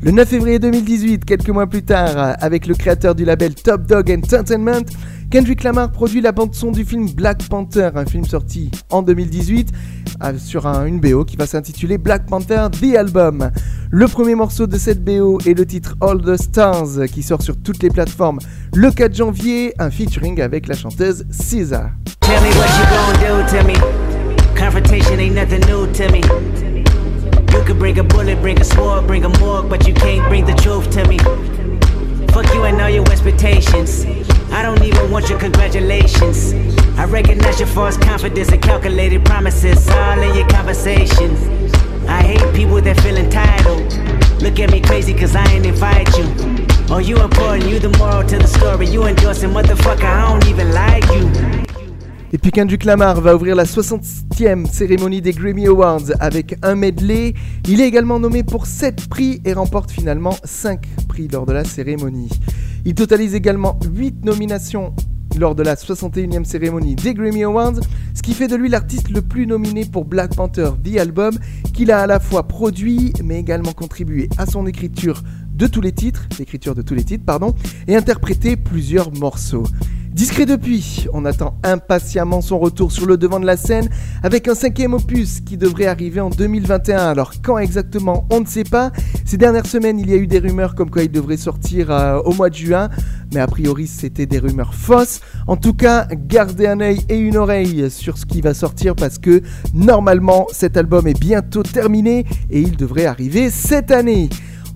le 0.04 0.10
9 0.10 0.28
février 0.28 0.58
2018, 0.58 1.26
quelques 1.26 1.50
mois 1.50 1.68
plus 1.68 1.84
tard, 1.84 2.36
avec 2.40 2.66
le 2.66 2.74
créateur 2.74 3.14
du 3.14 3.24
label 3.24 3.54
Top 3.54 3.86
Dog 3.86 4.10
Entertainment, 4.10 4.82
Kendrick 5.32 5.64
Lamar 5.64 5.94
produit 5.94 6.20
la 6.20 6.34
bande-son 6.34 6.72
du 6.72 6.84
film 6.84 7.10
Black 7.10 7.48
Panther, 7.48 7.92
un 7.96 8.06
film 8.06 8.26
sorti 8.26 8.70
en 8.90 9.02
2018 9.02 9.72
euh, 10.24 10.34
sur 10.38 10.68
un, 10.68 10.86
une 10.86 11.00
BO 11.00 11.24
qui 11.24 11.38
va 11.38 11.48
s'intituler 11.48 11.98
Black 11.98 12.26
Panther 12.26 12.68
The 12.70 12.98
Album. 12.98 13.50
Le 13.92 14.08
premier 14.10 14.36
morceau 14.36 14.68
de 14.68 14.78
cette 14.78 15.02
BO 15.02 15.40
est 15.46 15.58
le 15.58 15.66
titre 15.66 15.96
All 16.02 16.22
the 16.22 16.36
Stars 16.36 17.08
qui 17.10 17.24
sort 17.24 17.42
sur 17.42 17.56
toutes 17.56 17.82
les 17.82 17.90
plateformes 17.90 18.40
le 18.76 18.92
4 18.92 19.16
janvier, 19.16 19.74
un 19.80 19.90
featuring 19.90 20.42
avec 20.42 20.68
la 20.68 20.76
chanteuse 20.76 21.24
me. 23.64 23.76
Confrontation 24.60 25.18
ain't 25.18 25.34
nothing 25.34 25.62
new 25.62 25.88
to 25.94 26.12
me. 26.12 26.20
You 27.54 27.64
could 27.66 27.80
bring 27.80 28.00
a 28.00 28.04
bullet, 28.04 28.42
bring 28.42 28.60
a 28.60 28.66
sword, 28.66 29.08
bring 29.08 29.24
a 29.24 29.30
morgue, 29.40 29.70
but 29.70 29.88
you 29.88 29.94
can't 29.94 30.28
bring 30.28 30.46
the 30.46 30.56
truth 30.62 30.90
to 30.92 31.08
me. 31.08 31.18
Fuck 32.34 32.54
you 32.54 32.64
and 32.64 32.80
all 32.82 32.90
your 32.90 33.10
expectations. 33.12 34.06
I 34.52 34.62
don't 34.62 34.82
even 34.84 35.12
want 35.12 35.30
your 35.30 35.38
congratulations. 35.38 36.54
I 36.98 37.06
recognize 37.06 37.60
your 37.60 37.68
false 37.68 37.98
confidence 37.98 38.50
and 38.52 38.62
calculated 38.62 39.26
promises 39.26 39.90
all 39.90 40.20
in 40.22 40.36
your 40.36 40.48
conversation. 40.48 41.36
I 42.08 42.22
hate 42.24 42.56
people 42.56 42.80
that 42.82 43.00
feel 43.02 43.18
entitled. 43.18 43.82
Look 44.42 44.60
at 44.60 44.72
me 44.72 44.80
crazy 44.80 45.14
cause 45.14 45.36
I 45.36 45.46
ain't 45.52 45.66
invite 45.66 46.08
you. 46.18 46.26
Oh, 46.90 47.00
you 47.00 47.22
important, 47.22 47.70
you 47.70 47.80
the 47.80 47.90
moral 47.98 48.24
to 48.24 48.38
the 48.38 48.48
story. 48.48 48.88
You 48.88 49.04
endorsing, 49.06 49.50
motherfucker, 49.50 50.04
I 50.04 50.32
don't 50.32 50.48
even 50.48 50.72
like 50.72 51.06
you. 51.12 51.71
Et 52.34 52.38
puis 52.38 52.52
Kendrick 52.52 52.86
Lamar 52.86 53.20
va 53.20 53.36
ouvrir 53.36 53.58
la 53.58 53.66
60e 53.66 54.66
cérémonie 54.66 55.22
des 55.22 55.34
Grammy 55.34 55.68
Awards 55.68 56.14
avec 56.22 56.56
un 56.64 56.76
medley. 56.76 57.34
Il 57.68 57.82
est 57.82 57.88
également 57.88 58.22
nommé 58.22 58.44
pour 58.44 58.68
7 58.68 59.10
prix 59.10 59.42
et 59.44 59.52
remporte 59.52 59.92
finalement 59.92 60.38
5 60.46 60.82
prix 61.10 61.28
lors 61.28 61.46
de 61.46 61.52
la 61.52 61.66
cérémonie. 61.66 62.30
Il 62.86 62.96
totalise 62.96 63.36
également 63.36 63.78
8 63.94 64.24
nominations 64.24 64.94
lors 65.38 65.56
de 65.56 65.64
la 65.64 65.76
61e 65.76 66.46
cérémonie 66.46 66.96
des 66.96 67.14
Grammy 67.14 67.44
Awards, 67.44 67.82
ce 68.14 68.22
qui 68.22 68.34
fait 68.34 68.48
de 68.48 68.56
lui 68.56 68.70
l'artiste 68.70 69.10
le 69.10 69.22
plus 69.22 69.46
nominé 69.46 69.84
pour 69.84 70.06
Black 70.06 70.34
Panther 70.34 70.70
The 70.82 71.00
Album, 71.00 71.38
qu'il 71.74 71.92
a 71.92 72.00
à 72.00 72.08
la 72.08 72.22
fois 72.22 72.48
produit 72.48 73.12
mais 73.24 73.40
également 73.40 73.74
contribué 73.74 74.30
à 74.38 74.46
son 74.46 74.68
écriture 74.68 75.22
de 75.54 75.68
tous 75.68 75.82
les 75.82 75.92
titres, 75.92 76.28
et 77.88 77.96
interprété 77.96 78.56
plusieurs 78.56 79.12
morceaux. 79.14 79.66
Discret 80.14 80.46
depuis, 80.46 81.08
on 81.14 81.24
attend 81.24 81.56
impatiemment 81.64 82.42
son 82.42 82.60
retour 82.60 82.92
sur 82.92 83.06
le 83.06 83.16
devant 83.16 83.40
de 83.40 83.46
la 83.46 83.56
scène 83.56 83.88
avec 84.24 84.50
un 84.50 84.56
cinquième 84.56 84.94
opus 84.94 85.40
qui 85.40 85.56
devrait 85.56 85.86
arriver 85.86 86.20
en 86.20 86.30
2021. 86.30 86.98
Alors 86.98 87.32
quand 87.42 87.58
exactement, 87.58 88.28
on 88.30 88.42
ne 88.42 88.46
sait 88.46 88.66
pas. 88.66 88.92
Ces 89.24 89.38
dernières 89.38 89.66
semaines, 89.66 90.00
il 90.00 90.10
y 90.10 90.14
a 90.14 90.18
eu 90.18 90.28
des 90.28 90.40
rumeurs 90.40 90.76
comme 90.76 90.90
quoi 90.90 91.04
il 91.04 91.12
devrait 91.12 91.38
sortir 91.38 91.92
euh, 91.92 92.20
au 92.26 92.34
mois 92.34 92.50
de 92.50 92.56
juin, 92.56 92.90
mais 93.34 93.40
a 93.40 93.48
priori 93.48 93.88
c'était 93.88 94.26
des 94.26 94.40
rumeurs 94.40 94.74
fausses. 94.74 95.22
En 95.48 95.56
tout 95.56 95.74
cas, 95.74 96.08
gardez 96.12 96.68
un 96.68 96.82
œil 96.82 97.00
et 97.08 97.18
une 97.18 97.38
oreille 97.38 97.90
sur 97.90 98.18
ce 98.18 98.26
qui 98.26 98.42
va 98.42 98.54
sortir 98.54 98.96
parce 98.96 99.18
que 99.18 99.42
normalement 99.74 100.46
cet 100.52 100.76
album 100.76 101.08
est 101.08 101.18
bientôt 101.18 101.64
terminé 101.64 102.26
et 102.50 102.60
il 102.60 102.76
devrait 102.76 103.06
arriver 103.06 103.50
cette 103.50 103.92
année. 103.92 104.28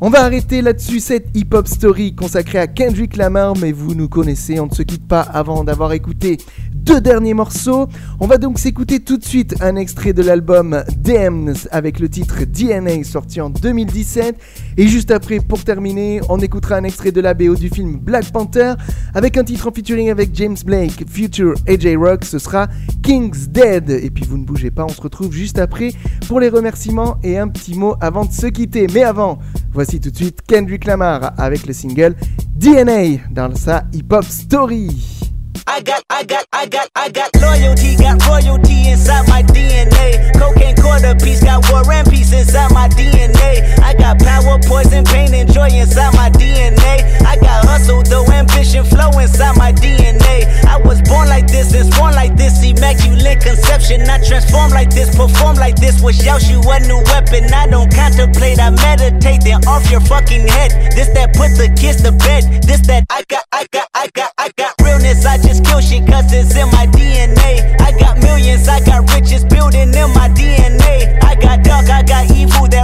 On 0.08 0.12
va 0.12 0.24
arrêter 0.24 0.62
là-dessus 0.62 1.00
cette 1.00 1.36
hip-hop 1.36 1.68
story 1.68 2.14
consacrée 2.14 2.60
à 2.60 2.68
Kendrick 2.68 3.18
Lamar, 3.18 3.58
mais 3.58 3.72
vous 3.72 3.96
nous 3.96 4.08
connaissez, 4.08 4.60
on 4.60 4.68
ne 4.68 4.72
se 4.72 4.84
quitte 4.84 5.08
pas 5.08 5.22
avant 5.22 5.64
d'avoir 5.64 5.94
écouté 5.94 6.38
deux 6.86 7.02
derniers 7.02 7.34
morceaux. 7.34 7.88
On 8.20 8.28
va 8.28 8.38
donc 8.38 8.60
s'écouter 8.60 9.00
tout 9.00 9.18
de 9.18 9.26
suite 9.26 9.56
un 9.62 9.76
extrait 9.76 10.14
de 10.14 10.22
l'album 10.22 10.84
Damned 10.98 11.58
avec 11.72 12.00
le 12.00 12.08
titre 12.08 12.46
DNA 12.46 13.04
sorti 13.04 13.42
en 13.42 13.50
2017. 13.50 14.36
Et 14.78 14.88
juste 14.88 15.10
après, 15.10 15.40
pour 15.40 15.64
terminer, 15.64 16.22
on 16.30 16.40
écoutera 16.40 16.76
un 16.76 16.84
extrait 16.84 17.12
de 17.12 17.22
la 17.22 17.34
BO 17.34 17.56
du 17.56 17.70
film 17.70 17.98
Black 17.98 18.32
Panther 18.32 18.74
avec 19.16 19.36
un 19.38 19.44
titre 19.44 19.68
en 19.68 19.72
featuring 19.72 20.12
avec 20.12 20.30
James 20.36 20.58
Blake, 20.64 21.06
Future 21.10 21.56
AJ 21.68 21.96
Rock. 21.98 22.24
Ce 22.24 22.38
sera 22.38 22.68
King's 23.02 23.50
Dead. 23.50 23.90
Et 23.90 24.12
puis 24.12 24.24
vous 24.24 24.38
ne 24.38 24.46
bougez 24.46 24.70
pas, 24.70 24.86
on 24.86 24.90
se 24.90 25.02
retrouve 25.02 25.34
juste 25.34 25.58
après 25.58 25.92
pour 26.28 26.40
les 26.40 26.50
remerciements 26.50 27.18
et 27.24 27.40
un 27.40 27.48
petit 27.48 27.74
mot 27.74 27.96
avant 28.00 28.26
de 28.26 28.32
se 28.32 28.46
quitter. 28.46 28.86
Mais 28.94 29.04
avant, 29.04 29.40
voici 29.74 30.00
tout 30.00 30.12
de 30.12 30.16
suite 30.16 30.42
Kendrick 30.48 30.86
Lamar 30.86 31.34
avec 31.38 31.66
le 31.66 31.74
single 31.74 32.16
DNA 32.56 33.24
dans 33.32 33.56
sa 33.56 33.86
hip-hop 33.92 34.24
story. 34.26 35.25
I 35.68 35.82
got, 35.82 36.04
I 36.10 36.24
got, 36.24 36.46
I 36.54 36.66
got, 36.68 36.90
I 36.96 37.10
got 37.10 37.30
loyalty, 37.42 37.96
got 37.98 38.24
royalty 38.28 38.90
inside 38.90 39.28
my 39.28 39.42
DNA. 39.42 40.32
Cocaine 40.40 40.76
quarter 40.76 41.16
piece, 41.16 41.44
got 41.44 41.70
war 41.72 41.82
and 41.92 42.08
peace 42.10 42.32
inside 42.34 42.72
my 42.72 42.88
DNA. 42.90 43.78
I 43.80 43.94
got 43.96 44.20
power, 44.20 44.60
poison, 44.68 45.04
pain, 45.06 45.34
and 45.34 45.52
joy 45.52 45.70
inside 45.74 46.14
my 46.14 46.30
DNA. 46.30 47.04
I 47.26 47.36
got 47.38 47.66
hustle, 47.66 48.04
though 48.04 48.26
ambition, 48.32 48.86
flow 48.86 49.10
inside 49.20 49.58
my 49.58 49.72
DNA. 49.74 50.46
I 50.66 50.78
was 50.78 51.02
born 51.02 51.30
like 51.30 51.48
this 51.48 51.74
and 51.74 51.90
born 51.96 52.14
like 52.14 52.38
this, 52.38 52.64
immaculate 52.64 53.42
conception. 53.42 54.02
I 54.10 54.22
transform 54.24 54.72
like 54.72 54.92
this, 54.92 55.16
perform 55.16 55.56
like 55.58 55.76
this. 55.76 56.02
Was 56.02 56.20
Yaoshu 56.20 56.62
a 56.62 56.80
new 56.88 57.02
weapon? 57.12 57.52
I 57.54 57.68
don't 57.68 57.94
contemplate, 57.94 58.60
I 58.60 58.70
meditate, 58.70 59.42
then 59.44 59.66
off 59.68 59.90
your 59.90 60.02
fucking 60.02 60.48
head. 60.48 60.72
This 60.96 61.10
that 61.16 61.34
put 61.34 61.58
the 61.58 61.74
kids 61.80 62.04
to 62.04 62.12
bed. 62.12 62.64
This 62.64 62.86
that 62.88 63.06
I 63.10 63.24
got, 63.28 63.44
I 63.52 63.66
got, 63.72 63.88
I 63.96 64.08
got, 64.14 64.32
I 64.38 64.52
got 64.58 64.74
realness. 64.82 65.26
I 65.26 65.38
just 65.38 65.55
kill 65.62 65.82
shit 65.82 66.08
cause 66.08 66.32
it's 66.34 66.56
in 66.56 66.68
my 66.72 66.88
DNA. 66.88 67.80
I 67.80 67.92
got 68.00 68.18
millions, 68.22 68.68
I 68.68 68.80
got 68.84 69.10
riches 69.14 69.44
building 69.44 69.94
in 69.94 70.10
my 70.14 70.30
DNA. 70.30 71.22
I 71.24 71.36
got 71.36 71.64
dark, 71.64 71.90
I 71.90 72.04
got 72.04 72.32
evil. 72.32 72.75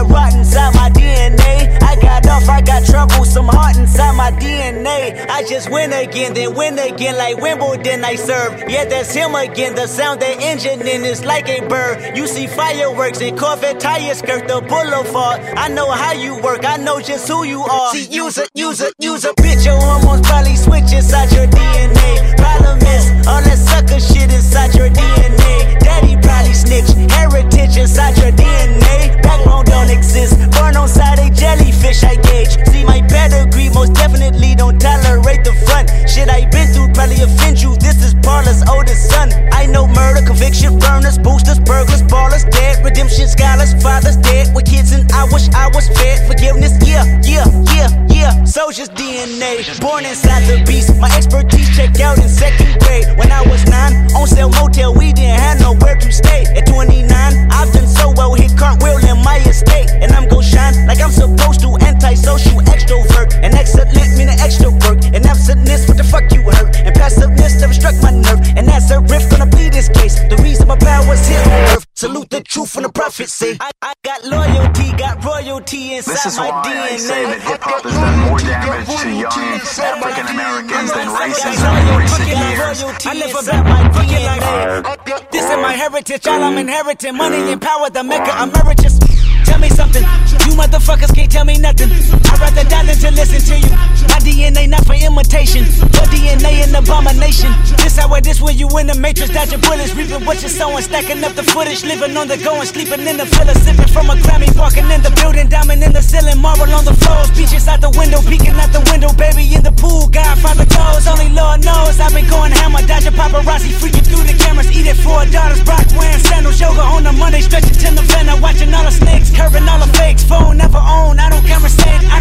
DNA. 4.42 5.30
I 5.30 5.44
just 5.44 5.70
win 5.70 5.94
again, 5.94 6.34
then 6.34 6.56
win 6.56 6.80
again 6.80 7.18
like 7.18 7.38
Wimbledon 7.38 8.04
I 8.04 8.16
serve. 8.16 8.70
Yeah, 8.70 8.86
that's 8.86 9.14
him 9.14 9.36
again. 9.36 9.76
The 9.76 9.88
sound 9.88 10.22
that 10.22 10.42
engine 10.42 10.82
in 10.88 11.04
is 11.06 11.24
like 11.24 11.48
a 11.50 11.68
bird. 11.68 12.18
You 12.18 12.28
see 12.28 12.48
fireworks 12.48 13.22
and 13.22 13.38
Corvette 13.38 13.80
tires 13.80 14.20
skirt 14.20 14.48
the 14.48 14.62
boulevard. 14.62 15.42
I 15.58 15.68
know 15.70 15.90
how 15.92 16.14
you 16.14 16.42
work, 16.42 16.66
I 16.66 16.78
know 16.78 17.00
just 17.02 17.28
who 17.28 17.44
you 17.44 17.62
are. 17.62 17.92
See, 17.92 18.08
use 18.08 18.38
a, 18.38 18.48
use 18.54 18.82
a, 18.82 18.92
use 19.00 19.26
a 19.26 19.34
bitch. 19.34 19.66
Your 19.66 19.80
hormones 19.80 20.28
probably 20.28 20.56
switch 20.56 20.92
inside 20.94 21.32
your 21.32 21.48
DNA. 21.48 22.38
Problem 22.38 22.78
is, 22.80 23.28
all 23.28 23.42
that 23.42 23.58
sucker 23.58 24.00
shit 24.00 24.32
inside 24.32 24.74
your 24.76 24.90
DNA. 24.90 25.80
Daddy 25.80 26.16
probably 26.22 26.54
snitch, 26.54 26.90
heritage 27.12 27.78
inside 27.78 28.18
your 28.18 28.32
DNA. 28.32 29.22
Backbone 29.22 29.66
don't 29.66 29.90
exist, 29.90 30.38
born 30.52 30.76
on 30.76 30.88
side 30.88 31.20
a 31.20 31.30
jellyfish 31.34 32.04
I 32.04 32.16
gauge. 32.16 32.58
See 32.70 32.84
my 32.84 33.02
pedigree, 33.32 33.70
most 33.70 33.94
definitely 33.94 34.56
don't 34.56 34.80
tolerate 34.80 35.44
the 35.44 35.56
front. 35.66 35.88
Shit 36.08 36.28
I 36.30 36.44
been 36.52 36.68
through 36.74 36.92
probably 36.92 37.24
offend 37.24 37.62
you. 37.62 37.76
This 37.78 38.04
is 38.04 38.14
Parlor's 38.22 38.62
oldest 38.68 39.10
son. 39.10 39.32
I 39.52 39.66
know 39.66 39.88
murder, 39.88 40.22
conviction, 40.26 40.78
burners, 40.78 41.18
boosters, 41.18 41.60
burglars, 41.60 42.04
ballers, 42.04 42.44
dead, 42.52 42.84
redemption, 42.84 43.28
scholars, 43.28 43.74
fathers 43.82 44.18
dead 44.18 44.54
with 44.54 44.66
kids, 44.66 44.92
and 44.92 45.10
I 45.12 45.24
wish 45.32 45.48
I 45.56 45.68
was 45.74 45.88
fed. 45.88 46.28
Forgiveness, 46.28 46.76
yeah, 46.86 47.06
yeah, 47.24 47.48
yeah, 47.72 47.90
yeah. 48.10 48.44
Soldier's 48.44 48.90
DNA, 48.90 49.64
born 49.80 50.06
inside 50.06 50.44
the 50.52 50.64
beast. 50.68 50.96
My 51.00 51.10
expertise 51.16 51.70
checked 51.76 52.00
out 52.00 52.18
in 52.18 52.28
second 52.28 52.80
grade. 52.84 53.08
When 53.18 53.32
I 53.32 53.42
was 53.48 53.64
nine, 53.68 53.94
on 54.14 54.28
sale 54.28 54.50
motel, 54.50 54.94
we 54.94 55.14
didn't 55.14 55.40
have 55.40 55.62
nowhere 55.62 55.96
to 55.96 56.12
stay. 56.12 56.44
At 56.56 56.68
29, 56.68 57.08
I've 57.52 57.72
done 57.72 57.88
so 57.88 58.12
well, 58.18 58.34
hit 58.34 58.58
cartwheel 58.58 58.98
in 58.98 59.24
my 59.24 59.38
estate, 59.48 59.90
and 60.02 60.12
I'm 60.12 60.28
gon' 60.28 60.44
shine 60.44 60.76
like 60.88 61.00
I'm 61.00 61.12
supposed 61.12 61.62
to. 61.62 61.70
Antisocial 61.82 62.60
extrovert, 62.74 63.21
and 63.44 63.54
excellent 63.54 63.92
meaning 64.22 64.40
extra 64.40 64.70
work, 64.70 65.02
and 65.14 65.26
absentness, 65.26 65.88
what 65.88 65.98
the 65.98 66.04
fuck 66.04 66.26
you 66.32 66.42
hurt, 66.42 66.76
and 66.78 66.94
passiveness 66.96 67.60
never 67.60 67.74
struck 67.74 67.96
my 68.02 68.12
nerve, 68.12 68.42
and 68.58 68.68
that's 68.68 68.90
a 68.92 69.00
riff 69.02 69.30
gonna 69.30 69.50
be 69.50 69.70
this 69.70 69.90
case. 69.90 70.20
The 70.30 70.38
reason 70.38 70.68
my 70.68 70.78
power's 70.78 71.28
here 71.28 71.42
on 71.42 71.62
earth, 71.74 71.86
salute 71.96 72.30
the 72.30 72.42
truth 72.42 72.70
from 72.70 72.84
the 72.84 72.92
prophecy. 72.92 73.58
I, 73.60 73.72
I 73.82 73.94
got 74.04 74.24
loyalty, 74.26 74.92
got 74.98 75.24
royalty 75.24 75.96
inside 75.96 76.14
This 76.14 76.26
is 76.26 76.38
my 76.38 76.50
why 76.50 76.62
DNA. 76.66 76.94
I 76.94 76.98
say 76.98 77.22
that 77.26 77.42
hip 77.42 77.62
hop 77.62 77.84
has 77.84 77.94
done 77.94 78.20
more 78.30 78.40
damage 78.40 79.02
to 79.02 79.10
young 79.10 79.42
African 79.82 80.28
Americans 80.36 80.90
than 80.94 81.08
racism 81.10 81.74
in 81.82 81.88
recent 81.98 82.28
years. 82.30 82.78
I 83.06 83.14
live 83.18 83.34
about 83.34 83.66
my 83.66 83.82
DNA. 83.98 85.32
This 85.32 85.46
is 85.46 85.58
my 85.58 85.74
heritage, 85.74 86.28
all 86.28 86.44
I'm 86.44 86.58
inheriting. 86.58 87.16
Money 87.16 87.52
and 87.52 87.62
power, 87.62 87.90
the 87.90 88.04
maker 88.04 88.36
emeritus. 88.38 89.00
Tell 89.46 89.60
me 89.60 89.70
something, 89.70 90.04
you 90.46 90.54
motherfuckers 90.54 91.14
can't 91.14 91.32
tell 91.32 91.46
me 91.46 91.58
nothing. 91.58 91.90
I'd 92.32 92.40
rather 92.40 92.64
die 92.64 92.88
than 92.88 92.96
to 92.96 93.12
listen 93.12 93.44
to 93.52 93.56
you. 93.60 93.76
My 94.08 94.20
DNA 94.24 94.72
not 94.72 94.88
for 94.88 94.96
imitation, 94.96 95.68
your 95.68 96.08
DNA 96.08 96.64
an 96.64 96.76
abomination. 96.76 97.52
This 97.84 98.00
how 98.00 98.14
it 98.16 98.26
is 98.28 98.42
when 98.42 98.58
you 98.58 98.72
in 98.80 98.88
the 98.88 98.96
matrix, 98.96 99.36
dodging 99.36 99.60
bullets, 99.60 99.94
reaping 99.94 100.24
what 100.24 100.40
you're 100.40 100.50
sowing, 100.50 100.82
stacking 100.82 101.24
up 101.24 101.36
the 101.36 101.44
footage, 101.44 101.84
living 101.84 102.16
on 102.16 102.28
the 102.32 102.38
go 102.40 102.56
and 102.56 102.68
sleeping 102.68 103.04
in 103.04 103.18
the 103.20 103.28
villa, 103.28 103.54
sipping 103.60 103.92
from 103.92 104.10
a 104.10 104.16
Grammy, 104.24 104.48
walking 104.56 104.88
in 104.88 105.04
the 105.04 105.12
building, 105.20 105.52
diamond 105.52 105.84
in 105.84 105.92
the 105.92 106.02
ceiling, 106.02 106.40
marble 106.40 106.72
on 106.72 106.86
the 106.88 106.96
floors, 106.96 107.30
beaches 107.36 107.68
out 107.68 107.82
the 107.82 107.92
window, 108.00 108.24
peeking 108.24 108.56
out 108.56 108.72
the 108.72 108.80
window, 108.88 109.12
baby 109.20 109.44
in 109.52 109.62
the 109.62 109.76
pool, 109.76 110.08
Godfather 110.08 110.66
goes, 110.66 111.04
only 111.12 111.28
Lord 111.36 111.68
knows. 111.68 112.00
I've 112.00 112.16
been 112.16 112.28
going 112.32 112.56
hammer, 112.56 112.82
dodging 112.88 113.14
paparazzi, 113.14 113.76
freaking 113.76 114.08
through 114.08 114.24
the 114.24 114.36
cameras, 114.40 114.72
eating 114.72 114.96
four 115.04 115.28
daughters, 115.28 115.60
Brock 115.68 115.84
wearing 116.00 116.24
sandals, 116.24 116.60
yoga 116.64 116.82
on 116.82 117.04
the 117.04 117.12
Monday, 117.12 117.44
stretching 117.44 117.76
till 117.76 117.94
November, 117.94 118.40
watching 118.40 118.72
all 118.74 118.88
the 118.88 118.96
snakes, 118.96 119.36
curving 119.36 119.68
all 119.68 119.84
the 119.84 119.92
fakes, 120.00 120.24
phone 120.24 120.58
never 120.58 120.80
own, 120.80 121.20
I 121.20 121.28
don't 121.30 121.46
conversate, 121.46 122.02
I 122.08 122.21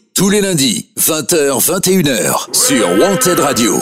tous 0.13 0.29
les 0.29 0.41
lundis, 0.41 0.89
20h, 0.99 1.59
21h, 1.65 2.53
sur 2.53 2.87
Wanted 2.99 3.39
Radio. 3.39 3.81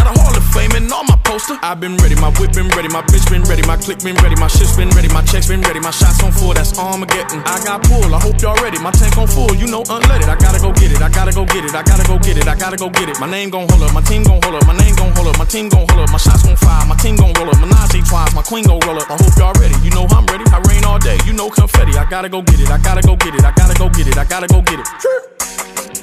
got 0.00 0.16
a 0.16 0.20
hall 0.20 0.32
of 0.32 0.44
fame 0.56 0.72
and 0.72 0.88
all 0.92 1.04
my 1.04 1.16
poster. 1.24 1.60
I've 1.60 1.80
been 1.80 1.96
ready, 2.00 2.16
my 2.16 2.32
whip 2.40 2.52
been 2.56 2.68
ready, 2.72 2.88
my 2.88 3.02
bitch 3.04 3.28
been 3.28 3.44
ready, 3.44 3.62
my 3.68 3.76
click 3.76 4.00
been 4.00 4.16
ready, 4.24 4.36
my 4.40 4.48
shit's 4.48 4.76
been 4.76 4.88
ready, 4.96 5.08
my 5.12 5.22
checks 5.22 5.48
been 5.48 5.60
ready, 5.60 5.80
my 5.80 5.92
shots 5.92 6.22
on 6.24 6.32
full, 6.32 6.54
that's 6.54 6.72
Armageddon. 6.78 7.44
I 7.44 7.60
got 7.64 7.84
pull, 7.84 8.08
I 8.14 8.20
hope 8.20 8.40
y'all 8.40 8.56
ready, 8.64 8.78
my 8.80 8.90
tank 8.92 9.16
on 9.18 9.28
full, 9.28 9.52
you 9.54 9.68
know 9.68 9.82
unleaded. 9.84 10.28
I 10.28 10.36
gotta 10.40 10.58
go 10.58 10.72
get 10.72 10.92
it, 10.92 11.02
I 11.02 11.08
gotta 11.08 11.32
go 11.32 11.44
get 11.44 11.64
it, 11.64 11.74
I 11.74 11.82
gotta 11.82 12.04
go 12.08 12.16
get 12.18 12.36
it, 12.36 12.48
I 12.48 12.56
gotta 12.56 12.76
go 12.76 12.88
get 12.88 13.08
it. 13.08 13.20
My 13.20 13.28
name 13.28 13.50
gon' 13.50 13.68
hold 13.68 13.82
up, 13.82 13.92
my 13.92 14.00
team 14.00 14.22
gon' 14.22 14.40
hold 14.40 14.56
up, 14.56 14.66
my 14.66 14.76
name 14.76 14.94
gon' 14.96 15.12
hold 15.12 15.28
up, 15.28 15.38
my 15.38 15.44
team 15.44 15.68
gon' 15.68 15.84
hold 15.88 16.00
up, 16.00 16.10
my 16.10 16.18
shots 16.18 16.42
gon' 16.42 16.56
fire, 16.56 16.86
my 16.86 16.96
team 16.96 17.16
gon' 17.16 17.32
roll 17.36 17.50
up, 17.50 17.58
Menage 17.60 18.00
twice, 18.08 18.32
my 18.34 18.42
queen 18.42 18.64
gon' 18.64 18.80
roll 18.86 18.96
up. 18.96 19.10
I 19.10 19.16
hope 19.20 19.36
y'all 19.36 19.54
ready, 19.60 19.76
you 19.84 19.90
know 19.90 20.06
I'm 20.10 20.24
ready, 20.32 20.44
I 20.48 20.64
rain 20.72 20.84
all 20.84 20.98
day, 20.98 21.18
you 21.26 21.32
know 21.32 21.50
confetti. 21.50 21.96
I 21.98 22.08
gotta 22.08 22.28
go 22.28 22.42
get 22.42 22.60
it, 22.60 22.70
I 22.70 22.78
gotta 22.78 23.02
go 23.02 23.16
get 23.16 23.34
it, 23.34 23.44
I 23.44 23.52
gotta 23.52 23.76
go 23.76 23.88
get 23.90 24.06
it, 24.06 24.16
I 24.16 24.24
gotta 24.24 24.48
go 24.48 24.62
get 24.62 24.80
it. 24.80 25.39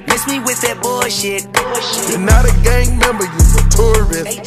Miss 0.07 0.25
me 0.27 0.39
with 0.39 0.59
that 0.61 0.79
bullshit. 0.81 1.45
You're 2.09 2.23
not 2.23 2.45
a 2.45 2.53
gang 2.63 2.97
member, 2.97 3.25
you're 3.25 3.59
a 3.59 3.65
tourist. 3.69 4.39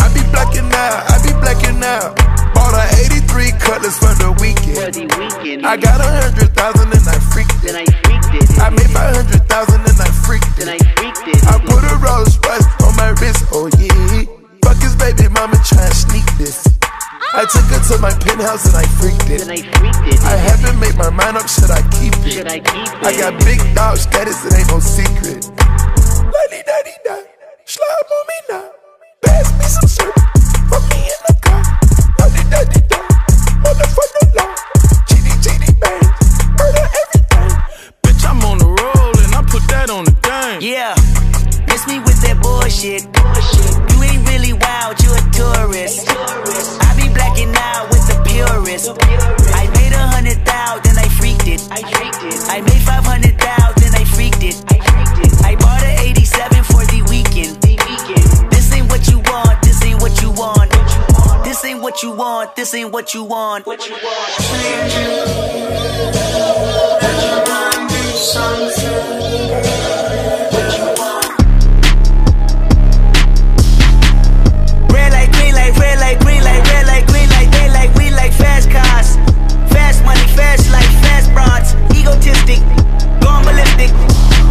I 0.00 0.06
be 0.14 0.22
blacking 0.30 0.70
out, 0.70 1.02
I 1.10 1.16
be 1.24 1.32
blacking 1.40 1.82
out. 1.82 2.14
Bought 2.54 2.74
a 2.74 2.84
83 3.10 3.50
cutlass 3.58 3.98
for 3.98 4.14
the 4.20 4.30
weekend. 4.38 5.10
I 5.64 5.76
got 5.76 6.00
a 6.00 6.08
hundred 6.08 6.54
thousand 6.54 6.92
and 6.92 7.06
I 7.08 7.18
freaked 7.32 7.64
it. 7.64 7.74
I 8.60 8.70
made 8.70 8.92
my 8.92 9.06
hundred 9.10 9.42
thousand 9.48 9.82
and 9.82 9.98
I 10.00 10.10
freaked 10.24 10.58
it. 10.58 10.68
I 10.70 11.58
put 11.58 11.82
a 11.82 11.96
Rolls 11.98 12.38
Royce 12.44 12.68
on 12.84 12.94
my 12.96 13.10
wrist, 13.20 13.44
oh 13.52 13.70
yeah. 13.78 14.26
Fuck 14.62 14.82
his 14.82 14.96
baby 14.96 15.28
mama 15.28 15.56
try 15.64 15.84
and 15.84 15.94
sneak 15.94 16.26
this. 16.38 16.73
I 17.34 17.44
took 17.46 17.66
her 17.66 17.82
to 17.90 17.98
my 18.00 18.14
penthouse 18.22 18.66
and 18.66 18.76
I 18.76 18.86
freaked 18.94 19.28
it. 19.28 19.42
I 19.50 19.58
freaked 19.58 20.06
it 20.06 20.22
I 20.22 20.36
haven't 20.38 20.78
made 20.78 20.94
my 20.94 21.10
mind 21.10 21.36
up, 21.36 21.48
should 21.48 21.70
I 21.70 21.82
keep 21.98 22.14
it? 22.22 22.30
Should 22.30 22.46
I 22.46 22.60
keep 22.60 22.86
it? 22.86 23.02
I 23.02 23.10
got 23.10 23.34
big 23.42 23.58
dog 23.74 23.96
status, 23.98 24.46
it 24.46 24.54
ain't 24.54 24.70
no 24.70 24.78
secret. 24.78 25.42
Lady 26.30 26.62
daddy 26.62 26.94
da, 27.02 27.18
slime 27.66 28.10
on 28.14 28.24
me 28.30 28.38
now. 28.50 28.70
Pass 29.26 29.50
me 29.58 29.66
some 29.66 29.90
syrup, 29.90 30.14
put 30.70 30.82
me 30.94 31.10
in 31.10 31.20
the 31.26 31.34
car. 31.42 31.58
Lady 32.22 32.42
daddy 32.54 32.80
da, 32.86 33.02
motherfucker 33.66 34.30
law. 34.38 34.54
GD 35.10 35.26
GD 35.42 35.64
bang, 35.82 36.06
murder 36.54 36.86
everything. 36.86 37.50
Bitch, 38.06 38.22
I'm 38.30 38.46
on 38.46 38.58
the 38.62 38.70
roll 38.70 39.10
and 39.10 39.34
I 39.34 39.42
put 39.42 39.66
that 39.74 39.90
on 39.90 40.04
the 40.06 40.14
game. 40.22 40.62
Yeah, 40.62 40.94
miss 41.66 41.82
me 41.90 41.98
with 41.98 42.22
that 42.22 42.38
bullshit. 42.38 43.10
You 43.90 44.02
ain't 44.06 44.22
really 44.30 44.52
wild, 44.54 45.02
you 45.02 45.10
a 45.10 45.22
tourist. 45.34 46.06
I 46.06 46.43
be 46.43 46.43
blacking 47.14 47.54
out 47.56 47.88
with 47.90 48.06
the 48.06 48.14
purist. 48.26 48.90
I 49.54 49.66
made 49.78 49.94
a 49.94 50.06
hundred 50.12 50.44
thou, 50.44 50.80
then 50.84 50.98
I 50.98 51.08
freaked 51.08 51.46
it. 51.46 51.62
I 51.70 51.80
made 52.60 52.82
five 52.82 53.04
hundred 53.04 53.38
thou, 53.38 53.72
then 53.78 53.94
I 53.94 54.04
freaked 54.04 54.42
it. 54.42 54.62
I 55.44 55.54
bought 55.56 55.82
an 55.82 55.98
87 56.00 56.62
for 56.64 56.84
the 56.92 57.00
weekend. 57.08 57.62
This 58.50 58.70
ain't 58.72 58.90
what 58.90 59.08
you 59.08 59.20
want, 59.20 59.62
this 59.62 59.82
ain't 59.84 60.02
what 60.02 60.20
you 60.20 60.30
want. 60.30 60.70
This 61.44 61.64
ain't 61.64 61.80
what 61.80 62.02
you 62.02 62.10
want, 62.10 62.54
this 62.56 62.74
ain't 62.74 62.92
what 62.92 63.14
you 63.14 63.24
want. 63.24 63.64
What 63.66 63.88
you 63.88 63.94
Red 63.94 64.02
light, 67.48 67.54
egotistic, 82.04 82.60
gone 83.24 83.40
ballistic. 83.48 83.88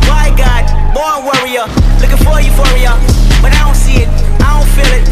Why 0.10 0.34
God, 0.34 0.66
born 0.89 1.22
warrior, 1.22 1.70
looking 2.01 2.18
for 2.26 2.41
euphoria, 2.41 2.97
but 3.45 3.54
I 3.54 3.62
don't 3.62 3.78
see 3.78 4.01
it, 4.01 4.10
I 4.41 4.58
don't 4.58 4.70
feel 4.74 4.89
it. 4.89 5.06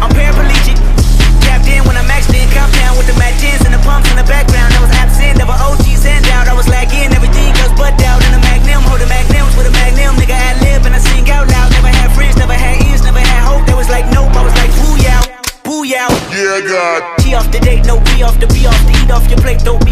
I'm 0.00 0.08
paraplegic, 0.16 0.80
tapped 1.44 1.68
in 1.68 1.84
when 1.84 2.00
I'm 2.00 2.08
maxed 2.08 2.32
in, 2.32 2.48
compound 2.56 2.96
with 2.96 3.12
the 3.12 3.16
matches 3.20 3.60
and 3.68 3.76
the 3.76 3.82
pumps 3.84 4.08
in 4.08 4.16
the 4.16 4.24
background. 4.24 4.72
I 4.72 4.80
was 4.80 4.92
absent, 4.96 5.36
never 5.36 5.52
OGs 5.52 6.08
and 6.08 6.24
out, 6.32 6.48
I 6.48 6.54
was 6.56 6.66
lagging, 6.66 7.12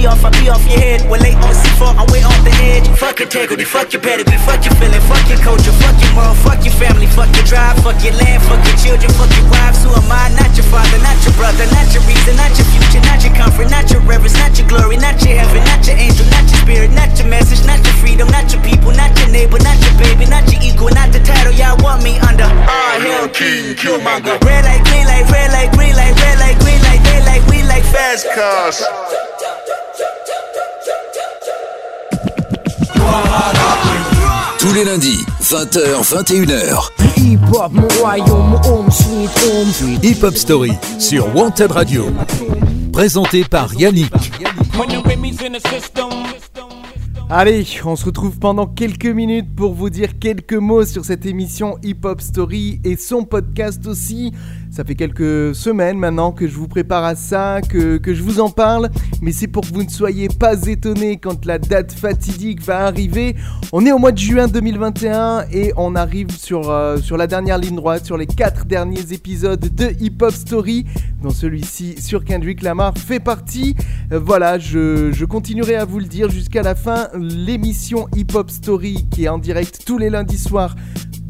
be 0.01 0.09
off, 0.09 0.25
I 0.25 0.33
be 0.33 0.49
off 0.49 0.65
your 0.65 0.81
head. 0.81 1.05
We're 1.05 1.21
late 1.21 1.37
on 1.45 1.53
C4, 1.53 1.93
I'm 2.01 2.09
way 2.09 2.25
off 2.25 2.41
the 2.41 2.55
edge. 2.65 2.89
Fuck 2.97 3.21
integrity, 3.21 3.69
fuck 3.69 3.93
your 3.93 4.01
pedigree, 4.01 4.41
fuck 4.49 4.65
your 4.65 4.73
feeling, 4.81 5.05
fuck 5.05 5.21
your 5.29 5.37
culture, 5.45 5.77
fuck 5.77 5.97
your 6.01 6.13
moral, 6.17 6.33
fuck 6.41 6.65
your 6.65 6.73
family, 6.81 7.05
fuck 7.05 7.29
your 7.37 7.45
drive, 7.45 7.77
fuck 7.85 8.01
your 8.01 8.17
land, 8.17 8.41
fuck 8.49 8.65
your 8.65 8.77
children, 8.81 9.13
fuck 9.21 9.29
your 9.37 9.45
wives. 9.53 9.85
Who 9.85 9.93
am 9.93 10.09
I? 10.09 10.33
Not 10.41 10.57
your 10.57 10.65
father, 10.73 10.97
not 11.05 11.21
your 11.21 11.37
brother, 11.37 11.69
not 11.77 11.93
your 11.93 12.01
reason, 12.09 12.33
not 12.41 12.49
your 12.57 12.65
future, 12.73 13.05
not 13.05 13.21
your 13.21 13.37
comfort, 13.37 13.69
not 13.69 13.93
your 13.93 14.01
reverence, 14.09 14.41
not 14.41 14.57
your 14.57 14.65
glory, 14.73 14.97
not 14.97 15.21
your 15.21 15.37
heaven, 15.37 15.61
not 15.69 15.85
your 15.85 16.01
angel, 16.01 16.25
not 16.33 16.49
your 16.49 16.61
spirit, 16.65 16.91
not 16.97 17.13
your 17.21 17.29
message, 17.29 17.61
not 17.69 17.85
your 17.85 17.97
freedom, 18.01 18.29
not 18.33 18.49
your 18.49 18.65
people, 18.65 18.97
not 18.97 19.13
your 19.21 19.29
neighbor, 19.29 19.61
not 19.61 19.77
your 19.85 19.95
baby, 20.01 20.25
not 20.25 20.49
your 20.49 20.65
equal, 20.65 20.89
not 20.97 21.13
the 21.13 21.21
title 21.21 21.53
y'all 21.53 21.77
want 21.85 22.01
me 22.01 22.17
under. 22.25 22.49
All 22.49 22.97
hell, 23.05 23.29
king, 23.29 23.77
Killmonger. 23.77 24.41
Red 24.49 24.65
light, 24.65 24.81
green 24.89 25.05
light, 25.05 25.29
red 25.29 25.53
light, 25.53 25.71
green 25.77 25.93
light, 25.93 26.17
red 26.25 26.41
light, 26.41 26.57
green 26.65 26.81
light, 26.89 27.05
they 27.05 27.21
like, 27.29 27.45
we 27.53 27.61
like 27.69 27.85
fast 27.85 28.25
cars. 28.33 28.81
Tous 34.59 34.75
les 34.75 34.85
lundis, 34.85 35.25
20h, 35.43 36.03
21h. 36.03 36.91
Hip 37.17 37.39
hop, 37.53 37.73
mon 37.73 37.89
royaume, 38.01 38.61
home 38.65 38.91
sweet 38.91 39.31
home. 39.45 39.99
Hip 40.03 40.23
Hop 40.23 40.37
Story 40.37 40.73
sur 40.99 41.35
Wanted 41.35 41.73
Radio. 41.73 42.07
Présenté 42.93 43.45
par 43.45 43.73
Yannick. 43.75 44.13
Allez, 47.31 47.65
on 47.85 47.97
se 47.97 48.05
retrouve 48.05 48.39
pendant 48.39 48.67
quelques 48.67 49.07
minutes 49.07 49.55
pour 49.55 49.73
vous 49.73 49.89
dire 49.89 50.19
quelques 50.19 50.53
mots 50.55 50.85
sur 50.85 51.05
cette 51.05 51.25
émission 51.25 51.79
Hip 51.83 52.01
Hop 52.05 52.21
Story 52.21 52.81
et 52.85 52.97
son 52.97 53.25
podcast 53.25 53.87
aussi. 53.87 54.33
Ça 54.71 54.85
fait 54.85 54.95
quelques 54.95 55.53
semaines 55.53 55.99
maintenant 55.99 56.31
que 56.31 56.47
je 56.47 56.55
vous 56.55 56.69
prépare 56.69 57.03
à 57.05 57.17
ça, 57.17 57.61
que, 57.61 57.97
que 57.97 58.15
je 58.15 58.23
vous 58.23 58.39
en 58.39 58.51
parle, 58.51 58.89
mais 59.21 59.33
c'est 59.33 59.49
pour 59.49 59.65
que 59.65 59.75
vous 59.75 59.83
ne 59.83 59.91
soyez 59.91 60.29
pas 60.29 60.63
étonnés 60.63 61.17
quand 61.17 61.45
la 61.45 61.59
date 61.59 61.91
fatidique 61.91 62.63
va 62.63 62.87
arriver. 62.87 63.35
On 63.73 63.85
est 63.85 63.91
au 63.91 63.99
mois 63.99 64.13
de 64.13 64.19
juin 64.19 64.47
2021 64.47 65.47
et 65.53 65.73
on 65.77 65.97
arrive 65.97 66.31
sur, 66.31 66.71
euh, 66.71 66.99
sur 66.99 67.17
la 67.17 67.27
dernière 67.27 67.59
ligne 67.59 67.75
droite, 67.75 68.07
sur 68.07 68.17
les 68.17 68.29
quatre 68.29 68.65
derniers 68.65 69.13
épisodes 69.13 69.75
de 69.75 69.91
Hip 69.99 70.23
Hop 70.23 70.33
Story, 70.33 70.87
dont 71.21 71.31
celui-ci 71.31 72.01
sur 72.01 72.25
Kendrick 72.25 72.63
Lamar 72.63 72.97
fait 72.97 73.21
partie. 73.21 73.75
Euh, 74.13 74.21
voilà, 74.21 74.61
je, 74.61 75.11
je 75.11 75.25
continuerai 75.25 75.75
à 75.75 75.85
vous 75.85 75.99
le 75.99 76.07
dire 76.07 76.31
jusqu'à 76.31 76.63
la 76.63 76.77
fin. 76.77 77.09
L'émission 77.19 78.07
Hip 78.15 78.35
Hop 78.35 78.51
Story 78.51 79.05
qui 79.11 79.25
est 79.25 79.29
en 79.29 79.39
direct 79.39 79.83
tous 79.85 79.99
les 79.99 80.11
lundis 80.11 80.39
soirs 80.39 80.77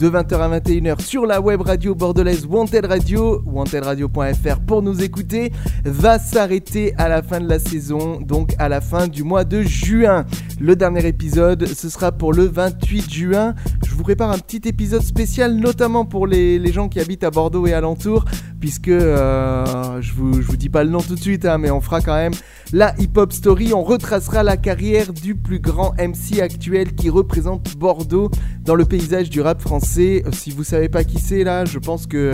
de 0.01 0.09
20h 0.09 0.34
à 0.40 0.59
21h 0.61 1.03
sur 1.03 1.26
la 1.26 1.42
web 1.42 1.61
radio 1.61 1.94
bordelaise 1.94 2.46
Wanted 2.46 2.86
Radio, 2.86 3.42
wantedradio.fr 3.44 4.61
pour 4.66 4.80
nous 4.80 5.03
écouter, 5.03 5.53
va 5.84 6.18
s'arrêter 6.18 6.94
à 6.96 7.11
la 7.11 7.22
fin 7.22 7.38
de 7.38 7.46
la 7.46 7.59
saison, 7.59 8.18
donc 8.18 8.55
à 8.59 8.70
la 8.70 8.80
fin 8.80 9.09
du 9.09 9.24
mois 9.24 9.44
de 9.44 9.61
juin. 9.61 10.24
Le 10.59 10.74
dernier 10.74 11.07
épisode, 11.07 11.66
ce 11.66 11.90
sera 11.90 12.12
pour 12.12 12.32
le 12.32 12.44
28 12.44 13.12
juin. 13.12 13.55
Je 13.86 13.94
vous 13.94 14.03
prépare 14.03 14.30
un 14.30 14.38
petit 14.38 14.66
épisode 14.66 15.03
spécial, 15.03 15.57
notamment 15.57 16.07
pour 16.07 16.26
les, 16.26 16.72
gens 16.72 16.88
qui 16.88 17.01
habitent 17.01 17.24
à 17.24 17.30
Bordeaux 17.30 17.66
et 17.66 17.74
alentours, 17.74 18.24
puisque 18.59 18.88
euh, 18.88 20.01
je, 20.01 20.14
vous, 20.14 20.40
je 20.40 20.46
vous 20.46 20.57
dis 20.57 20.68
pas 20.70 20.84
le 20.84 20.90
nom 20.90 21.01
tout 21.01 21.14
de 21.14 21.20
suite, 21.20 21.44
hein, 21.44 21.59
mais 21.59 21.70
on 21.70 21.80
fera 21.80 22.01
quand 22.01 22.14
même 22.14 22.32
la 22.72 22.94
hip-hop 22.98 23.32
story. 23.32 23.74
On 23.74 23.82
retracera 23.82 24.42
la 24.42 24.57
carrière 24.57 25.12
du 25.12 25.34
plus 25.34 25.59
grand 25.59 25.92
MC 25.98 26.40
actuel 26.40 26.94
qui 26.94 27.11
représente 27.11 27.76
Bordeaux 27.76 28.30
dans 28.64 28.74
le 28.74 28.84
paysage 28.84 29.28
du 29.28 29.40
rap 29.40 29.61
français. 29.61 29.89
Si 29.91 30.51
vous 30.55 30.64
savez 30.64 30.88
pas 30.88 31.05
qui 31.05 31.18
c'est 31.18 31.45
là, 31.45 31.64
je 31.64 31.78
pense 31.78 32.07
que 32.07 32.32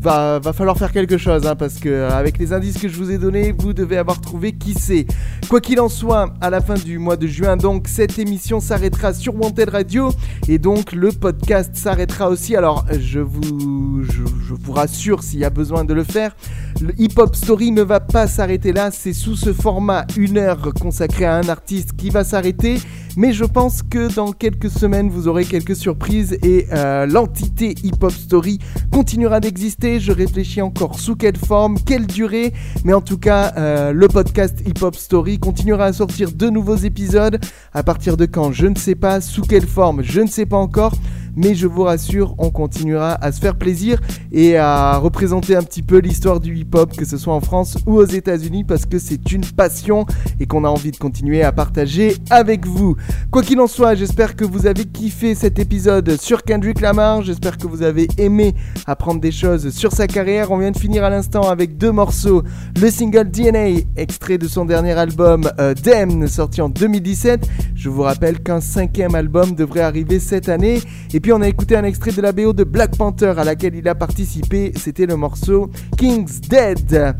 va, 0.00 0.40
falloir 0.52 0.76
faire 0.78 0.92
quelque 0.92 1.18
chose 1.18 1.46
hein, 1.46 1.54
parce 1.54 1.74
que 1.74 1.88
euh, 1.88 2.10
avec 2.10 2.38
les 2.38 2.52
indices 2.52 2.78
que 2.78 2.88
je 2.88 2.96
vous 2.96 3.10
ai 3.10 3.18
donnés, 3.18 3.52
vous 3.56 3.72
devez 3.72 3.98
avoir 3.98 4.20
trouvé 4.20 4.52
qui 4.52 4.74
c'est. 4.74 5.06
Quoi 5.48 5.60
qu'il 5.60 5.80
en 5.80 5.88
soit, 5.88 6.32
à 6.40 6.50
la 6.50 6.60
fin 6.60 6.74
du 6.74 6.98
mois 6.98 7.16
de 7.16 7.26
juin, 7.26 7.56
donc 7.56 7.88
cette 7.88 8.18
émission 8.18 8.60
s'arrêtera 8.60 9.12
sur 9.12 9.34
Wanted 9.34 9.68
Radio 9.68 10.10
et 10.48 10.58
donc 10.58 10.92
le 10.92 11.12
podcast 11.12 11.74
s'arrêtera 11.74 12.28
aussi. 12.28 12.56
Alors 12.56 12.86
je 12.98 13.20
vous, 13.20 14.02
je, 14.02 14.22
vous 14.54 14.72
rassure 14.72 15.22
s'il 15.22 15.40
y 15.40 15.44
a 15.44 15.50
besoin 15.50 15.84
de 15.84 15.94
le 15.94 16.04
faire, 16.04 16.34
le 16.80 16.92
Hip 16.98 17.14
Hop 17.16 17.36
Story 17.36 17.72
ne 17.72 17.82
va 17.82 18.00
pas 18.00 18.26
s'arrêter 18.26 18.72
là. 18.72 18.90
C'est 18.90 19.12
sous 19.12 19.36
ce 19.36 19.52
format 19.52 20.06
une 20.16 20.38
heure 20.38 20.72
consacré 20.74 21.24
à 21.24 21.36
un 21.36 21.48
artiste 21.48 21.96
qui 21.96 22.10
va 22.10 22.24
s'arrêter. 22.24 22.78
Mais 23.16 23.32
je 23.32 23.44
pense 23.44 23.82
que 23.82 24.12
dans 24.14 24.32
quelques 24.32 24.70
semaines, 24.70 25.10
vous 25.10 25.28
aurez 25.28 25.44
quelques 25.44 25.76
surprises 25.76 26.38
et 26.42 26.66
euh, 26.72 27.06
l'entité 27.06 27.74
Hip 27.82 28.02
Hop 28.02 28.12
Story 28.12 28.58
continuera 28.92 29.40
d'exister. 29.40 30.00
Je 30.00 30.12
réfléchis 30.12 30.62
encore 30.62 30.98
sous 30.98 31.16
quelle 31.16 31.36
forme, 31.36 31.78
quelle 31.80 32.06
durée. 32.06 32.52
Mais 32.84 32.92
en 32.92 33.00
tout 33.00 33.18
cas, 33.18 33.52
euh, 33.56 33.92
le 33.92 34.08
podcast 34.08 34.60
Hip 34.66 34.82
Hop 34.82 34.94
Story 34.94 35.38
continuera 35.38 35.86
à 35.86 35.92
sortir 35.92 36.32
de 36.32 36.48
nouveaux 36.48 36.76
épisodes. 36.76 37.40
À 37.72 37.82
partir 37.82 38.16
de 38.16 38.26
quand, 38.26 38.52
je 38.52 38.66
ne 38.66 38.76
sais 38.76 38.94
pas. 38.94 39.20
Sous 39.20 39.42
quelle 39.42 39.66
forme, 39.66 40.02
je 40.02 40.20
ne 40.20 40.28
sais 40.28 40.46
pas 40.46 40.56
encore 40.56 40.94
mais 41.36 41.54
je 41.54 41.66
vous 41.66 41.82
rassure, 41.82 42.34
on 42.38 42.50
continuera 42.50 43.12
à 43.12 43.32
se 43.32 43.40
faire 43.40 43.56
plaisir 43.56 44.00
et 44.32 44.56
à 44.56 44.96
représenter 44.98 45.56
un 45.56 45.62
petit 45.62 45.82
peu 45.82 45.98
l'histoire 45.98 46.40
du 46.40 46.56
hip-hop, 46.56 46.96
que 46.96 47.04
ce 47.04 47.16
soit 47.16 47.34
en 47.34 47.40
France 47.40 47.78
ou 47.86 47.96
aux 47.96 48.06
États-Unis, 48.06 48.64
parce 48.64 48.86
que 48.86 48.98
c'est 48.98 49.32
une 49.32 49.44
passion 49.44 50.06
et 50.38 50.46
qu'on 50.46 50.64
a 50.64 50.68
envie 50.68 50.90
de 50.90 50.96
continuer 50.96 51.42
à 51.42 51.52
partager 51.52 52.16
avec 52.30 52.66
vous. 52.66 52.96
Quoi 53.30 53.42
qu'il 53.42 53.60
en 53.60 53.66
soit, 53.66 53.94
j'espère 53.94 54.36
que 54.36 54.44
vous 54.44 54.66
avez 54.66 54.84
kiffé 54.84 55.34
cet 55.34 55.58
épisode 55.58 56.20
sur 56.20 56.42
Kendrick 56.42 56.80
Lamar, 56.80 57.22
j'espère 57.22 57.58
que 57.58 57.66
vous 57.66 57.82
avez 57.82 58.08
aimé 58.18 58.54
apprendre 58.86 59.20
des 59.20 59.32
choses 59.32 59.70
sur 59.70 59.92
sa 59.92 60.06
carrière. 60.06 60.50
On 60.50 60.58
vient 60.58 60.70
de 60.70 60.78
finir 60.78 61.04
à 61.04 61.10
l'instant 61.10 61.48
avec 61.48 61.76
deux 61.76 61.92
morceaux, 61.92 62.42
le 62.80 62.90
single 62.90 63.30
DNA, 63.30 63.82
extrait 63.96 64.38
de 64.38 64.48
son 64.48 64.64
dernier 64.64 64.92
album 64.92 65.50
euh, 65.58 65.74
Damn, 65.74 66.26
sorti 66.28 66.60
en 66.60 66.68
2017. 66.68 67.48
Je 67.74 67.88
vous 67.88 68.02
rappelle 68.02 68.40
qu'un 68.40 68.60
cinquième 68.60 69.14
album 69.14 69.54
devrait 69.54 69.80
arriver 69.80 70.20
cette 70.20 70.48
année. 70.48 70.80
Puis 71.20 71.32
on 71.32 71.40
a 71.40 71.48
écouté 71.48 71.76
un 71.76 71.84
extrait 71.84 72.12
de 72.12 72.20
la 72.20 72.32
BO 72.32 72.52
de 72.52 72.64
Black 72.64 72.96
Panther 72.96 73.34
à 73.36 73.44
laquelle 73.44 73.74
il 73.74 73.88
a 73.88 73.94
participé, 73.94 74.72
c'était 74.76 75.06
le 75.06 75.16
morceau 75.16 75.70
King's 75.96 76.40
Dead. 76.40 77.14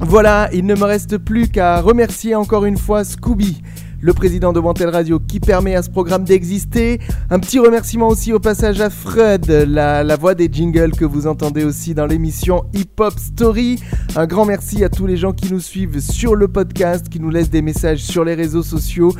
Voilà, 0.00 0.48
il 0.52 0.64
ne 0.64 0.74
me 0.74 0.84
reste 0.84 1.18
plus 1.18 1.48
qu'à 1.48 1.80
remercier 1.80 2.34
encore 2.34 2.64
une 2.64 2.78
fois 2.78 3.04
Scooby 3.04 3.62
le 4.02 4.14
président 4.14 4.52
de 4.52 4.60
Wanted 4.60 4.88
Radio 4.88 5.18
qui 5.18 5.40
permet 5.40 5.74
à 5.74 5.82
ce 5.82 5.90
programme 5.90 6.24
d'exister. 6.24 7.00
Un 7.28 7.38
petit 7.38 7.58
remerciement 7.58 8.08
aussi 8.08 8.32
au 8.32 8.40
passage 8.40 8.80
à 8.80 8.90
Fred, 8.90 9.46
la, 9.46 10.16
voix 10.16 10.34
des 10.34 10.48
jingles 10.50 10.92
que 10.92 11.04
vous 11.04 11.26
entendez 11.26 11.64
aussi 11.64 11.94
dans 11.94 12.06
l'émission 12.06 12.64
Hip 12.72 12.98
Hop 12.98 13.18
Story. 13.18 13.78
Un 14.16 14.26
grand 14.26 14.46
merci 14.46 14.84
à 14.84 14.88
tous 14.88 15.06
les 15.06 15.16
gens 15.16 15.32
qui 15.32 15.52
nous 15.52 15.60
suivent 15.60 16.00
sur 16.00 16.34
le 16.34 16.48
podcast, 16.48 17.08
qui 17.08 17.20
nous 17.20 17.30
laissent 17.30 17.50
des 17.50 17.62
messages 17.62 18.02
sur 18.02 18.24
les 18.24 18.34
réseaux 18.34 18.62
sociaux. 18.62 19.12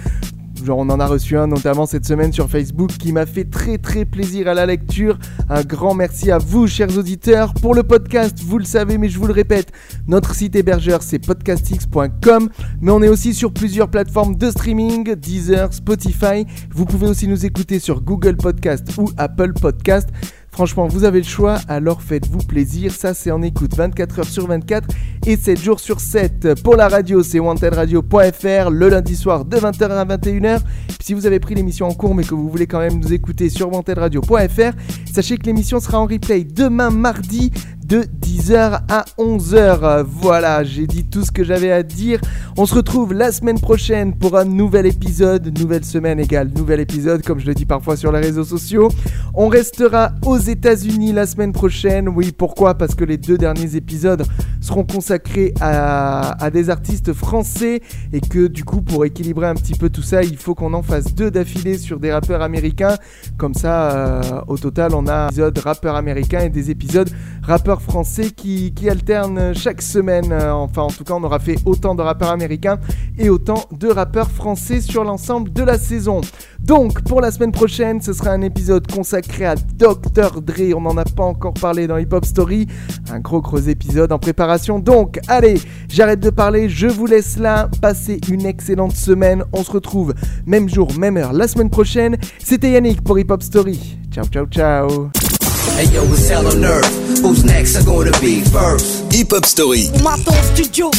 Genre 0.65 0.79
on 0.79 0.89
en 0.91 1.01
a 1.01 1.07
reçu 1.07 1.37
un 1.37 1.47
notamment 1.47 1.87
cette 1.87 2.05
semaine 2.05 2.33
sur 2.33 2.49
Facebook 2.49 2.91
qui 2.91 3.13
m'a 3.13 3.27
fait 3.27 3.45
très 3.45 3.79
très 3.79 4.05
plaisir 4.05 4.49
à 4.49 4.55
la 4.55 4.67
lecture. 4.67 5.19
Un 5.49 5.63
grand 5.63 5.95
merci 5.95 6.31
à 6.31 6.39
vous 6.39 6.67
chers 6.67 6.97
auditeurs 6.99 7.55
pour 7.55 7.75
le 7.75 7.83
podcast, 7.83 8.39
vous 8.43 8.59
le 8.59 8.65
savez 8.65 8.99
mais 8.99 9.09
je 9.09 9.19
vous 9.19 9.27
le 9.27 9.33
répète, 9.33 9.73
notre 10.07 10.35
site 10.35 10.57
hébergeur 10.57 11.03
c'est 11.03 11.19
podcastx.com 11.19 12.49
mais 12.81 12.91
on 12.91 13.03
est 13.03 13.09
aussi 13.09 13.35
sur 13.35 13.53
plusieurs 13.53 13.89
plateformes 13.89 14.37
de 14.37 14.51
streaming, 14.51 15.15
Deezer, 15.15 15.73
Spotify. 15.73 16.47
Vous 16.75 16.85
pouvez 16.85 17.07
aussi 17.07 17.29
nous 17.29 17.47
écouter 17.47 17.79
sur 17.79 18.03
Google 18.03 18.37
Podcast 18.37 18.89
ou 18.99 19.11
Apple 19.17 19.53
Podcast. 19.55 20.09
Franchement, 20.53 20.89
vous 20.89 21.05
avez 21.05 21.19
le 21.19 21.27
choix, 21.27 21.59
alors 21.69 22.03
faites-vous 22.03 22.39
plaisir. 22.39 22.93
Ça, 22.93 23.15
c'est 23.15 23.31
en 23.31 23.41
écoute 23.41 23.75
24 23.75 24.19
heures 24.19 24.25
sur 24.27 24.47
24 24.47 24.89
et 25.27 25.37
7 25.37 25.61
jours 25.61 25.81
sur 25.81 26.01
7. 26.01 26.61
Pour 26.63 26.77
la 26.77 26.89
radio, 26.89 27.23
c'est 27.23 27.39
wantedradio.fr 27.39 28.71
le 28.71 28.89
lundi 28.89 29.17
soir 29.17 29.45
de 29.45 29.57
20h 29.57 29.91
à 29.91 30.05
21h. 30.05 30.61
si 31.01 31.15
vous 31.15 31.27
avez 31.27 31.41
pris 31.41 31.55
l'émission 31.55 31.87
en 31.87 31.95
cours 31.95 32.15
mais 32.15 32.25
que 32.25 32.35
vous 32.35 32.49
voulez 32.49 32.67
quand 32.67 32.81
même 32.81 32.99
nous 32.99 33.13
écouter 33.13 33.49
sur 33.49 33.73
wantedradio.fr, 33.73 34.73
sachez 35.13 35.39
que 35.39 35.47
l'émission 35.47 35.81
sera 35.81 36.01
en 36.01 36.07
replay 36.07 36.45
demain 36.45 36.91
mardi 36.91 37.53
de 37.91 38.05
10h 38.23 38.83
à 38.89 39.05
11h. 39.19 40.05
Voilà, 40.07 40.63
j'ai 40.63 40.87
dit 40.87 41.05
tout 41.05 41.25
ce 41.25 41.33
que 41.33 41.43
j'avais 41.43 41.73
à 41.73 41.83
dire. 41.83 42.21
On 42.57 42.65
se 42.65 42.77
retrouve 42.77 43.13
la 43.13 43.33
semaine 43.33 43.59
prochaine 43.59 44.17
pour 44.17 44.37
un 44.39 44.45
nouvel 44.45 44.87
épisode. 44.87 45.59
Nouvelle 45.59 45.85
semaine 45.85 46.21
égale 46.21 46.51
nouvel 46.55 46.79
épisode, 46.79 47.23
comme 47.23 47.41
je 47.41 47.47
le 47.47 47.55
dis 47.55 47.67
parfois 47.67 47.97
sur 47.97 48.13
les 48.13 48.21
réseaux 48.21 48.45
sociaux. 48.45 48.91
On 49.35 49.49
restera 49.49 50.13
aux 50.25 50.39
États-Unis 50.39 51.13
la 51.13 51.27
semaine 51.27 51.53
prochaine. 51.53 52.09
Oui, 52.09 52.31
pourquoi? 52.31 52.75
Parce 52.75 52.95
que 52.95 53.05
les 53.05 53.17
deux 53.17 53.37
derniers 53.37 53.75
épisodes 53.75 54.25
seront 54.61 54.85
consacrés 54.85 55.53
à, 55.61 56.49
des 56.53 56.71
artistes 56.71 57.13
français 57.13 57.81
et 58.13 58.21
que 58.21 58.47
du 58.47 58.63
coup, 58.65 58.83
pour 58.83 59.05
équilibrer 59.05 59.49
un 59.49 59.55
petit 59.55 59.75
peu 59.75 59.91
tout 59.91 60.03
ça, 60.03 60.23
il 60.23 60.37
faut 60.37 60.55
qu'on 60.55 60.75
en 60.75 60.83
fasse 60.83 61.13
deux 61.15 61.33
d'affilée 61.33 61.77
sur 61.77 61.99
des 61.99 62.13
rappeurs 62.13 62.43
américains. 62.43 62.97
Comme 63.37 63.55
ça, 63.55 63.91
euh, 63.91 64.23
au 64.47 64.59
total, 64.59 64.95
on 64.95 65.09
a 65.09 65.27
des 65.29 65.35
épisodes 65.35 65.59
rappeurs 65.59 65.97
américains 65.97 66.41
et 66.41 66.51
des 66.51 66.71
épisodes 66.71 67.11
rappeurs 67.43 67.80
français 67.81 68.31
qui, 68.31 68.73
qui 68.73 68.89
alternent 68.89 69.55
chaque 69.55 69.83
semaine. 69.83 70.33
Enfin, 70.33 70.83
en 70.83 70.91
tout 70.91 71.05
cas, 71.05 71.15
on 71.15 71.25
aura 71.25 71.39
fait 71.39 71.57
autant 71.65 71.95
de 71.95 72.03
rappeurs 72.03 72.31
américains 72.31 72.79
et 73.19 73.29
autant 73.29 73.65
de 73.73 73.89
rappeurs 73.89 74.31
français 74.31 74.81
sur 74.81 75.05
l'ensemble 75.05 75.53
de 75.53 75.63
la 75.63 75.79
saison. 75.79 76.21
Donc 76.61 77.03
pour 77.03 77.21
la 77.21 77.31
semaine 77.31 77.53
prochaine, 77.53 78.01
ce 78.01 78.13
sera 78.13 78.31
un 78.31 78.43
épisode 78.43 78.91
consacré 78.91 79.47
à 79.47 79.55
Dr. 79.55 80.41
Dre. 80.43 80.77
On 80.77 80.83
n'en 80.83 80.97
a 80.97 81.05
pas 81.05 81.25
encore 81.25 81.55
parlé 81.55 81.87
dans 81.87 81.97
Hip 81.97 82.13
Hop 82.13 82.25
Story. 82.25 82.67
Un 83.11 83.21
gros 83.21 83.41
gros 83.41 83.59
épisode 83.59 84.13
en 84.13 84.19
préparation. 84.19 84.79
Donc 84.79 85.19
allez, 85.29 85.55
j'arrête 85.89 86.21
de 86.21 86.31
parler, 86.31 86.69
je 86.69 86.87
vous 86.87 87.07
laisse 87.07 87.39
là. 87.39 87.69
Passez 87.81 88.21
une 88.31 88.47
excellente 88.47 88.93
semaine. 88.93 89.45
On 89.53 89.65
se 89.65 89.73
retrouve 89.73 90.15
même 90.47 90.69
jour, 90.69 90.89
même 90.99 91.17
heure 91.17 91.33
la 91.33 91.49
semaine 91.49 91.71
prochaine. 91.71 92.17
C'était 92.39 92.73
Yannick 92.73 93.03
pour 93.03 93.19
Hip 93.19 93.31
Hop 93.31 93.43
Story. 93.43 93.99
Ciao 94.11 94.27
ciao 94.27 94.47
ciao. 94.47 95.30
Hey 95.77 95.87
yo, 95.95 96.03
it's 96.05 96.29
hell 96.29 96.47
on 96.47 96.65
earth. 96.65 97.21
Who's 97.23 97.45
next? 97.45 97.77
Are 97.77 97.85
gonna 97.85 98.13
be 98.21 98.41
first? 98.41 99.13
Hip 99.13 99.33
Hop 99.33 99.45
Story. 99.45 99.91
On 99.95 100.03
m'attend 100.03 100.33
au 100.33 100.55
studio, 100.55 100.91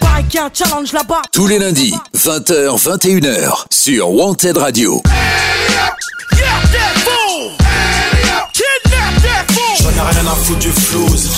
pareil 0.00 0.24
qu'il 0.26 0.38
y 0.38 0.42
a 0.42 0.46
un 0.46 0.50
challenge 0.52 0.92
là-bas. 0.92 1.22
Tous 1.32 1.46
les 1.46 1.58
lundis, 1.58 1.94
20h, 2.14 2.78
21h, 2.78 3.64
sur 3.72 4.10
Wanted 4.10 4.56
Radio. 4.56 5.02
J'en 9.80 9.90
ai 9.90 10.10
rien 10.10 10.26
à 10.26 10.34
foutre 10.34 10.58
du 10.58 10.70
flouze. 10.70 11.36